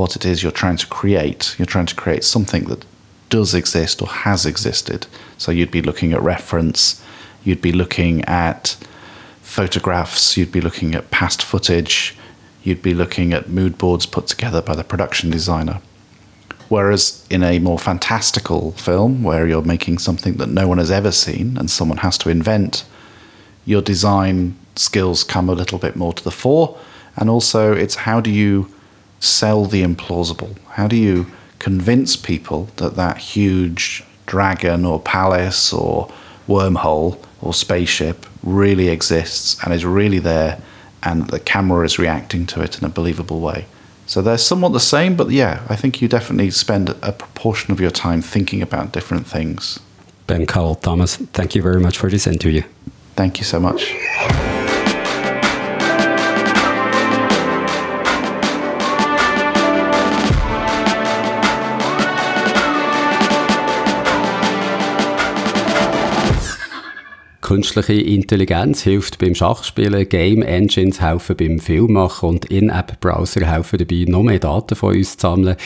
what 0.00 0.16
it 0.16 0.24
is 0.24 0.42
you're 0.42 0.50
trying 0.50 0.78
to 0.78 0.86
create. 0.86 1.54
You're 1.58 1.66
trying 1.66 1.86
to 1.86 1.94
create 1.94 2.24
something 2.24 2.64
that 2.64 2.84
does 3.28 3.54
exist 3.54 4.00
or 4.00 4.08
has 4.08 4.46
existed. 4.46 5.06
So 5.36 5.52
you'd 5.52 5.70
be 5.70 5.82
looking 5.82 6.12
at 6.12 6.22
reference, 6.22 7.02
you'd 7.44 7.62
be 7.62 7.72
looking 7.72 8.24
at 8.24 8.76
photographs, 9.42 10.36
you'd 10.36 10.52
be 10.52 10.60
looking 10.60 10.94
at 10.94 11.10
past 11.10 11.42
footage, 11.42 12.16
you'd 12.62 12.82
be 12.82 12.94
looking 12.94 13.32
at 13.32 13.48
mood 13.48 13.76
boards 13.78 14.06
put 14.06 14.26
together 14.26 14.62
by 14.62 14.74
the 14.74 14.84
production 14.84 15.30
designer. 15.30 15.80
Whereas 16.70 17.26
in 17.28 17.42
a 17.42 17.58
more 17.58 17.78
fantastical 17.78 18.72
film, 18.72 19.22
where 19.22 19.46
you're 19.46 19.62
making 19.62 19.98
something 19.98 20.34
that 20.34 20.48
no 20.48 20.66
one 20.68 20.78
has 20.78 20.90
ever 20.90 21.12
seen 21.12 21.58
and 21.58 21.70
someone 21.70 21.98
has 21.98 22.16
to 22.18 22.30
invent, 22.30 22.84
your 23.66 23.82
design 23.82 24.56
skills 24.76 25.24
come 25.24 25.48
a 25.48 25.54
little 25.54 25.78
bit 25.78 25.94
more 25.94 26.12
to 26.12 26.24
the 26.24 26.30
fore. 26.30 26.78
And 27.16 27.28
also, 27.28 27.72
it's 27.72 27.96
how 27.96 28.20
do 28.20 28.30
you 28.30 28.72
sell 29.20 29.66
the 29.66 29.82
implausible? 29.82 30.56
How 30.70 30.88
do 30.88 30.96
you 30.96 31.26
convince 31.58 32.16
people 32.16 32.68
that 32.76 32.96
that 32.96 33.18
huge 33.18 34.02
dragon 34.26 34.84
or 34.84 34.98
palace 35.00 35.72
or 35.72 36.10
wormhole 36.48 37.22
or 37.40 37.54
spaceship 37.54 38.26
really 38.42 38.88
exists 38.88 39.62
and 39.62 39.72
is 39.72 39.84
really 39.84 40.18
there 40.18 40.60
and 41.02 41.28
the 41.28 41.40
camera 41.40 41.84
is 41.84 41.98
reacting 41.98 42.46
to 42.46 42.62
it 42.62 42.78
in 42.78 42.84
a 42.84 42.88
believable 42.88 43.40
way? 43.40 43.66
So 44.06 44.20
they're 44.22 44.38
somewhat 44.38 44.72
the 44.72 44.80
same, 44.80 45.14
but 45.14 45.30
yeah, 45.30 45.64
I 45.68 45.76
think 45.76 46.02
you 46.02 46.08
definitely 46.08 46.50
spend 46.50 46.88
a 46.88 47.12
proportion 47.12 47.70
of 47.70 47.80
your 47.80 47.92
time 47.92 48.22
thinking 48.22 48.60
about 48.60 48.90
different 48.92 49.24
things. 49.24 49.78
Ben 50.26 50.46
Cowell 50.46 50.74
Thomas, 50.74 51.16
thank 51.16 51.54
you 51.54 51.62
very 51.62 51.80
much 51.80 51.96
for 51.96 52.10
this 52.10 52.26
interview. 52.26 52.62
Thank 53.14 53.38
you 53.38 53.44
so 53.44 53.60
much. 53.60 53.94
Künstliche 67.50 67.94
Intelligenz 67.94 68.82
hilft 68.82 69.18
beim 69.18 69.34
Schachspielen, 69.34 70.08
Game 70.08 70.40
Engines 70.42 71.00
helfen 71.00 71.34
beim 71.36 71.58
Filmmachen 71.58 72.28
und 72.28 72.44
In-App-Browser 72.44 73.44
helfen 73.44 73.76
dabei, 73.76 74.04
noch 74.06 74.22
mehr 74.22 74.38
Daten 74.38 74.76
von 74.76 74.94
uns 74.94 75.16
zu 75.16 75.22
sammeln. 75.26 75.56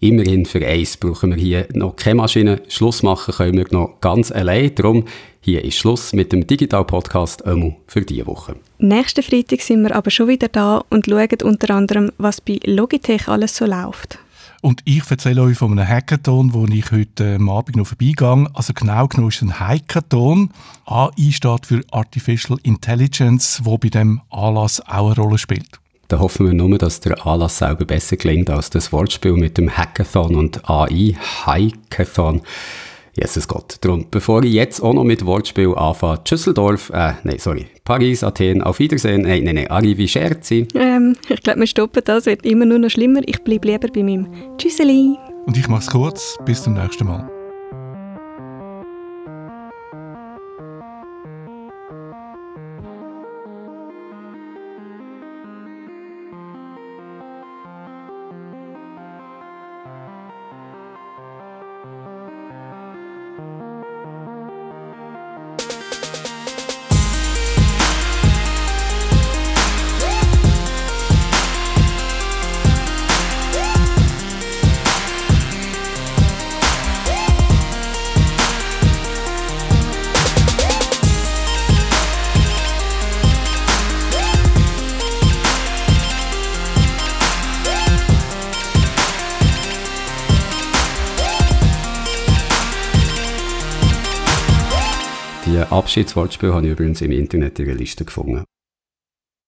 Immerhin 0.00 0.44
für 0.44 0.62
eins 0.66 0.98
brauchen 0.98 1.30
wir 1.30 1.38
hier 1.38 1.66
noch 1.72 1.96
keine 1.96 2.16
Maschine. 2.16 2.60
Schluss 2.68 3.02
machen 3.02 3.32
können 3.32 3.56
wir 3.56 3.64
noch 3.70 4.02
ganz 4.02 4.30
allein. 4.30 4.74
Darum 4.74 5.06
hier 5.40 5.64
ist 5.64 5.78
Schluss 5.78 6.12
mit 6.12 6.30
dem 6.30 6.46
Digital 6.46 6.84
Podcast 6.84 7.42
Ömu 7.46 7.72
für 7.86 8.02
diese 8.02 8.26
Woche. 8.26 8.56
Nächsten 8.76 9.22
Freitag 9.22 9.62
sind 9.62 9.80
wir 9.82 9.96
aber 9.96 10.10
schon 10.10 10.28
wieder 10.28 10.48
da 10.48 10.84
und 10.90 11.06
schauen 11.06 11.38
unter 11.42 11.74
anderem, 11.74 12.12
was 12.18 12.42
bei 12.42 12.60
Logitech 12.66 13.28
alles 13.28 13.56
so 13.56 13.64
läuft. 13.64 14.18
Und 14.62 14.82
ich 14.84 15.10
erzähle 15.10 15.42
euch 15.42 15.56
von 15.56 15.72
einem 15.72 15.88
Hackathon, 15.88 16.52
wo 16.52 16.66
ich 16.66 16.92
heute 16.92 17.36
am 17.36 17.48
Abend 17.48 17.76
noch 17.76 17.86
vorbeigehe. 17.86 18.46
Also 18.52 18.74
genau 18.74 19.08
genommen 19.08 19.30
ist 19.30 19.36
es 19.36 19.42
ein 19.42 19.58
Hackathon. 19.58 20.50
AI 20.84 21.30
steht 21.30 21.66
für 21.66 21.82
Artificial 21.90 22.58
Intelligence, 22.62 23.60
wo 23.64 23.78
bei 23.78 23.88
dem 23.88 24.20
Anlass 24.30 24.80
auch 24.86 25.06
eine 25.06 25.16
Rolle 25.16 25.38
spielt. 25.38 25.80
Da 26.08 26.18
hoffen 26.18 26.46
wir 26.46 26.52
nur, 26.52 26.76
dass 26.76 27.00
der 27.00 27.26
Anlass 27.26 27.58
selber 27.58 27.86
besser 27.86 28.16
klingt 28.16 28.50
als 28.50 28.68
das 28.68 28.92
Wortspiel 28.92 29.32
mit 29.32 29.56
dem 29.56 29.74
Hackathon 29.74 30.36
und 30.36 30.68
AI. 30.68 31.14
Hackathon. 31.46 32.42
Jesus 33.14 33.48
Gott. 33.48 33.76
Darum, 33.80 34.06
bevor 34.10 34.42
ich 34.44 34.52
jetzt 34.52 34.80
auch 34.80 34.92
noch 34.92 35.04
mit 35.04 35.24
Wortspiel 35.26 35.74
anfange, 35.74 36.18
Düsseldorf, 36.18 36.90
äh, 36.90 37.14
nein, 37.24 37.38
sorry, 37.38 37.66
Paris, 37.84 38.22
Athen, 38.22 38.62
auf 38.62 38.78
Wiedersehen, 38.78 39.22
nein, 39.22 39.44
nein, 39.44 39.56
nein, 39.56 39.70
arrivi 39.70 40.08
scherzi. 40.08 40.68
Ähm, 40.74 41.16
ich 41.28 41.42
glaube, 41.42 41.60
wir 41.60 41.66
stoppen 41.66 42.02
das, 42.04 42.26
wird 42.26 42.44
immer 42.44 42.66
nur 42.66 42.78
noch 42.78 42.90
schlimmer. 42.90 43.20
Ich 43.26 43.42
bleibe 43.42 43.68
lieber 43.68 43.88
bei 43.88 44.02
meinem 44.02 44.28
Tschüsseli. 44.56 45.16
Und 45.46 45.56
ich 45.56 45.68
mache 45.68 45.82
es 45.82 45.86
kurz, 45.88 46.38
bis 46.44 46.62
zum 46.62 46.74
nächsten 46.74 47.06
Mal. 47.06 47.39
Die 95.80 95.84
Abschiedswortspiele 95.84 96.52
habe 96.52 96.66
ich 96.66 96.72
übrigens 96.72 97.00
im 97.00 97.10
Internet 97.10 97.58
in 97.58 97.66
einer 97.66 97.78
Liste 97.78 98.04
gefunden. 98.04 98.44